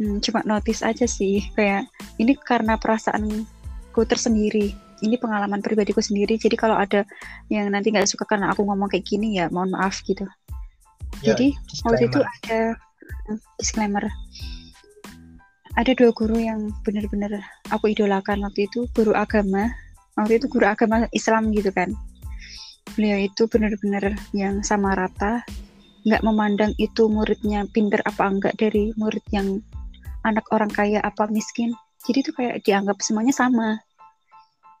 hmm, 0.00 0.22
cuma 0.24 0.40
notice 0.44 0.82
aja 0.82 1.04
sih. 1.04 1.44
Kayak 1.54 1.86
ini 2.18 2.34
karena 2.38 2.80
perasaanku 2.80 4.00
tersendiri. 4.08 4.74
Ini 4.98 5.14
pengalaman 5.22 5.62
pribadiku 5.62 6.02
sendiri. 6.02 6.34
Jadi 6.40 6.58
kalau 6.58 6.74
ada 6.74 7.06
yang 7.52 7.70
nanti 7.70 7.94
nggak 7.94 8.10
suka 8.10 8.26
karena 8.26 8.50
aku 8.50 8.66
ngomong 8.66 8.90
kayak 8.90 9.06
gini 9.06 9.38
ya 9.38 9.46
mohon 9.52 9.70
maaf 9.70 10.02
gitu. 10.02 10.26
Ya, 11.22 11.34
jadi 11.34 11.54
waktu 11.86 12.10
itu 12.10 12.20
ada 12.20 12.60
hmm, 13.30 13.38
disclaimer 13.58 14.04
ada 15.78 15.94
dua 15.94 16.10
guru 16.10 16.42
yang 16.42 16.74
benar-benar 16.82 17.38
aku 17.70 17.94
idolakan 17.94 18.42
waktu 18.42 18.66
itu 18.66 18.90
guru 18.98 19.14
agama. 19.14 19.70
Waktu 20.18 20.42
itu 20.42 20.50
guru 20.50 20.66
agama 20.66 21.06
Islam 21.14 21.54
gitu 21.54 21.70
kan. 21.70 21.94
Beliau 22.98 23.22
itu 23.22 23.46
benar-benar 23.46 24.18
yang 24.34 24.66
sama 24.66 24.98
rata 24.98 25.46
nggak 26.02 26.24
memandang 26.26 26.74
itu 26.82 27.06
muridnya 27.06 27.62
pinter 27.70 28.02
apa 28.02 28.26
enggak 28.26 28.58
dari 28.58 28.90
murid 28.98 29.22
yang 29.30 29.62
anak 30.26 30.42
orang 30.50 30.66
kaya 30.66 30.98
apa 31.06 31.30
miskin. 31.30 31.70
Jadi 32.02 32.26
itu 32.26 32.34
kayak 32.34 32.66
dianggap 32.66 32.98
semuanya 32.98 33.30
sama. 33.30 33.78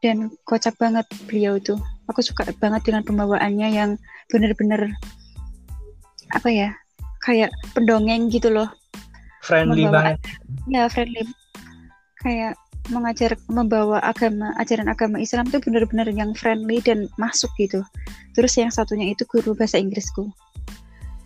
Dan 0.02 0.34
kocak 0.42 0.74
banget 0.82 1.06
beliau 1.30 1.62
itu. 1.62 1.78
Aku 2.10 2.26
suka 2.26 2.42
banget 2.58 2.90
dengan 2.90 3.06
pembawaannya 3.06 3.68
yang 3.70 3.90
benar-benar 4.34 4.90
apa 6.34 6.48
ya 6.50 6.74
kayak 7.22 7.54
pendongeng 7.72 8.28
gitu 8.28 8.50
loh 8.50 8.68
friendly 9.42 9.84
banget. 9.88 10.18
ya 10.66 10.86
friendly. 10.90 11.24
Kayak 12.18 12.58
mengajar 12.88 13.36
membawa 13.52 14.00
agama 14.00 14.56
ajaran 14.56 14.88
agama 14.88 15.20
Islam 15.20 15.48
itu 15.52 15.60
benar-benar 15.60 16.08
yang 16.08 16.32
friendly 16.32 16.80
dan 16.80 17.06
masuk 17.20 17.52
gitu. 17.60 17.84
Terus 18.32 18.56
yang 18.56 18.72
satunya 18.72 19.12
itu 19.12 19.28
guru 19.28 19.52
bahasa 19.52 19.76
Inggrisku. 19.76 20.32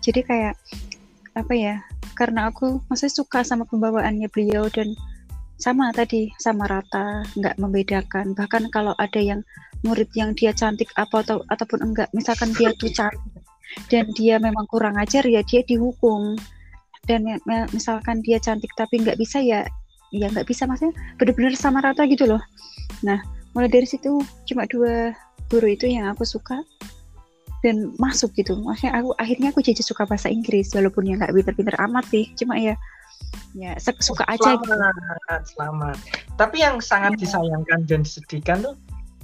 Jadi 0.03 0.27
kayak 0.27 0.59
apa 1.33 1.53
ya 1.55 1.75
karena 2.19 2.51
aku 2.53 2.83
masih 2.93 3.09
suka 3.09 3.41
sama 3.47 3.65
pembawaannya 3.65 4.29
beliau 4.29 4.69
dan 4.69 4.93
sama 5.57 5.95
tadi 5.95 6.35
sama 6.43 6.67
rata 6.67 7.23
nggak 7.39 7.57
membedakan. 7.63 8.35
Bahkan 8.35 8.75
kalau 8.75 8.93
ada 8.99 9.23
yang 9.23 9.41
murid 9.87 10.11
yang 10.15 10.35
dia 10.35 10.51
cantik 10.55 10.91
apa 10.99 11.23
atau 11.23 11.43
ataupun 11.51 11.83
enggak 11.83 12.09
misalkan 12.15 12.51
dia 12.59 12.75
tuh 12.75 12.91
cantik 12.91 13.43
dan 13.89 14.11
dia 14.15 14.37
memang 14.39 14.69
kurang 14.69 14.99
ajar 15.01 15.25
ya 15.27 15.41
dia 15.43 15.65
dihukum 15.65 16.37
dan 17.11 17.27
misalkan 17.75 18.23
dia 18.23 18.39
cantik 18.39 18.71
tapi 18.79 19.03
nggak 19.03 19.19
bisa 19.19 19.43
ya 19.43 19.67
ya 20.15 20.29
nggak 20.31 20.47
bisa 20.47 20.69
maksudnya 20.69 20.95
benar-benar 21.19 21.55
sama 21.59 21.83
rata 21.83 22.07
gitu 22.07 22.29
loh 22.31 22.43
nah 23.03 23.19
mulai 23.57 23.67
dari 23.67 23.89
situ 23.89 24.23
cuma 24.47 24.69
dua 24.71 25.11
guru 25.51 25.67
itu 25.67 25.91
yang 25.91 26.07
aku 26.09 26.23
suka 26.23 26.63
dan 27.67 27.95
masuk 27.99 28.31
gitu 28.39 28.55
maksudnya 28.63 29.03
aku 29.03 29.11
akhirnya 29.19 29.49
aku 29.51 29.61
jadi 29.63 29.83
suka 29.83 30.07
bahasa 30.07 30.31
Inggris 30.31 30.71
walaupun 30.75 31.11
ya 31.11 31.19
nggak 31.19 31.35
pinter-pinter 31.35 31.77
amat 31.91 32.05
sih 32.11 32.31
cuma 32.39 32.55
ya 32.59 32.75
ya 33.53 33.77
suka 33.83 34.25
aja 34.29 34.57
gitu. 34.57 34.71
selamat, 34.71 34.95
gitu. 34.95 35.37
selamat 35.57 35.97
tapi 36.39 36.57
yang 36.63 36.79
sangat 36.79 37.19
ya. 37.19 37.21
disayangkan 37.27 37.81
dan 37.87 38.01
disedihkan 38.07 38.57
tuh 38.63 38.75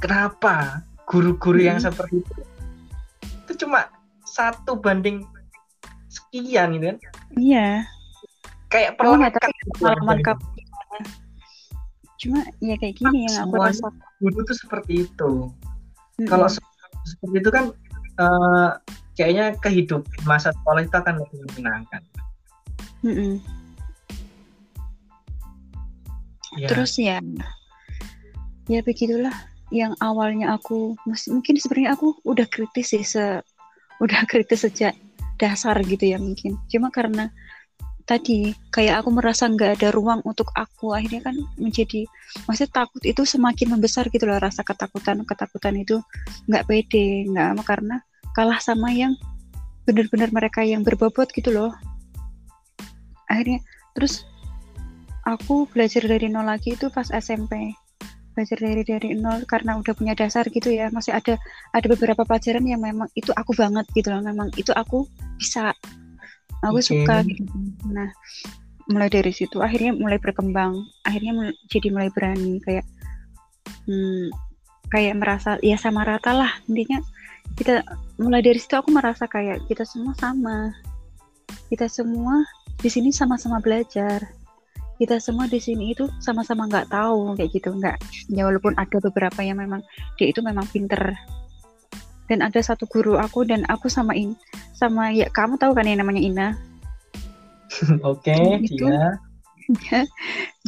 kenapa 0.02 0.82
guru-guru 1.06 1.62
hmm. 1.62 1.68
yang 1.74 1.78
seperti 1.78 2.22
itu 2.22 2.34
itu 3.48 3.52
cuma 3.64 3.88
satu 4.28 4.76
banding 4.76 5.24
sekian 6.28 6.76
gitu 6.76 6.84
kan 6.92 6.98
Iya. 7.34 7.68
Kayak 8.68 9.00
tapi 9.00 9.52
pengalaman 9.80 10.20
kamu 10.20 10.44
Cuma 12.18 12.42
ya 12.58 12.74
kayak 12.74 12.98
gini 12.98 13.30
yang 13.30 13.46
aku 13.46 13.62
rasa. 13.62 13.88
Dulu 14.18 14.42
tuh 14.42 14.56
seperti 14.58 15.06
itu. 15.06 15.30
Mm-hmm. 16.18 16.26
Kalau 16.26 16.50
seperti 17.06 17.36
itu 17.38 17.50
kan 17.54 17.64
uh, 18.18 18.70
kayaknya 19.14 19.54
kehidupan 19.62 20.10
masa 20.26 20.50
sekolah 20.50 20.82
itu 20.82 20.96
akan 20.98 21.22
lebih 21.22 21.38
menyenangkan. 21.54 22.02
Mm-hmm. 23.06 23.32
Ya. 26.58 26.68
Terus 26.74 26.98
ya, 26.98 27.22
ya 28.66 28.80
begitulah. 28.82 29.34
Yang 29.68 30.00
awalnya 30.00 30.56
aku 30.58 30.96
mungkin 31.06 31.54
sebenarnya 31.60 31.94
aku 31.94 32.18
udah 32.24 32.48
kritis 32.50 32.90
sih, 32.90 33.04
se, 33.06 33.44
udah 34.04 34.26
kritis 34.26 34.66
sejak 34.66 34.98
dasar 35.38 35.78
gitu 35.86 36.04
ya 36.04 36.18
mungkin. 36.18 36.58
Cuma 36.68 36.90
karena 36.90 37.30
tadi 38.08 38.56
kayak 38.72 39.04
aku 39.04 39.12
merasa 39.12 39.44
nggak 39.46 39.80
ada 39.80 39.88
ruang 39.92 40.24
untuk 40.24 40.48
aku 40.56 40.96
akhirnya 40.96 41.28
kan 41.28 41.36
menjadi 41.60 42.08
maksudnya 42.48 42.72
takut 42.72 43.04
itu 43.04 43.20
semakin 43.28 43.76
membesar 43.76 44.08
gitu 44.08 44.24
loh 44.24 44.40
rasa 44.40 44.64
ketakutan 44.64 45.28
ketakutan 45.28 45.76
itu 45.76 46.00
nggak 46.48 46.64
pede 46.64 47.28
nggak 47.28 47.60
karena 47.68 48.00
kalah 48.32 48.56
sama 48.64 48.88
yang 48.96 49.12
benar-benar 49.84 50.32
mereka 50.32 50.64
yang 50.64 50.80
berbobot 50.80 51.28
gitu 51.36 51.52
loh. 51.52 51.72
Akhirnya 53.28 53.60
terus 53.92 54.24
aku 55.28 55.68
belajar 55.68 56.00
dari 56.08 56.32
nol 56.32 56.48
lagi 56.48 56.72
itu 56.76 56.88
pas 56.88 57.12
SMP 57.12 57.76
belajar 58.38 58.58
dari 58.62 58.86
dari 58.86 59.08
nol 59.18 59.42
karena 59.50 59.74
udah 59.74 59.90
punya 59.98 60.14
dasar 60.14 60.46
gitu 60.46 60.70
ya. 60.70 60.86
Masih 60.94 61.10
ada 61.10 61.34
ada 61.74 61.86
beberapa 61.90 62.22
pelajaran 62.22 62.62
yang 62.62 62.78
memang 62.78 63.10
itu 63.18 63.34
aku 63.34 63.50
banget 63.58 63.82
gitu 63.98 64.14
loh. 64.14 64.22
Memang 64.22 64.54
itu 64.54 64.70
aku 64.70 65.10
bisa 65.34 65.74
aku 66.62 66.78
okay. 66.78 66.86
suka 66.94 67.26
gitu. 67.26 67.42
Nah 67.90 68.14
mulai 68.86 69.10
dari 69.10 69.34
situ 69.34 69.58
akhirnya 69.58 69.98
mulai 69.98 70.22
berkembang. 70.22 70.78
Akhirnya 71.02 71.34
mulai, 71.34 71.54
jadi 71.66 71.90
mulai 71.90 72.08
berani 72.14 72.62
kayak 72.62 72.86
hmm, 73.90 74.30
kayak 74.94 75.18
merasa 75.18 75.58
ya 75.58 75.74
sama 75.74 76.06
rata 76.06 76.30
lah. 76.30 76.54
Intinya 76.70 77.02
kita 77.58 77.82
mulai 78.22 78.38
dari 78.38 78.62
situ 78.62 78.78
aku 78.78 78.94
merasa 78.94 79.26
kayak 79.26 79.66
kita 79.66 79.82
semua 79.82 80.14
sama. 80.14 80.70
Kita 81.66 81.90
semua 81.90 82.46
di 82.78 82.86
sini 82.86 83.10
sama-sama 83.10 83.58
belajar 83.58 84.37
kita 84.98 85.22
semua 85.22 85.46
di 85.46 85.62
sini 85.62 85.94
itu 85.94 86.10
sama-sama 86.18 86.66
nggak 86.66 86.90
tahu 86.90 87.38
kayak 87.38 87.50
gitu 87.54 87.70
nggak. 87.70 87.96
Ya 88.34 88.44
walaupun 88.44 88.74
ada 88.74 88.98
beberapa 88.98 89.40
yang 89.46 89.62
memang 89.62 89.80
dia 90.18 90.34
itu 90.34 90.42
memang 90.42 90.66
pinter. 90.68 91.14
Dan 92.28 92.44
ada 92.44 92.60
satu 92.60 92.84
guru 92.90 93.16
aku 93.16 93.46
dan 93.48 93.64
aku 93.72 93.88
sama 93.88 94.12
in 94.12 94.36
sama 94.76 95.14
ya 95.14 95.30
kamu 95.32 95.56
tahu 95.56 95.72
kan 95.72 95.86
yang 95.86 96.02
namanya 96.02 96.20
Ina? 96.20 96.48
Oke 98.04 98.34
okay, 98.34 98.60
dia 98.68 99.16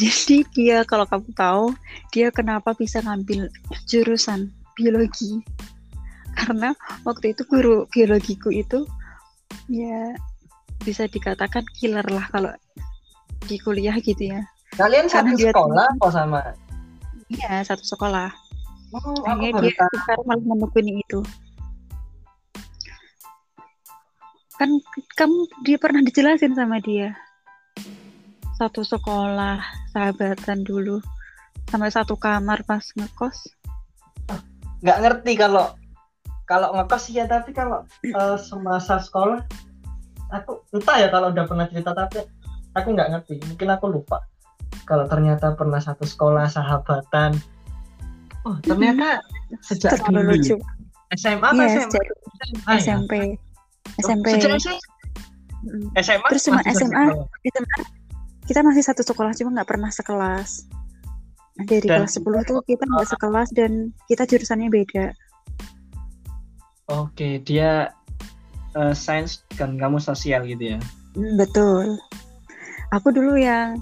jadi 0.00 0.36
dia 0.52 0.78
kalau 0.84 1.08
kamu 1.08 1.32
tahu 1.32 1.64
dia 2.12 2.28
kenapa 2.28 2.76
bisa 2.76 3.00
ngambil 3.02 3.50
jurusan 3.88 4.52
biologi? 4.78 5.40
Karena 6.36 6.72
waktu 7.04 7.34
itu 7.36 7.42
guru 7.44 7.84
biologiku 7.90 8.54
itu 8.54 8.86
ya 9.66 10.14
bisa 10.80 11.04
dikatakan 11.10 11.64
killer 11.76 12.04
lah 12.08 12.24
kalau 12.32 12.52
di 13.46 13.56
kuliah 13.60 13.96
gitu 14.00 14.32
ya. 14.36 14.42
Kalian 14.76 15.10
karena 15.10 15.32
satu 15.34 15.38
dia 15.40 15.50
sekolah 15.52 15.86
apa 15.98 16.08
sama? 16.12 16.40
Iya 17.30 17.54
satu 17.66 17.84
sekolah. 17.84 18.28
Oh, 18.90 19.22
dia 19.38 19.70
sekarang 20.02 20.26
malah 20.26 20.44
menekuni 20.44 20.98
itu. 20.98 21.22
Kan 24.58 24.70
kamu 25.14 25.46
dia 25.62 25.78
pernah 25.78 26.02
dijelasin 26.02 26.58
sama 26.58 26.82
dia. 26.82 27.14
Satu 28.58 28.84
sekolah 28.84 29.62
sahabatan 29.94 30.66
dulu 30.66 31.00
sampai 31.70 31.90
satu 31.94 32.18
kamar 32.18 32.66
pas 32.66 32.82
ngekos. 32.98 33.46
Nggak 34.82 34.98
ngerti 35.00 35.32
kalau 35.38 35.72
kalau 36.50 36.74
ngekos 36.74 37.14
ya 37.14 37.30
tapi 37.30 37.54
kalau 37.54 37.86
uh, 38.18 38.34
semasa 38.34 38.98
sekolah 38.98 39.46
aku 40.34 40.66
entah 40.74 40.96
ya 40.98 41.08
kalau 41.14 41.30
udah 41.30 41.46
pernah 41.46 41.66
cerita 41.70 41.94
tapi 41.94 42.26
aku 42.76 42.88
nggak 42.94 43.08
ngerti 43.14 43.34
mungkin 43.46 43.68
aku 43.72 43.86
lupa 43.90 44.22
kalau 44.86 45.06
ternyata 45.06 45.54
pernah 45.54 45.82
satu 45.82 46.06
sekolah 46.06 46.46
sahabatan 46.46 47.34
oh 48.46 48.56
ternyata 48.62 49.22
sejak 49.62 49.98
dulu 50.06 50.34
SMA 51.10 51.42
atau 51.42 51.66
yes, 51.66 51.90
SMA? 51.90 52.70
SMA 52.78 52.78
SMP 52.78 53.12
ya? 53.18 53.34
SMP. 53.98 54.26
SMA? 55.98 56.26
Terus 56.30 56.42
cuma 56.46 56.62
SMA, 56.70 57.02
SMA 57.50 57.76
kita 58.50 58.66
masih 58.66 58.82
satu 58.82 59.02
sekolah 59.06 59.30
cuma 59.38 59.54
nggak 59.58 59.70
pernah 59.70 59.90
sekelas. 59.94 60.66
Nah, 61.58 61.64
dari 61.66 61.86
dan, 61.86 62.06
kelas 62.06 62.18
10 62.18 62.50
tuh 62.50 62.58
kita 62.66 62.82
nggak 62.82 63.06
uh, 63.06 63.10
sekelas 63.14 63.48
dan 63.54 63.94
kita 64.10 64.26
jurusannya 64.26 64.66
beda. 64.70 65.14
Oke, 66.90 67.38
dia 67.46 67.94
uh, 68.74 68.90
sains 68.90 69.46
kan 69.54 69.78
kamu 69.78 70.02
sosial 70.02 70.42
gitu 70.50 70.74
ya? 70.74 70.78
Hmm, 71.14 71.38
betul. 71.38 71.98
Aku 72.90 73.14
dulu 73.14 73.38
yang 73.38 73.78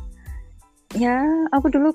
ya 0.97 1.20
aku 1.52 1.68
dulu 1.68 1.93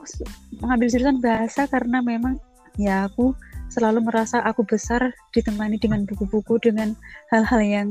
mengambil 0.62 0.88
jurusan 0.90 1.18
bahasa 1.22 1.66
karena 1.66 2.02
memang 2.02 2.38
ya 2.78 3.10
aku 3.10 3.34
selalu 3.74 4.06
merasa 4.06 4.42
aku 4.46 4.62
besar 4.66 5.14
ditemani 5.34 5.82
dengan 5.82 6.06
buku-buku 6.06 6.62
dengan 6.62 6.94
hal-hal 7.34 7.62
yang 7.62 7.90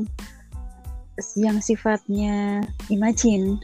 yang 1.35 1.59
sifatnya 1.59 2.63
imajin. 2.87 3.59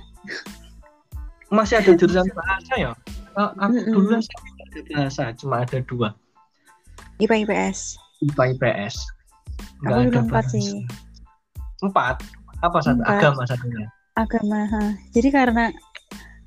Masih 1.49 1.79
ada 1.79 1.95
jurusan 1.95 2.27
bahasa 2.39 2.73
ya? 2.75 2.91
Oh, 3.39 3.51
aku 3.55 3.75
mm 3.79 3.83
-mm. 3.87 3.93
dulu 3.95 4.15
ada 4.19 4.79
bahasa, 4.91 5.23
cuma 5.39 5.63
ada 5.63 5.79
dua. 5.87 6.11
IPA 7.19 7.47
IPS. 7.47 7.99
IPA 8.31 8.43
IPS. 8.55 8.95
Nggak 9.83 9.95
aku 9.95 10.03
dulu 10.11 10.19
empat 10.27 10.45
sih. 10.51 10.67
Empat? 11.79 12.15
Apa 12.59 12.77
satu? 12.83 12.99
Agama 13.07 13.47
satunya? 13.47 13.87
Agama. 14.19 14.67
Ha. 14.67 14.83
Jadi 15.15 15.31
karena 15.31 15.71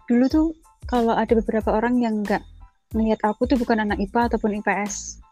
dulu 0.04 0.24
tuh 0.28 0.46
kalau 0.84 1.16
ada 1.16 1.32
beberapa 1.32 1.72
orang 1.72 1.96
yang 2.04 2.20
nggak 2.20 2.44
melihat 2.92 3.24
aku 3.24 3.48
tuh 3.48 3.56
bukan 3.56 3.80
anak 3.80 3.96
IPA 3.96 4.28
ataupun 4.28 4.60
IPS 4.60 5.24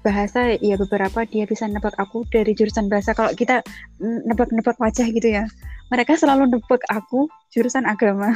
bahasa 0.00 0.56
ya 0.58 0.80
beberapa 0.80 1.28
dia 1.28 1.44
bisa 1.44 1.68
nebak 1.68 1.92
aku 2.00 2.24
dari 2.32 2.56
jurusan 2.56 2.88
bahasa 2.88 3.12
kalau 3.12 3.30
kita 3.36 3.60
nebak-nebak 4.00 4.72
wajah 4.80 5.04
gitu 5.04 5.28
ya 5.28 5.44
mereka 5.92 6.16
selalu 6.16 6.48
nebak 6.48 6.80
aku 6.88 7.28
jurusan 7.52 7.84
agama 7.84 8.32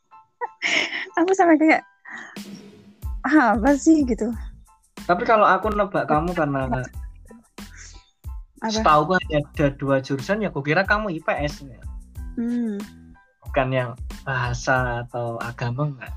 aku 1.20 1.30
sama 1.36 1.60
kayak 1.60 1.84
ah, 3.28 3.52
apa 3.52 3.76
sih 3.76 4.00
gitu 4.08 4.32
tapi 5.04 5.28
kalau 5.28 5.44
aku 5.44 5.68
nebak 5.76 6.08
kamu 6.08 6.32
karena 6.32 6.64
setahu 8.66 9.14
gue 9.14 9.18
ada 9.38 9.70
dua 9.76 10.00
jurusan 10.02 10.42
ya 10.42 10.50
kukira 10.50 10.82
kamu 10.82 11.14
IPS 11.22 11.68
ya. 11.68 11.78
Hmm. 12.38 12.78
bukan 13.50 13.68
yang 13.74 13.90
bahasa 14.22 15.02
atau 15.08 15.36
agama 15.42 15.90
enggak 15.90 16.12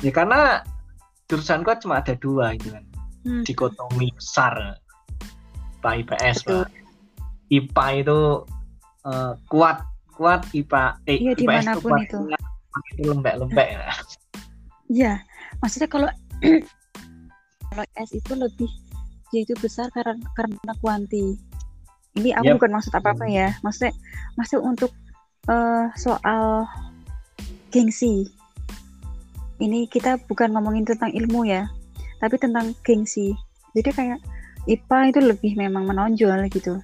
ya 0.00 0.12
karena 0.14 0.62
jurusan 1.26 1.66
gua 1.66 1.74
cuma 1.82 1.98
ada 1.98 2.14
dua 2.14 2.54
gitu 2.54 2.70
kan 2.70 2.84
hmm. 3.26 3.42
dikotomi 3.42 4.14
besar 4.14 4.78
Pak 5.82 5.94
IPS 6.06 6.46
Pak 6.46 6.70
IPA 7.50 7.86
itu 8.02 8.20
uh, 9.06 9.32
kuat 9.46 9.86
kuat 10.16 10.42
IPA 10.56 10.84
eh, 11.06 11.18
iya, 11.20 11.32
IPS 11.36 11.64
itu, 11.76 11.80
kuat, 11.84 12.00
itu. 12.08 12.18
itu 12.96 13.02
lembek-lembek 13.12 13.68
ya. 13.76 13.80
Iya, 14.86 15.18
maksudnya 15.58 15.90
kalau 15.90 16.06
kalau 17.74 17.84
S 17.98 18.14
itu 18.14 18.32
lebih 18.38 18.70
yaitu 19.34 19.58
besar 19.58 19.90
karena 19.90 20.14
karena 20.38 20.72
kuanti. 20.78 21.34
Ini 22.14 22.32
aku 22.38 22.54
yep. 22.54 22.56
bukan 22.62 22.72
maksud 22.78 22.94
apa-apa 22.94 23.26
ya. 23.26 23.50
Maksudnya 23.66 23.90
masuk 24.38 24.62
untuk 24.62 24.94
uh, 25.46 25.90
soal 25.98 26.66
gengsi. 27.70 28.30
Ini 29.56 29.88
kita 29.88 30.20
bukan 30.28 30.52
ngomongin 30.52 30.84
tentang 30.84 31.16
ilmu 31.16 31.48
ya 31.48 31.64
tapi 32.20 32.36
tentang 32.40 32.72
gengsi 32.84 33.36
jadi 33.76 33.90
kayak 33.92 34.20
IPA 34.66 34.98
itu 35.12 35.20
lebih 35.20 35.52
memang 35.54 35.84
menonjol 35.84 36.48
gitu 36.48 36.80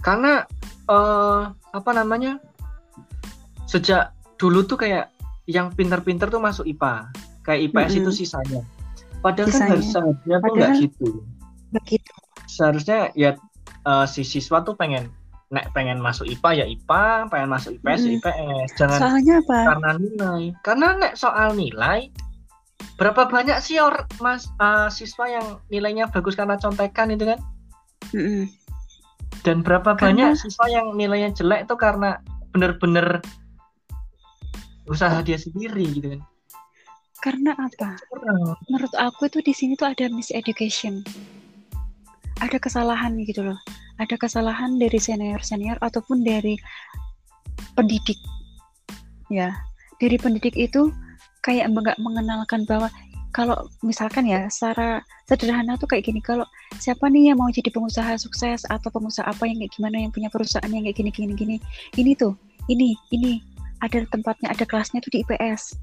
karena 0.00 0.46
uh, 0.86 1.50
apa 1.74 1.90
namanya 1.90 2.38
sejak 3.66 4.14
dulu 4.38 4.62
tuh 4.62 4.78
kayak 4.78 5.10
yang 5.50 5.74
pinter-pinter 5.74 6.30
tuh 6.30 6.38
masuk 6.38 6.66
IPA 6.66 7.10
kayak 7.42 7.70
IPS 7.70 7.74
mm 7.74 7.90
-hmm. 7.90 8.00
itu 8.02 8.10
sisanya 8.14 8.62
padahal 9.22 9.50
kan 9.50 9.54
sisanya. 9.54 9.70
kan 9.70 9.80
seharusnya 9.82 10.36
tuh 10.38 10.54
nggak 10.54 10.70
gitu 10.78 11.08
begitu 11.74 12.12
seharusnya 12.46 12.98
ya 13.18 13.34
uh, 13.82 14.06
si 14.06 14.22
siswa 14.22 14.62
tuh 14.62 14.78
pengen 14.78 15.10
nek 15.46 15.70
pengen 15.70 16.02
masuk 16.02 16.26
IPA 16.26 16.50
ya 16.62 16.66
IPA, 16.66 17.30
pengen 17.30 17.48
masuk 17.54 17.70
IPS 17.78 18.00
mm. 18.02 18.06
ya 18.06 18.12
IPS. 18.18 18.68
Jangan 18.78 18.98
Soalnya 18.98 19.34
apa? 19.42 19.58
Karena 19.62 19.90
nilai. 19.94 20.42
Karena 20.66 20.86
nek 20.98 21.14
soal 21.14 21.48
nilai 21.54 22.00
berapa 22.96 23.28
banyak 23.28 23.60
sih 23.60 23.76
or 23.76 24.08
mas 24.24 24.48
uh, 24.56 24.88
siswa 24.88 25.28
yang 25.28 25.46
nilainya 25.68 26.08
bagus 26.08 26.32
karena 26.32 26.56
contekan 26.56 27.12
itu 27.12 27.28
kan 27.28 27.40
mm 28.12 28.20
-hmm. 28.20 28.44
dan 29.44 29.60
berapa 29.60 29.96
karena... 29.96 30.32
banyak 30.32 30.40
siswa 30.40 30.66
yang 30.72 30.96
nilainya 30.96 31.32
jelek 31.36 31.68
itu 31.68 31.74
karena 31.76 32.20
bener-bener 32.56 33.20
usaha 34.88 35.20
dia 35.20 35.36
sendiri 35.36 35.84
gitu 35.92 36.16
kan 36.16 36.20
karena 37.20 37.52
apa 37.58 38.00
menurut 38.70 38.92
aku 38.96 39.28
itu 39.28 39.44
di 39.44 39.52
sini 39.52 39.72
tuh 39.76 39.92
ada 39.92 40.08
miseducation 40.08 41.04
ada 42.40 42.56
kesalahan 42.56 43.12
gitu 43.28 43.44
loh 43.44 43.60
ada 43.96 44.14
kesalahan 44.20 44.76
dari 44.76 45.00
senior 45.00 45.40
senior 45.40 45.76
ataupun 45.80 46.24
dari 46.24 46.56
pendidik. 47.74 48.18
Ya 49.32 49.56
dari 50.00 50.16
pendidik 50.20 50.54
itu 50.56 50.92
kayak 51.40 51.72
nggak 51.72 51.98
mengenalkan 52.02 52.68
bahwa 52.68 52.92
kalau 53.32 53.68
misalkan 53.84 54.24
ya 54.24 54.48
secara 54.48 55.04
sederhana 55.28 55.76
tuh 55.76 55.84
kayak 55.84 56.08
gini 56.08 56.24
kalau 56.24 56.48
siapa 56.80 57.04
nih 57.12 57.32
yang 57.32 57.38
mau 57.38 57.52
jadi 57.52 57.68
pengusaha 57.68 58.16
sukses 58.16 58.64
atau 58.64 58.88
pengusaha 58.88 59.28
apa 59.28 59.44
yang 59.44 59.60
kayak 59.60 59.72
gimana 59.76 59.96
yang 60.00 60.12
punya 60.12 60.32
perusahaan 60.32 60.72
yang 60.72 60.88
kayak 60.88 60.96
gini 60.96 61.10
gini 61.12 61.32
gini 61.36 61.56
ini 62.00 62.16
tuh 62.16 62.32
ini 62.72 62.96
ini 63.12 63.44
ada 63.84 64.08
tempatnya 64.08 64.48
ada 64.56 64.64
kelasnya 64.64 65.04
tuh 65.04 65.12
di 65.12 65.20
IPS 65.20 65.76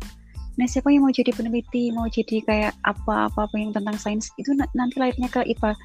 nah 0.57 0.65
siapa 0.65 0.89
yang 0.89 1.05
mau 1.05 1.13
jadi 1.13 1.29
peneliti 1.33 1.93
mau 1.93 2.09
jadi 2.09 2.41
kayak 2.45 2.73
apa 2.85 3.29
apa 3.29 3.39
apa 3.45 3.55
yang 3.57 3.69
tentang 3.73 3.97
sains 4.01 4.33
itu 4.41 4.53
nanti 4.53 4.95
lahirnya 4.97 5.29
ke 5.29 5.45
IPA 5.45 5.77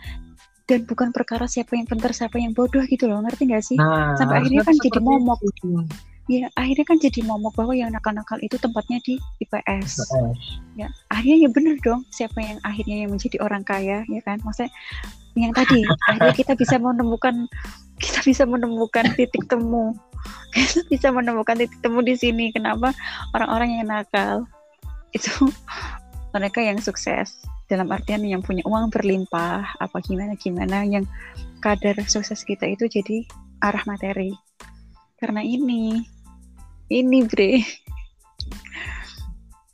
dan 0.69 0.85
bukan 0.85 1.09
perkara 1.17 1.49
siapa 1.49 1.75
yang 1.81 1.89
pintar 1.89 2.13
siapa 2.13 2.37
yang 2.37 2.53
bodoh 2.53 2.85
gitu 2.85 3.09
loh 3.09 3.25
ngerti 3.25 3.49
gak 3.49 3.65
sih? 3.65 3.81
Nah, 3.81 4.13
sampai 4.21 4.45
akhirnya 4.45 4.63
kan 4.69 4.77
jadi 4.77 5.01
momok. 5.01 5.41
itu. 5.41 5.89
ya 6.29 6.45
akhirnya 6.61 6.85
kan 6.85 7.01
jadi 7.01 7.25
momok 7.25 7.57
bahwa 7.57 7.73
yang 7.73 7.89
nakal-nakal 7.89 8.37
itu 8.45 8.61
tempatnya 8.61 9.01
di 9.01 9.17
IPS 9.41 10.13
ya 10.77 10.93
akhirnya 11.09 11.49
ya 11.49 11.49
bener 11.49 11.81
dong 11.81 12.05
siapa 12.13 12.37
yang 12.45 12.61
akhirnya 12.69 13.09
yang 13.09 13.11
menjadi 13.17 13.41
orang 13.41 13.65
kaya 13.65 14.05
ya 14.05 14.21
kan? 14.21 14.37
Maksudnya 14.45 14.69
yang 15.41 15.57
tadi 15.57 15.89
akhirnya 16.13 16.37
kita 16.37 16.53
bisa 16.53 16.77
menemukan 16.77 17.49
kita 17.97 18.21
bisa 18.29 18.45
menemukan 18.45 19.09
titik 19.17 19.49
temu. 19.49 19.97
Kita 20.49 20.81
bisa 20.89 21.09
menemukan 21.13 21.61
titik 21.61 21.79
temu 21.85 22.01
di 22.01 22.17
sini 22.17 22.51
kenapa 22.51 22.91
orang-orang 23.37 23.79
yang 23.79 23.87
nakal 23.87 24.49
itu 25.13 25.31
mereka 26.35 26.59
yang 26.65 26.81
sukses 26.81 27.39
dalam 27.69 27.89
artian 27.93 28.25
yang 28.25 28.41
punya 28.41 28.65
uang 28.65 28.89
berlimpah 28.89 29.77
apa 29.77 29.97
gimana 30.01 30.35
gimana 30.41 30.89
yang 30.89 31.05
kadar 31.61 32.01
sukses 32.09 32.41
kita 32.43 32.65
itu 32.65 32.89
jadi 32.89 33.29
arah 33.61 33.85
materi. 33.85 34.33
Karena 35.21 35.45
ini 35.45 36.01
ini 36.89 37.19
bre. 37.29 37.61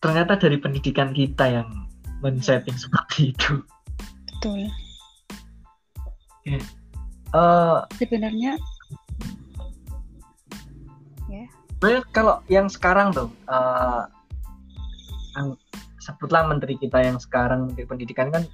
Ternyata 0.03 0.37
dari 0.37 0.59
pendidikan 0.59 1.15
kita 1.15 1.49
yang 1.49 1.69
men-setting 2.21 2.77
seperti 2.77 3.33
itu. 3.33 3.63
betul. 4.29 4.69
Eh, 6.45 7.79
sebenarnya 7.97 8.61
sebenarnya 11.81 12.03
kalau 12.13 12.41
yang 12.53 12.69
sekarang 12.69 13.13
tuh, 13.13 13.29
ang- 15.37 15.57
sebutlah 16.05 16.45
menteri 16.45 16.77
kita 16.77 17.01
yang 17.01 17.17
sekarang 17.17 17.73
di 17.73 17.89
pendidikan 17.89 18.29
kan 18.29 18.45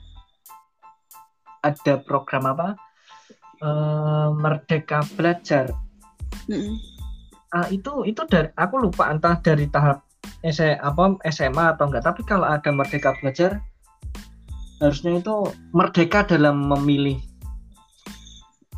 ada 1.67 1.99
program 2.07 2.47
apa? 2.47 2.69
Eh, 3.61 4.29
Merdeka 4.39 5.03
Belajar. 5.19 5.69
mm-mm. 6.47 6.79
Ah, 7.51 7.67
itu 7.67 8.07
itu 8.07 8.23
dari 8.31 8.47
aku 8.55 8.79
lupa 8.79 9.11
entah 9.11 9.35
dari 9.43 9.67
tahap 9.67 10.07
S- 10.47 10.63
apa 10.63 11.19
SMA 11.27 11.75
atau 11.75 11.91
enggak 11.91 12.07
tapi 12.07 12.23
kalau 12.23 12.47
ada 12.47 12.71
merdeka 12.71 13.11
belajar 13.19 13.59
harusnya 14.79 15.19
itu 15.19 15.51
merdeka 15.75 16.23
dalam 16.25 16.63
memilih 16.71 17.19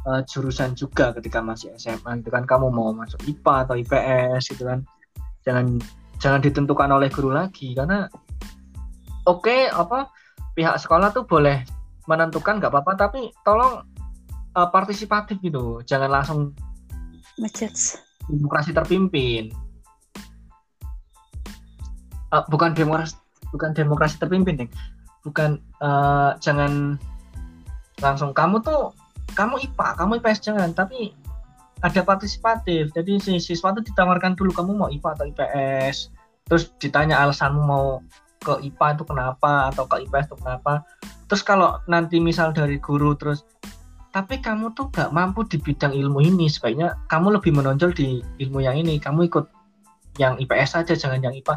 eh, 0.09 0.23
jurusan 0.25 0.73
juga 0.73 1.13
ketika 1.15 1.45
masih 1.45 1.69
SMA 1.77 2.25
itu 2.25 2.33
kan 2.33 2.49
kamu 2.49 2.73
mau 2.73 2.97
masuk 2.97 3.21
IPA 3.29 3.55
atau 3.69 3.75
IPS 3.77 4.43
gitu 4.57 4.65
kan 4.65 4.89
jangan 5.45 5.77
jangan 6.17 6.41
ditentukan 6.41 6.91
oleh 6.91 7.13
guru 7.13 7.29
lagi 7.29 7.77
karena 7.77 8.09
oke 9.27 9.71
apa 9.71 10.11
pihak 10.53 10.77
sekolah 10.81 11.15
tuh 11.15 11.25
boleh 11.25 11.65
menentukan 12.11 12.59
nggak 12.59 12.73
apa-apa 12.73 13.09
tapi 13.09 13.31
tolong 13.47 13.87
eh, 14.57 14.69
partisipatif 14.69 15.39
gitu. 15.41 15.81
Jangan 15.87 16.11
langsung 16.11 16.41
ngejudge. 17.39 17.99
demokrasi 18.31 18.71
terpimpin. 18.71 19.51
Eh, 22.33 22.45
bukan 22.49 22.73
demokrasi 22.73 23.19
bukan 23.53 23.71
demokrasi 23.77 24.17
terpimpin 24.17 24.65
Deng. 24.65 24.73
bukan 25.23 25.63
eh, 25.79 26.31
jangan 26.43 26.99
langsung 28.03 28.35
kamu 28.35 28.59
tuh 28.67 28.91
kamu 29.39 29.63
IPA 29.71 29.89
kamu 30.03 30.19
IPS 30.19 30.41
jangan 30.43 30.71
tapi 30.75 31.15
ada 31.83 31.99
partisipatif. 32.07 32.95
Jadi 32.95 33.19
si 33.19 33.33
siswa 33.43 33.75
tuh 33.75 33.83
ditawarkan 33.83 34.39
dulu 34.39 34.55
kamu 34.55 34.71
mau 34.79 34.89
IPA 34.91 35.09
atau 35.19 35.27
IPS 35.27 35.97
terus 36.47 36.71
ditanya 36.79 37.23
alasanmu 37.23 37.63
mau 37.63 38.03
ke 38.43 38.59
IPA 38.67 38.99
itu 38.99 39.05
kenapa 39.07 39.71
atau 39.71 39.87
ke 39.87 40.03
IPS 40.05 40.35
itu 40.35 40.37
kenapa. 40.43 40.83
Terus 41.31 41.43
kalau 41.47 41.79
nanti 41.87 42.19
misal 42.19 42.51
dari 42.51 42.83
guru 42.83 43.15
terus 43.15 43.47
tapi 44.13 44.45
kamu 44.45 44.77
tuh 44.77 44.93
gak 44.93 45.09
mampu 45.09 45.41
di 45.49 45.57
bidang 45.57 45.97
ilmu 45.97 46.21
ini 46.21 46.45
sebaiknya 46.45 47.01
kamu 47.09 47.41
lebih 47.41 47.57
menonjol 47.57 47.97
di 47.97 48.21
ilmu 48.43 48.61
yang 48.61 48.77
ini. 48.77 49.01
Kamu 49.01 49.25
ikut 49.31 49.47
yang 50.21 50.37
IPS 50.37 50.77
saja 50.77 50.93
jangan 50.93 51.25
yang 51.25 51.33
IPA 51.33 51.57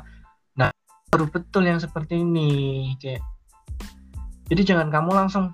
nah 0.55 0.71
baru 1.11 1.27
betul 1.27 1.67
yang 1.67 1.79
seperti 1.79 2.23
ini 2.23 2.95
kayak 3.03 3.19
jadi 4.47 4.61
jangan 4.63 4.87
kamu 4.93 5.11
langsung 5.11 5.51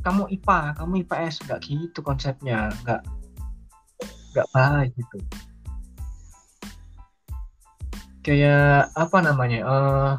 kamu 0.00 0.28
IPA 0.40 0.78
kamu 0.80 0.92
IPS 1.04 1.44
nggak 1.44 1.60
gitu 1.68 2.00
konsepnya 2.00 2.72
nggak 2.84 3.02
nggak 4.34 4.48
baik 4.50 4.90
gitu. 4.98 5.18
Kayak 8.24 8.90
apa 8.96 9.18
namanya 9.20 9.58
eh 9.62 10.12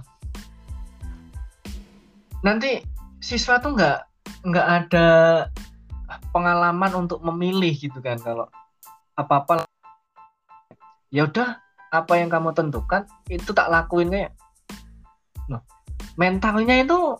nanti 2.46 2.86
siswa 3.18 3.58
tuh 3.58 3.74
nggak 3.74 4.00
nggak 4.46 4.68
ada 4.70 5.08
pengalaman 6.30 6.94
untuk 6.94 7.26
memilih 7.26 7.74
gitu 7.74 7.98
kan 8.06 8.22
kalau 8.22 8.46
apa 9.18 9.34
apa 9.42 9.54
ya 11.10 11.26
udah 11.26 11.58
apa 11.90 12.14
yang 12.22 12.30
kamu 12.30 12.54
tentukan 12.54 13.10
itu 13.34 13.50
tak 13.50 13.74
lakuin 13.74 14.14
kayak 14.14 14.32
Loh, 15.50 15.66
mentalnya 16.22 16.86
itu 16.86 17.18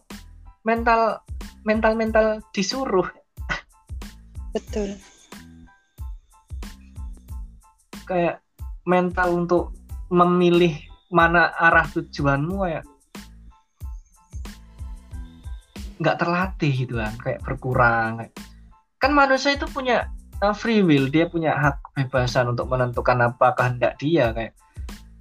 mental 0.66 1.22
mental 1.66 1.94
mental 1.98 2.26
disuruh. 2.54 3.10
Betul. 4.54 4.98
Kayak 8.06 8.46
mental 8.86 9.46
untuk 9.46 9.74
memilih 10.14 10.78
mana 11.10 11.50
arah 11.58 11.90
tujuanmu 11.90 12.66
kayak 12.66 12.86
nggak 16.00 16.18
terlatih 16.20 16.74
gitu 16.74 17.00
kan 17.00 17.14
kayak 17.22 17.40
berkurang 17.44 18.20
kayak- 18.20 18.36
kan 19.00 19.12
manusia 19.16 19.56
itu 19.56 19.68
punya 19.70 20.12
uh, 20.44 20.56
free 20.56 20.84
will 20.84 21.08
dia 21.08 21.30
punya 21.30 21.56
hak 21.56 21.80
kebebasan 21.94 22.52
untuk 22.52 22.68
menentukan 22.68 23.32
apa 23.32 23.56
kehendak 23.56 23.96
dia 24.02 24.36
kayak 24.36 24.54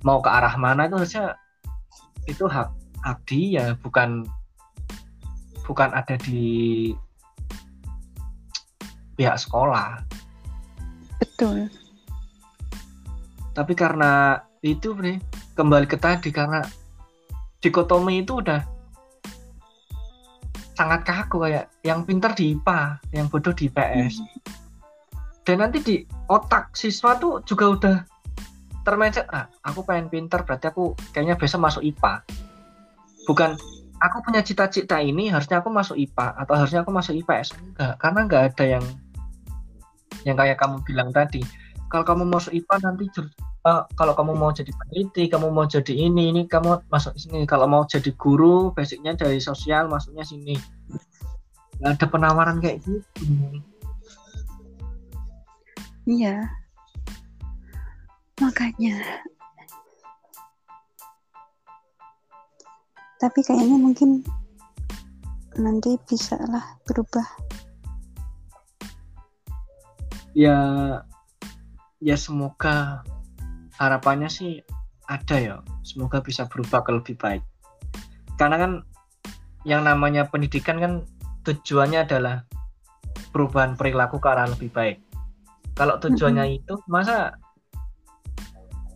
mau 0.02 0.18
ke 0.20 0.30
arah 0.30 0.54
mana 0.58 0.90
itu 0.90 0.96
harusnya 0.98 1.38
itu 2.26 2.44
hak 2.48 2.68
hak 3.04 3.18
dia 3.28 3.76
bukan 3.84 4.24
bukan 5.64 5.90
ada 5.96 6.16
di 6.20 6.92
pihak 9.14 9.38
sekolah. 9.38 10.02
Betul. 11.22 11.70
Tapi 13.54 13.72
karena 13.72 14.42
itu 14.60 14.92
bre 14.92 15.22
kembali 15.54 15.86
ke 15.86 15.94
tadi 15.96 16.34
karena 16.34 16.60
dikotomi 17.62 18.26
itu 18.26 18.42
udah 18.42 18.60
sangat 20.74 21.06
kaku 21.06 21.46
kayak 21.46 21.70
yang 21.86 22.02
pintar 22.02 22.34
di 22.34 22.54
IPA 22.54 22.98
yang 23.14 23.26
bodoh 23.30 23.54
di 23.54 23.70
IPS 23.70 24.22
dan 25.46 25.62
nanti 25.62 25.78
di 25.80 25.96
otak 26.28 26.74
siswa 26.74 27.14
tuh 27.16 27.40
juga 27.46 27.64
udah 27.70 27.96
termindset 28.82 29.30
ah 29.30 29.48
aku 29.64 29.86
pengen 29.86 30.10
pintar 30.10 30.44
berarti 30.44 30.68
aku 30.68 30.92
kayaknya 31.14 31.38
besok 31.38 31.62
masuk 31.62 31.82
IPA 31.86 32.26
bukan 33.24 33.56
aku 34.02 34.16
punya 34.20 34.44
cita-cita 34.44 35.00
ini 35.00 35.30
harusnya 35.30 35.62
aku 35.62 35.70
masuk 35.70 35.96
IPA 35.96 36.26
atau 36.42 36.54
harusnya 36.58 36.82
aku 36.84 36.90
masuk 36.92 37.14
IPS 37.16 37.54
enggak 37.56 37.94
karena 38.02 38.20
enggak 38.26 38.42
ada 38.52 38.64
yang 38.66 38.84
yang 40.24 40.38
kayak 40.40 40.56
kamu 40.56 40.80
bilang 40.86 41.12
tadi. 41.12 41.44
Kalau 41.92 42.02
kamu 42.02 42.24
masuk 42.26 42.54
IPA 42.56 42.74
nanti 42.82 43.04
eh, 43.64 43.82
kalau 43.96 44.12
kamu 44.12 44.36
mau 44.36 44.52
jadi 44.52 44.68
peneliti 44.68 45.32
kamu 45.32 45.48
mau 45.48 45.64
jadi 45.64 45.92
ini 45.96 46.30
ini 46.30 46.42
kamu 46.44 46.84
masuk 46.92 47.16
sini. 47.16 47.48
Kalau 47.48 47.64
mau 47.64 47.88
jadi 47.88 48.12
guru 48.16 48.70
basicnya 48.76 49.16
dari 49.16 49.40
sosial 49.40 49.88
masuknya 49.88 50.24
sini. 50.24 50.56
Nggak 51.80 51.92
ada 51.96 52.06
penawaran 52.06 52.60
kayak 52.60 52.84
gitu. 52.84 53.00
Iya. 56.04 56.44
Makanya. 58.40 59.00
Tapi 63.16 63.40
kayaknya 63.40 63.76
mungkin 63.80 64.20
nanti 65.56 65.96
bisa 66.04 66.36
lah 66.50 66.76
berubah. 66.84 67.24
Ya 70.34 70.58
ya 72.02 72.16
semoga 72.18 73.06
harapannya 73.78 74.30
sih 74.30 74.62
ada 75.10 75.36
ya. 75.36 75.56
Semoga 75.84 76.24
bisa 76.24 76.48
berubah 76.48 76.80
ke 76.84 76.90
lebih 76.94 77.16
baik. 77.20 77.42
Karena 78.40 78.56
kan 78.58 78.72
yang 79.64 79.84
namanya 79.84 80.28
pendidikan 80.28 80.80
kan 80.80 80.92
tujuannya 81.44 82.04
adalah 82.04 82.44
perubahan 83.32 83.76
perilaku 83.76 84.20
ke 84.20 84.28
arah 84.28 84.48
lebih 84.48 84.70
baik. 84.72 84.98
Kalau 85.74 85.98
tujuannya 85.98 86.62
itu 86.62 86.78
masa 86.86 87.34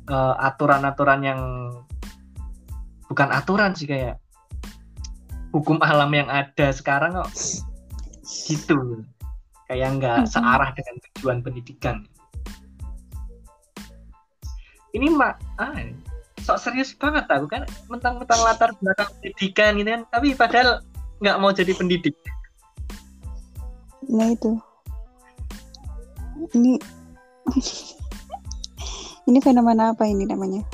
eh, 0.09 0.35
aturan-aturan 0.41 1.21
yang 1.21 1.41
bukan 3.13 3.29
aturan 3.29 3.77
sih 3.77 3.85
kayak 3.85 4.17
hukum 5.53 5.81
alam 5.85 6.13
yang 6.13 6.29
ada 6.29 6.73
sekarang 6.73 7.19
kok 7.19 7.29
gitu. 8.49 9.05
Kayak 9.69 10.01
nggak 10.01 10.19
Mhm. 10.25 10.29
searah 10.33 10.71
dengan 10.73 10.97
tujuan 11.13 11.39
pendidikan 11.45 11.97
ini 14.97 15.13
mak 15.13 15.41
ah 15.61 15.75
sok 16.45 16.59
serius 16.61 16.95
banget 16.97 17.29
aku 17.29 17.51
kan 17.51 17.67
mentang-mentang 17.91 18.41
latar 18.41 18.71
belakang 18.79 19.11
pendidikan 19.19 19.77
gitu 19.77 19.91
kan 19.91 20.03
tapi 20.09 20.33
padahal 20.33 20.81
nggak 21.19 21.39
mau 21.43 21.51
jadi 21.51 21.75
pendidik 21.75 22.15
Nah 24.09 24.33
itu. 24.33 24.57
Ini 26.57 26.81
ini 29.29 29.39
fenomena 29.45 29.93
apa 29.93 30.09
ini 30.09 30.25
namanya? 30.25 30.65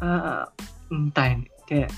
Ah, 0.00 0.48
entah 0.88 1.28
ini 1.28 1.46
kayak 1.68 1.92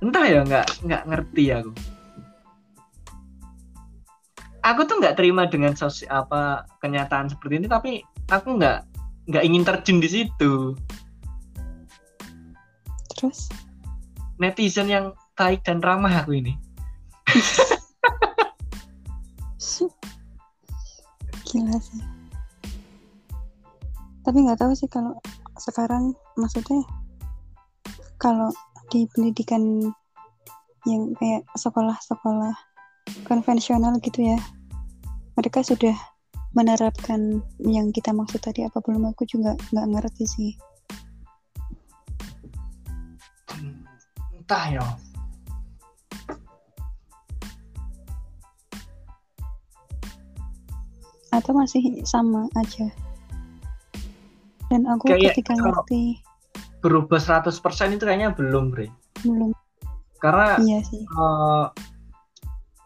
entah 0.00 0.24
ya 0.24 0.40
nggak 0.44 0.66
nggak 0.84 1.02
ngerti 1.12 1.44
aku 1.52 1.72
aku 4.64 4.80
tuh 4.88 4.96
nggak 4.96 5.16
terima 5.20 5.44
dengan 5.44 5.76
sos 5.76 6.00
apa 6.08 6.64
kenyataan 6.80 7.28
seperti 7.28 7.60
ini 7.60 7.68
tapi 7.68 8.00
aku 8.32 8.56
nggak 8.56 8.80
nggak 9.30 9.46
ingin 9.46 9.62
terjun 9.62 9.98
di 10.02 10.08
situ. 10.10 10.74
Terus? 13.14 13.46
Netizen 14.42 14.90
yang 14.90 15.14
baik 15.38 15.62
dan 15.62 15.78
ramah 15.78 16.10
aku 16.10 16.34
ini. 16.34 16.58
Gila 21.50 21.74
sih. 21.82 22.02
Tapi 24.22 24.38
nggak 24.46 24.58
tahu 24.62 24.72
sih 24.74 24.86
kalau 24.86 25.18
sekarang 25.58 26.14
maksudnya 26.38 26.86
kalau 28.22 28.54
di 28.90 29.06
pendidikan 29.10 29.90
yang 30.86 31.10
kayak 31.18 31.42
sekolah-sekolah 31.58 32.54
konvensional 33.26 33.98
gitu 33.98 34.30
ya, 34.30 34.38
mereka 35.34 35.66
sudah 35.66 35.94
menerapkan 36.50 37.38
yang 37.62 37.94
kita 37.94 38.10
maksud 38.10 38.42
tadi 38.42 38.66
apa 38.66 38.82
belum 38.82 39.14
aku 39.14 39.22
juga 39.26 39.54
nggak 39.70 39.88
ngerti 39.94 40.24
sih. 40.26 40.52
entah 44.50 44.66
ya. 44.66 44.82
Atau 51.30 51.54
masih 51.54 52.02
sama 52.02 52.50
aja? 52.58 52.90
Dan 54.66 54.90
aku 54.90 55.14
Kayak 55.14 55.38
ketika 55.38 55.54
ngerti 55.54 56.18
berubah 56.82 57.22
100% 57.22 57.94
itu 57.94 58.02
kayaknya 58.02 58.34
belum 58.34 58.74
bre. 58.74 58.90
belum. 59.22 59.54
Karena 60.18 60.58
iya 60.58 60.82
sih. 60.82 61.06
eh, 61.06 61.66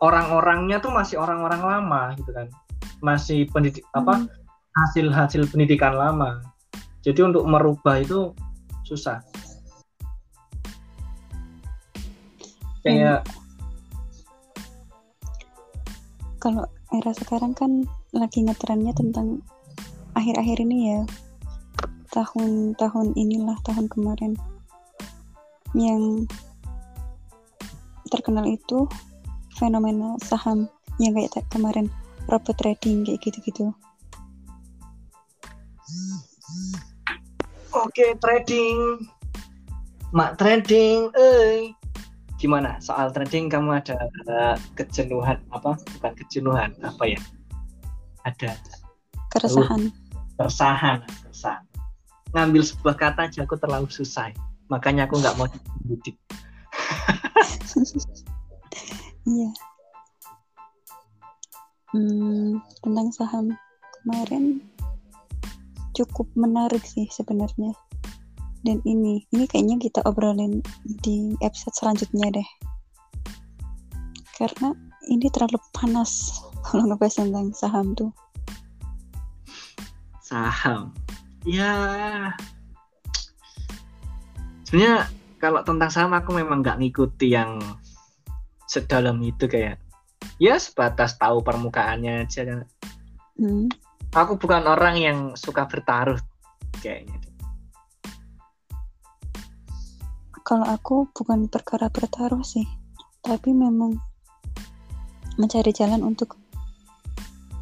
orang-orangnya 0.04 0.84
tuh 0.84 0.92
masih 0.92 1.16
orang-orang 1.16 1.64
lama 1.64 2.02
gitu 2.20 2.28
kan 2.28 2.52
masih 3.00 3.48
pendidik 3.50 3.82
apa 3.96 4.22
Hmm, 4.24 4.44
hasil-hasil 4.74 5.46
pendidikan 5.54 5.94
lama. 5.94 6.42
Jadi 7.06 7.20
untuk 7.22 7.46
merubah 7.46 8.02
itu 8.02 8.34
susah. 8.82 9.22
Kayak 12.84 13.24
kalau 16.42 16.68
era 16.92 17.12
sekarang 17.16 17.56
kan 17.56 17.88
lagi 18.12 18.44
ngetrennya 18.44 18.92
tentang 18.92 19.40
akhir-akhir 20.18 20.60
ini 20.68 20.78
ya. 20.92 21.00
Tahun-tahun 22.12 23.16
inilah 23.16 23.56
tahun 23.64 23.88
kemarin. 23.88 24.36
Yang 25.74 26.28
terkenal 28.12 28.46
itu 28.46 28.86
fenomena 29.58 30.14
saham 30.22 30.70
yang 31.02 31.14
kayak 31.18 31.42
kemarin 31.50 31.90
robot 32.28 32.56
trading 32.58 33.04
kayak 33.04 33.20
gitu-gitu. 33.22 33.72
Oke 37.74 38.14
trading. 38.22 39.02
Mak 40.14 40.38
trading 40.38 41.10
eh. 41.18 41.74
Gimana? 42.38 42.78
Soal 42.78 43.10
trading 43.10 43.50
kamu 43.50 43.82
ada 43.82 43.98
kejenuhan 44.78 45.42
apa? 45.50 45.74
Bukan 45.98 46.12
kejenuhan 46.24 46.70
apa 46.86 47.04
ya? 47.08 47.20
Ada. 48.22 48.54
Keresahan. 49.34 49.90
Keresahan 50.38 51.02
keresahan. 51.02 51.64
Ngambil 52.34 52.62
sebuah 52.62 52.96
kata 52.98 53.30
aja 53.30 53.42
aku 53.42 53.58
terlalu 53.58 53.90
susah. 53.90 54.30
Makanya 54.70 55.10
aku 55.10 55.20
nggak 55.20 55.36
mau 55.36 55.50
pendidik 55.84 56.16
iya 59.28 59.50
hmm, 61.94 62.58
tentang 62.82 63.08
saham 63.14 63.46
kemarin 64.02 64.58
cukup 65.94 66.26
menarik 66.34 66.82
sih 66.82 67.06
sebenarnya. 67.08 67.70
Dan 68.64 68.82
ini 68.82 69.22
ini 69.30 69.44
kayaknya 69.46 69.78
kita 69.78 70.00
obrolin 70.08 70.58
di 70.82 71.38
episode 71.38 71.76
selanjutnya 71.78 72.34
deh. 72.34 72.48
Karena 74.34 74.74
ini 75.06 75.30
terlalu 75.30 75.62
panas 75.70 76.34
kalau 76.66 76.90
ngebahas 76.90 77.22
tentang 77.22 77.54
saham 77.54 77.94
tuh. 77.94 78.10
Saham? 80.24 80.90
Ya. 81.46 81.76
Sebenarnya 84.66 85.06
kalau 85.38 85.60
tentang 85.62 85.92
saham 85.92 86.16
aku 86.16 86.34
memang 86.34 86.64
nggak 86.64 86.80
ngikuti 86.80 87.36
yang 87.36 87.60
sedalam 88.64 89.20
itu 89.20 89.44
kayak 89.44 89.83
ya 90.38 90.58
sebatas 90.58 91.16
tahu 91.18 91.40
permukaannya 91.40 92.26
aja. 92.26 92.64
Hmm. 93.34 93.66
aku 94.14 94.38
bukan 94.38 94.62
orang 94.70 94.94
yang 94.94 95.18
suka 95.34 95.66
bertaruh 95.66 96.18
kayaknya. 96.78 97.18
Kalau 100.44 100.68
aku 100.68 101.08
bukan 101.10 101.48
perkara 101.50 101.90
bertaruh 101.90 102.44
sih 102.44 102.66
tapi 103.24 103.56
memang 103.56 103.96
mencari 105.40 105.72
jalan 105.72 106.04
untuk 106.04 106.36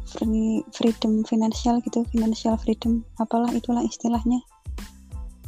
free, 0.05 0.61
freedom 0.75 1.25
finansial 1.25 1.81
gitu 1.81 2.05
financial 2.13 2.53
freedom 2.59 3.01
apalah 3.17 3.49
itulah 3.55 3.81
istilahnya 3.81 4.43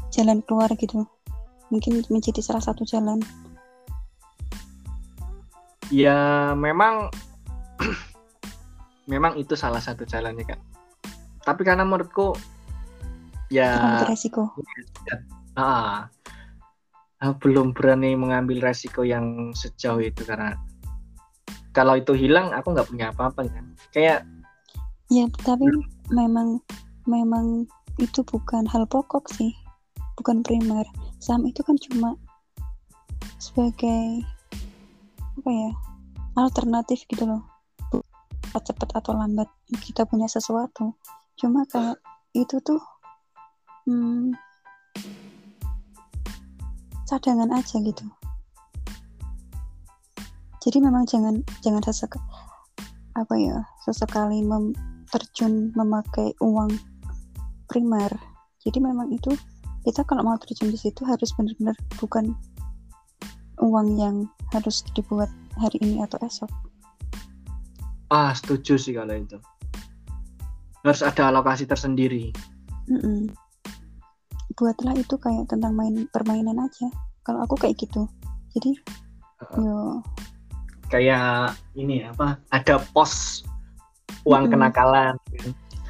jalan 0.09 0.41
keluar 0.47 0.71
gitu. 0.79 1.05
Mungkin 1.69 2.01
menjadi 2.09 2.39
salah 2.39 2.63
satu 2.63 2.87
jalan 2.87 3.19
ya 5.93 6.51
memang 6.57 7.09
memang 9.11 9.37
itu 9.37 9.53
salah 9.53 9.81
satu 9.81 10.05
jalannya 10.05 10.45
kan 10.45 10.59
tapi 11.45 11.61
karena 11.61 11.85
menurutku 11.85 12.33
ya 13.53 13.77
terlalu 13.77 13.97
beresiko 14.05 14.43
ah, 15.55 16.09
ah, 17.21 17.33
belum 17.37 17.77
berani 17.77 18.17
mengambil 18.17 18.65
resiko 18.65 19.05
yang 19.05 19.53
sejauh 19.53 20.01
itu 20.01 20.25
karena 20.25 20.57
kalau 21.75 21.99
itu 21.99 22.15
hilang 22.15 22.55
aku 22.55 22.71
nggak 22.71 22.87
punya 22.87 23.11
apa-apa 23.11 23.51
kan. 23.51 23.65
Kayak 23.91 24.23
ya 25.11 25.27
tapi 25.43 25.67
memang 26.07 26.63
memang 27.03 27.67
itu 27.99 28.23
bukan 28.23 28.63
hal 28.71 28.87
pokok 28.87 29.27
sih. 29.27 29.51
Bukan 30.15 30.39
primer. 30.39 30.87
Saham 31.19 31.43
itu 31.43 31.59
kan 31.67 31.75
cuma 31.75 32.15
sebagai 33.43 34.23
apa 35.35 35.49
ya 35.51 35.71
alternatif 36.35 37.03
gitu 37.07 37.27
loh. 37.27 37.43
Cepat 38.45 38.71
cepat 38.71 38.89
atau 38.99 39.11
lambat 39.15 39.51
kita 39.83 40.07
punya 40.07 40.27
sesuatu. 40.31 40.95
Cuma 41.35 41.67
kayak 41.67 41.99
itu 42.35 42.59
tuh 42.63 42.79
hmm, 43.87 44.31
cadangan 47.07 47.51
aja 47.55 47.79
gitu. 47.79 48.05
Jadi 50.65 50.77
memang 50.81 51.05
jangan 51.05 51.45
jangan 51.61 51.83
sesek 51.85 52.17
apa 53.15 53.33
ya 53.37 53.63
sesekali 53.85 54.43
mem, 54.43 54.73
terjun 55.13 55.71
memakai 55.77 56.33
uang 56.41 56.73
primer. 57.69 58.11
Jadi 58.65 58.81
memang 58.81 59.13
itu 59.13 59.29
kita 59.85 60.01
kalau 60.03 60.25
mau 60.25 60.37
terjun 60.41 60.73
di 60.73 60.79
situ 60.81 61.05
harus 61.05 61.29
benar-benar 61.37 61.77
bukan 62.01 62.33
uang 63.59 63.99
yang 63.99 64.15
harus 64.51 64.83
dibuat 64.95 65.31
hari 65.55 65.79
ini 65.83 66.03
atau 66.03 66.19
esok. 66.23 66.51
Ah 68.11 68.31
setuju 68.35 68.77
sih 68.77 68.93
kalau 68.93 69.15
itu. 69.15 69.39
Harus 70.85 71.01
ada 71.01 71.33
alokasi 71.33 71.65
tersendiri. 71.65 72.29
Mm-mm. 72.85 73.33
buatlah 74.55 74.95
itu 74.95 75.19
kayak 75.19 75.51
tentang 75.51 75.75
main 75.75 76.07
permainan 76.15 76.55
aja. 76.61 76.87
Kalau 77.27 77.43
aku 77.43 77.59
kayak 77.59 77.75
gitu. 77.75 78.07
Jadi 78.55 78.77
Heeh. 79.41 79.57
yo. 79.65 79.99
Kayak 80.87 81.57
ini 81.75 82.05
apa 82.05 82.39
ada 82.53 82.79
pos 82.93 83.43
uang 84.23 84.47
Mm-mm. 84.47 84.53
kenakalan. 84.53 85.15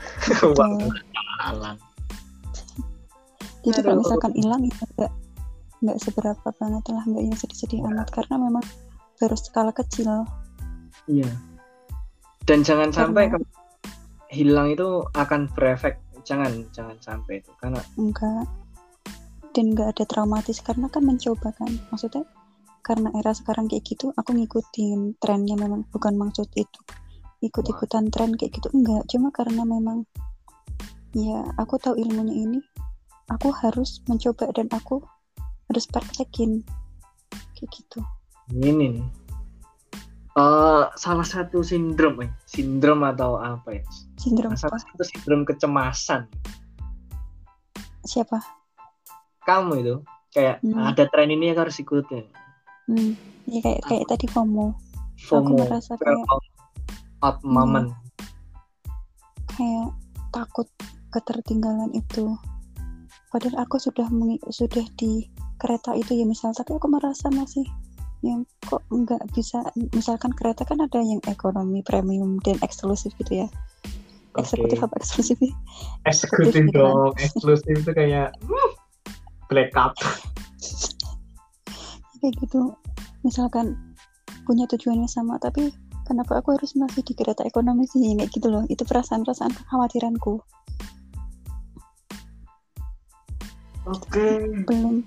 Uang 0.56 0.90
kenakalan. 0.90 1.76
Jadi 3.66 3.80
kalau 3.82 3.98
misalkan 4.02 4.34
hilang 4.38 4.62
ya 4.62 4.74
agak 4.82 5.12
nggak 5.86 6.02
seberapa 6.02 6.48
banget 6.58 6.84
lah 6.90 7.04
nggak 7.06 7.24
yang 7.24 7.38
sedih-sedih 7.38 7.80
Ya. 7.80 7.88
amat 7.94 8.08
karena 8.10 8.36
memang 8.42 8.66
baru 9.16 9.36
skala 9.38 9.72
kecil 9.72 10.26
Iya. 11.06 11.30
Dan 12.44 12.66
jangan 12.66 12.90
sampai 12.90 13.30
Karena- 13.30 13.46
kalau 13.46 13.48
hilang 14.28 14.68
itu 14.70 14.90
akan 15.14 15.48
berefek. 15.54 16.02
Jangan, 16.26 16.50
jangan 16.74 16.98
sampai 16.98 17.38
itu 17.38 17.54
karena 17.62 17.78
enggak 17.96 18.50
dan 19.54 19.66
nggak 19.72 19.94
ada 19.94 20.04
traumatis 20.04 20.58
karena 20.60 20.90
kan 20.90 21.06
mencoba 21.06 21.54
kan 21.54 21.70
maksudnya 21.88 22.26
karena 22.82 23.14
era 23.14 23.30
sekarang 23.32 23.70
kayak 23.70 23.86
gitu 23.86 24.10
aku 24.12 24.34
ngikutin 24.34 25.22
trennya 25.22 25.54
memang 25.56 25.86
bukan 25.94 26.18
maksud 26.18 26.50
itu 26.58 26.82
ikut-ikutan 27.40 28.10
tren 28.10 28.34
kayak 28.34 28.58
gitu 28.58 28.74
enggak 28.74 29.06
cuma 29.06 29.30
karena 29.30 29.62
memang 29.64 30.04
ya 31.14 31.46
aku 31.56 31.78
tahu 31.78 31.96
ilmunya 31.96 32.34
ini 32.36 32.60
aku 33.30 33.54
harus 33.54 34.02
mencoba 34.10 34.50
dan 34.52 34.68
aku 34.74 35.06
harus 35.66 35.86
praktekin 35.86 36.62
kayak 37.54 37.70
gitu 37.72 38.00
ini 38.48 38.70
nih. 38.72 38.94
Eh, 40.36 40.84
salah 40.94 41.24
satu 41.24 41.64
sindrom, 41.64 42.20
eh, 42.20 42.28
sindrom 42.44 43.02
atau 43.02 43.40
apa 43.40 43.72
ya? 43.72 43.84
sindrom 44.20 44.52
Salah 44.54 44.76
apa 44.76 44.84
satu 44.84 45.04
sindrom 45.04 45.42
kecemasan. 45.42 46.28
siapa 48.04 48.38
Kamu 49.42 49.72
itu 49.80 49.96
kayak 50.30 50.60
Hmm. 50.60 50.78
ada 50.84 51.08
tren 51.08 51.30
ini 51.30 51.50
yang 51.50 51.60
harus 51.60 51.78
ikutin. 51.78 52.26
hmm 52.86 53.14
ya 53.48 53.60
kayak 53.62 53.82
kayak 53.82 54.06
tadi 54.06 54.26
FOMO 54.28 54.76
FOMO, 55.24 55.58
merasa 55.58 55.96
fear 55.96 56.14
kayak- 56.14 56.28
out 57.24 57.40
moment. 57.42 57.90
kayak 59.50 59.90
takut 60.30 60.68
ketertinggalan 61.10 61.90
itu 61.96 62.36
padahal 63.32 63.64
aku 63.64 63.80
sudah 63.80 64.06
sudah 64.52 64.84
di 64.94 65.26
kereta 65.62 65.96
itu 65.96 66.16
ya 66.16 66.26
misal. 66.28 66.52
Tapi 66.52 66.76
aku 66.76 66.88
merasa 66.92 67.32
masih 67.32 67.66
yang 68.26 68.42
kok 68.66 68.82
nggak 68.90 69.22
bisa 69.38 69.62
misalkan 69.94 70.34
kereta 70.34 70.66
kan 70.66 70.82
ada 70.82 70.98
yang 70.98 71.22
ekonomi 71.30 71.86
premium 71.86 72.42
dan 72.42 72.58
eksklusif 72.66 73.14
gitu 73.22 73.46
ya. 73.46 73.48
Eksekutif 74.36 74.82
apa 74.84 74.96
eksklusif? 75.00 75.38
Eksekutif 76.10 76.68
gitu 76.68 76.82
kan. 76.82 76.82
dong, 76.82 77.14
eksklusif 77.22 77.74
itu 77.76 77.92
kayak 77.94 78.34
hmm, 78.44 78.72
blackout. 79.48 79.96
kayak 82.20 82.34
gitu. 82.42 82.74
Misalkan 83.22 83.78
punya 84.46 84.70
tujuannya 84.70 85.10
sama 85.10 85.42
tapi 85.42 85.74
kenapa 86.06 86.42
aku 86.42 86.54
harus 86.58 86.78
masih 86.78 87.02
di 87.06 87.14
kereta 87.14 87.46
ekonomi 87.46 87.86
sih? 87.88 88.02
Kayak 88.18 88.32
gitu 88.34 88.48
loh. 88.50 88.64
Itu 88.68 88.84
perasaan-perasaan 88.84 89.54
kekhawatiranku. 89.54 90.42
Oke. 93.86 94.42
belum 94.66 95.06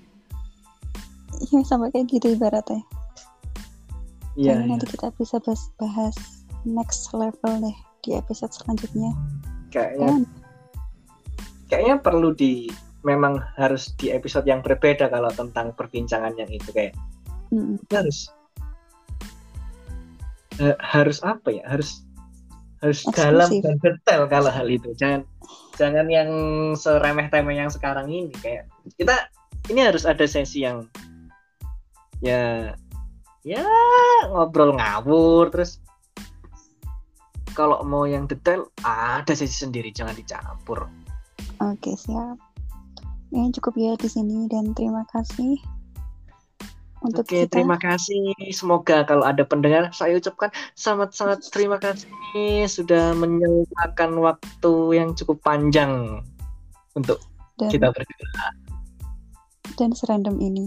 ya 1.49 1.61
sampai 1.65 1.89
kayak 1.93 2.09
gitu 2.11 2.35
ibaratnya 2.35 2.83
Iya. 4.39 4.55
Kayaknya 4.55 4.63
iya. 4.63 4.71
nanti 4.71 4.87
kita 4.95 5.09
bisa 5.19 5.37
bahas, 5.43 5.63
bahas 5.83 6.17
next 6.63 7.11
level 7.11 7.59
deh 7.59 7.75
di 8.07 8.15
episode 8.15 8.55
selanjutnya. 8.55 9.11
Kayaknya 9.75 10.07
Kan? 10.15 10.23
kayaknya 11.67 11.95
perlu 11.99 12.31
di 12.39 12.71
memang 13.03 13.43
harus 13.59 13.93
di 13.99 14.15
episode 14.15 14.47
yang 14.47 14.63
berbeda 14.63 15.11
kalau 15.11 15.29
tentang 15.35 15.75
perbincangan 15.75 16.39
yang 16.39 16.47
itu 16.49 16.71
kayak 16.71 16.95
Mm-mm. 17.51 17.77
harus 17.93 18.31
ha- 20.63 20.79
harus 20.81 21.19
apa 21.27 21.49
ya 21.53 21.65
harus 21.69 22.07
harus 22.81 23.05
Eksklusif. 23.05 23.19
dalam 23.19 23.51
dan 23.61 23.77
detail 23.83 24.23
kalau 24.31 24.51
hal 24.55 24.67
itu 24.71 24.95
jangan 24.97 25.27
jangan 25.77 26.07
yang 26.09 26.31
seremeh 26.75 27.27
temeh 27.29 27.59
yang 27.59 27.71
sekarang 27.71 28.07
ini 28.09 28.33
kayak 28.39 28.71
kita 28.97 29.29
ini 29.69 29.83
harus 29.83 30.07
ada 30.09 30.25
sesi 30.25 30.63
yang 30.65 30.87
ya 32.25 32.75
ya 33.47 33.65
ngobrol 34.33 34.75
ngawur 34.77 35.51
terus 35.55 35.79
kalau 37.55 37.83
mau 37.83 38.07
yang 38.07 38.31
detail 38.31 38.71
ada 38.87 39.35
sesi 39.35 39.67
sendiri 39.67 39.91
jangan 39.91 40.15
dicampur 40.15 40.87
Oke 41.59 41.99
siap. 41.99 42.39
Ya 43.35 43.45
cukup 43.51 43.75
ya 43.77 43.93
di 43.99 44.09
sini 44.09 44.47
dan 44.47 44.73
terima 44.73 45.03
kasih 45.11 45.59
untuk 47.03 47.27
Oke, 47.27 47.47
kita. 47.47 47.59
terima 47.59 47.79
kasih. 47.79 48.35
Semoga 48.51 49.07
kalau 49.07 49.23
ada 49.23 49.43
pendengar, 49.47 49.91
saya 49.95 50.19
ucapkan 50.19 50.51
sangat-sangat 50.75 51.47
terima 51.51 51.79
kasih 51.79 52.67
sudah 52.67 53.15
menyempatkan 53.15 54.19
waktu 54.19 54.73
yang 54.95 55.15
cukup 55.15 55.39
panjang 55.43 56.23
untuk 56.99 57.23
dan, 57.59 57.71
kita 57.71 57.91
berdua. 57.91 58.47
dan 59.79 59.91
serandom 59.95 60.39
ini. 60.43 60.67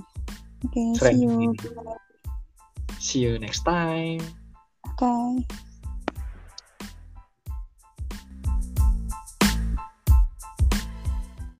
Oke, 0.61 0.93
see 0.97 0.97
Serandom 0.97 1.25
you. 1.25 1.51
ini. 1.51 1.57
See 3.01 3.21
you 3.25 3.41
next 3.41 3.65
time. 3.65 4.21
Oke. 4.85 5.41